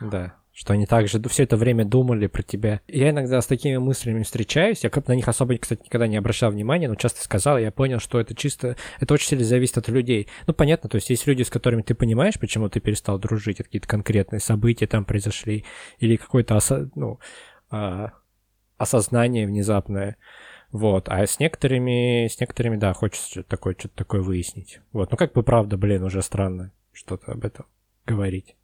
Да 0.00 0.39
что 0.52 0.72
они 0.72 0.86
также 0.86 1.20
все 1.28 1.44
это 1.44 1.56
время 1.56 1.84
думали 1.84 2.26
про 2.26 2.42
тебя. 2.42 2.80
Я 2.88 3.10
иногда 3.10 3.40
с 3.40 3.46
такими 3.46 3.76
мыслями 3.76 4.22
встречаюсь, 4.22 4.82
я 4.82 4.90
как 4.90 5.06
на 5.08 5.14
них 5.14 5.28
особо, 5.28 5.56
кстати, 5.56 5.82
никогда 5.84 6.06
не 6.06 6.16
обращал 6.16 6.50
внимания, 6.50 6.88
но 6.88 6.96
часто 6.96 7.22
сказал, 7.22 7.58
я 7.58 7.70
понял, 7.70 8.00
что 8.00 8.20
это 8.20 8.34
чисто, 8.34 8.76
это 8.98 9.14
очень 9.14 9.28
сильно 9.28 9.44
зависит 9.44 9.78
от 9.78 9.88
людей. 9.88 10.28
Ну, 10.46 10.54
понятно, 10.54 10.88
то 10.88 10.96
есть 10.96 11.10
есть 11.10 11.26
люди, 11.26 11.42
с 11.42 11.50
которыми 11.50 11.82
ты 11.82 11.94
понимаешь, 11.94 12.38
почему 12.38 12.68
ты 12.68 12.80
перестал 12.80 13.18
дружить, 13.18 13.58
какие-то 13.58 13.88
конкретные 13.88 14.40
события 14.40 14.86
там 14.86 15.04
произошли, 15.04 15.64
или 15.98 16.16
какое-то 16.16 16.56
осо... 16.56 16.90
ну, 16.94 17.20
а... 17.70 18.12
осознание 18.76 19.46
внезапное. 19.46 20.16
Вот, 20.72 21.08
а 21.08 21.26
с 21.26 21.40
некоторыми, 21.40 22.28
с 22.28 22.38
некоторыми, 22.40 22.76
да, 22.76 22.92
хочется 22.92 23.28
что-то 23.28 23.48
такое, 23.48 23.74
что-то 23.76 23.96
такое 23.96 24.20
выяснить. 24.20 24.80
Вот, 24.92 25.10
ну 25.10 25.16
как 25.16 25.32
бы 25.32 25.42
правда, 25.42 25.76
блин, 25.76 26.04
уже 26.04 26.22
странно 26.22 26.72
что-то 26.92 27.32
об 27.32 27.44
этом 27.44 27.66
говорить 28.06 28.56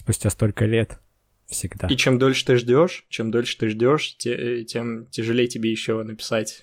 спустя 0.00 0.30
столько 0.30 0.64
лет 0.64 0.98
всегда. 1.50 1.88
И 1.88 1.96
чем 1.96 2.18
дольше 2.18 2.44
ты 2.44 2.56
ждешь, 2.56 3.04
чем 3.08 3.30
дольше 3.30 3.58
ты 3.58 3.68
ждешь, 3.68 4.16
те, 4.16 4.64
тем 4.64 5.06
тяжелее 5.10 5.48
тебе 5.48 5.70
еще 5.70 6.02
написать. 6.02 6.62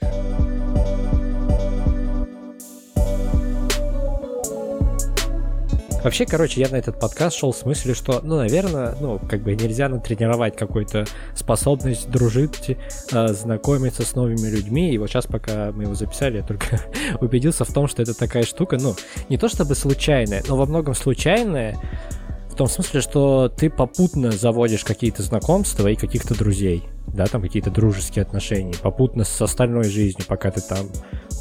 Вообще, 6.03 6.25
короче, 6.25 6.61
я 6.61 6.69
на 6.69 6.77
этот 6.77 7.01
подкаст 7.01 7.37
шел 7.37 7.53
с 7.53 7.65
мыслью, 7.65 7.93
что, 7.93 8.21
ну, 8.23 8.37
наверное, 8.37 8.95
ну, 9.01 9.19
как 9.19 9.41
бы 9.41 9.55
нельзя 9.55 9.89
натренировать 9.89 10.55
какую-то 10.55 11.05
способность 11.35 12.09
дружить, 12.09 12.77
э, 13.11 13.27
знакомиться 13.33 14.03
с 14.03 14.15
новыми 14.15 14.47
людьми. 14.47 14.93
И 14.93 14.97
вот 14.97 15.09
сейчас, 15.09 15.25
пока 15.25 15.73
мы 15.73 15.83
его 15.83 15.95
записали, 15.95 16.37
я 16.37 16.43
только 16.43 16.79
убедился 17.19 17.65
в 17.65 17.73
том, 17.73 17.89
что 17.89 18.03
это 18.03 18.17
такая 18.17 18.43
штука, 18.43 18.77
ну, 18.79 18.95
не 19.27 19.37
то 19.37 19.49
чтобы 19.49 19.75
случайная, 19.75 20.43
но 20.47 20.55
во 20.55 20.65
многом 20.65 20.93
случайная, 20.93 21.77
в 22.11 22.16
том 22.57 22.67
смысле, 22.67 23.01
что 23.01 23.49
ты 23.49 23.69
попутно 23.69 24.31
заводишь 24.31 24.83
какие-то 24.83 25.23
знакомства 25.23 25.87
и 25.87 25.95
каких-то 25.95 26.37
друзей, 26.37 26.83
да, 27.07 27.25
там 27.27 27.41
какие-то 27.41 27.69
дружеские 27.69 28.23
отношения, 28.23 28.73
попутно 28.81 29.23
с 29.23 29.41
остальной 29.41 29.85
жизнью, 29.85 30.25
пока 30.27 30.51
ты 30.51 30.61
там 30.61 30.87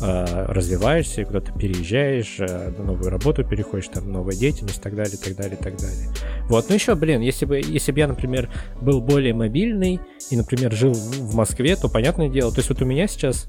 э, 0.02 0.44
развиваешься, 0.48 1.24
куда-то 1.24 1.52
переезжаешь, 1.52 2.36
э, 2.38 2.72
на 2.76 2.84
новую 2.84 3.10
работу 3.10 3.44
переходишь, 3.44 3.88
там 3.88 4.12
новая 4.12 4.34
деятельность 4.34 4.78
и 4.78 4.82
так 4.82 4.94
далее, 4.94 5.16
так 5.16 5.34
далее, 5.36 5.56
так 5.56 5.76
далее. 5.76 6.08
Вот, 6.48 6.68
ну 6.68 6.74
еще, 6.74 6.94
блин, 6.94 7.22
если 7.22 7.46
бы, 7.46 7.60
если 7.60 7.92
бы 7.92 7.98
я, 7.98 8.08
например, 8.08 8.50
был 8.80 9.00
более 9.00 9.32
мобильный 9.32 10.00
и, 10.30 10.36
например, 10.36 10.72
жил 10.72 10.92
в 10.92 11.34
Москве, 11.34 11.76
то 11.76 11.88
понятное 11.88 12.28
дело, 12.28 12.52
то 12.52 12.58
есть 12.58 12.68
вот 12.68 12.82
у 12.82 12.84
меня 12.84 13.08
сейчас 13.08 13.48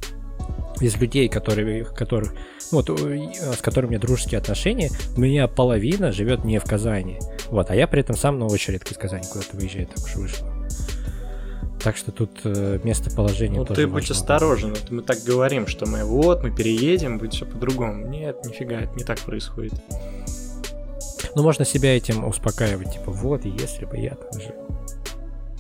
из 0.80 0.96
людей, 0.98 1.30
которые, 1.30 1.86
которых, 1.86 2.34
вот, 2.72 2.90
с 2.90 3.62
которыми 3.62 3.90
у 3.90 3.92
меня 3.92 4.00
дружеские 4.00 4.40
отношения, 4.40 4.90
у 5.16 5.20
меня 5.20 5.48
половина 5.48 6.12
живет 6.12 6.44
не 6.44 6.60
в 6.60 6.64
Казани. 6.64 7.20
Вот, 7.50 7.70
а 7.70 7.76
я 7.76 7.88
при 7.88 8.02
этом 8.02 8.16
сам, 8.16 8.40
ну, 8.40 8.48
очень 8.48 8.74
редко 8.74 8.94
из 8.94 8.98
Казани 8.98 9.24
куда-то 9.32 9.56
выезжаю, 9.56 9.88
так 9.88 10.04
уж 10.04 10.16
вышло. 10.16 10.48
Так 11.82 11.96
что 11.96 12.12
тут 12.12 12.32
э, 12.44 12.80
местоположение 12.84 13.60
ну, 13.60 13.66
тоже 13.66 13.82
ты 13.82 13.88
будь 13.88 14.10
осторожен. 14.10 14.72
Вот 14.72 14.90
мы 14.90 15.04
так 15.04 15.20
говорим, 15.24 15.68
что 15.68 15.86
мы 15.86 16.04
вот, 16.04 16.44
мы 16.44 16.52
переедем, 16.52 17.18
будет 17.18 17.34
все 17.34 17.46
по-другому. 17.46 18.08
Нет, 18.08 18.46
нифига, 18.46 18.82
это 18.82 18.94
не 18.96 19.04
так 19.04 19.20
происходит. 19.20 19.74
Ну, 21.36 21.44
можно 21.44 21.66
себя 21.66 21.96
этим 21.96 22.26
успокаивать, 22.26 22.94
типа, 22.94 23.12
вот, 23.12 23.46
если 23.46 23.86
бы 23.86 23.98
я 23.98 24.16
там 24.16 24.42
жил. 24.42 24.56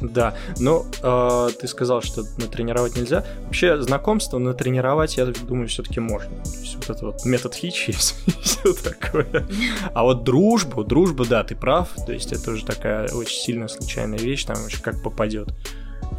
Да, 0.01 0.35
но 0.59 0.85
э, 1.01 1.49
ты 1.59 1.67
сказал, 1.67 2.01
что 2.01 2.23
натренировать 2.37 2.95
нельзя. 2.95 3.25
Вообще 3.45 3.81
знакомство 3.81 4.37
натренировать, 4.37 5.17
я 5.17 5.25
думаю, 5.25 5.67
все-таки 5.67 5.99
можно. 5.99 6.29
То 6.43 6.59
есть 6.59 6.75
вот 6.75 6.89
это 6.89 7.05
вот 7.05 7.25
метод 7.25 7.55
хичи 7.55 7.89
и 7.91 7.93
все 7.93 8.73
такое. 8.73 9.47
А 9.93 10.03
вот 10.03 10.23
дружбу, 10.23 10.83
дружбу, 10.83 11.25
да, 11.25 11.43
ты 11.43 11.55
прав. 11.55 11.89
То 12.05 12.13
есть 12.13 12.31
это 12.31 12.51
уже 12.51 12.65
такая 12.65 13.09
очень 13.11 13.39
сильно 13.39 13.67
случайная 13.67 14.19
вещь, 14.19 14.45
там 14.45 14.57
вообще 14.57 14.81
как 14.81 15.01
попадет. 15.01 15.49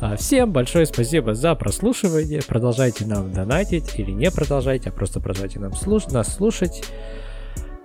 А, 0.00 0.16
всем 0.16 0.52
большое 0.52 0.86
спасибо 0.86 1.34
за 1.34 1.55
прослушивание. 1.55 2.40
Продолжайте 2.46 3.06
нам 3.06 3.32
донатить 3.32 3.98
или 3.98 4.10
не 4.10 4.30
продолжайте, 4.30 4.90
а 4.90 4.92
просто 4.92 5.20
продолжайте 5.20 5.59
нам 5.59 5.72
слуш- 5.72 6.12
нас 6.12 6.34
слушать. 6.34 6.84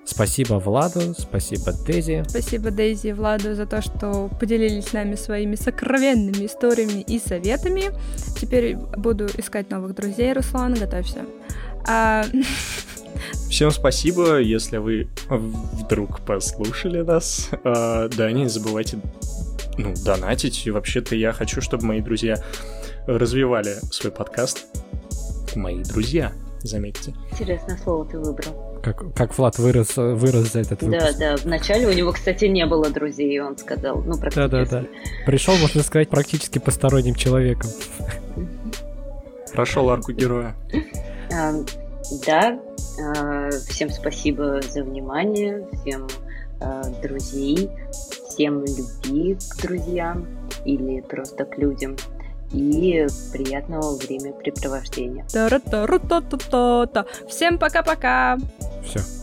Спасибо 0.06 0.56
Владу, 0.56 1.14
спасибо 1.18 1.72
Дейзи. 1.72 2.26
Спасибо 2.28 2.72
Дейзи 2.72 3.08
и 3.08 3.14
Владу 3.14 3.56
за 3.56 3.66
то, 3.66 3.82
что 3.82 4.30
поделились 4.40 4.88
с 4.88 4.94
нами 4.94 5.16
своими 5.16 5.56
сокровенными 5.56 6.46
историями 6.46 7.02
и 7.02 7.20
советами. 7.20 7.92
Теперь 8.40 8.76
буду 8.76 9.28
искать 9.38 9.70
новых 9.70 9.96
друзей, 9.96 10.34
Руслан, 10.34 10.74
готовься. 10.76 11.26
А... 11.88 12.26
Всем 13.50 13.72
спасибо, 13.72 14.40
если 14.40 14.78
вы 14.78 15.08
вдруг 15.30 16.22
послушали 16.22 17.02
нас. 17.02 17.50
А, 17.64 18.10
да, 18.10 18.32
не 18.32 18.50
забывайте 18.50 19.00
ну, 19.78 19.94
донатить. 20.04 20.66
И 20.66 20.72
вообще-то 20.72 21.16
я 21.16 21.32
хочу, 21.34 21.62
чтобы 21.62 21.86
мои 21.86 22.02
друзья 22.02 22.38
развивали 23.08 23.76
свой 23.92 24.12
подкаст. 24.12 24.66
Мои 25.56 25.84
друзья, 25.84 26.34
заметьте. 26.64 27.14
Интересное 27.32 27.78
слово 27.78 28.06
ты 28.10 28.18
выбрал. 28.18 28.73
Как, 28.84 29.14
как 29.16 29.38
Влад 29.38 29.58
вырос, 29.60 29.96
вырос 29.96 30.52
за 30.52 30.60
этот 30.60 30.84
выпуск. 30.84 31.18
Да, 31.18 31.36
да. 31.36 31.36
Вначале 31.42 31.88
у 31.88 31.94
него, 31.94 32.12
кстати, 32.12 32.46
не 32.46 32.66
было 32.66 32.90
друзей, 32.90 33.40
он 33.40 33.58
сказал. 33.58 34.02
Ну, 34.02 34.18
практически. 34.18 34.50
Да, 34.50 34.66
да, 34.66 34.66
да. 34.66 34.86
Пришел, 35.26 35.56
можно 35.56 35.82
сказать, 35.84 36.10
практически 36.10 36.60
посторонним 36.60 37.16
человеком. 37.16 37.70
Прошел 39.54 39.90
арку 39.90 40.12
героя. 40.12 40.56
А, 41.34 41.54
да. 42.26 42.60
А, 43.02 43.50
всем 43.70 43.90
спасибо 43.90 44.60
за 44.62 44.84
внимание. 44.84 45.66
Всем 45.82 46.10
а, 46.60 46.84
друзей. 47.02 47.70
Всем 48.30 48.66
любви 48.66 49.38
к 49.50 49.62
друзьям 49.62 50.28
или 50.66 51.00
просто 51.00 51.46
к 51.46 51.58
людям 51.58 51.96
и 52.54 53.08
приятного 53.32 53.98
времяпрепровождения. 53.98 55.26
Всем 57.28 57.58
пока-пока! 57.58 58.38
Все. 58.84 59.23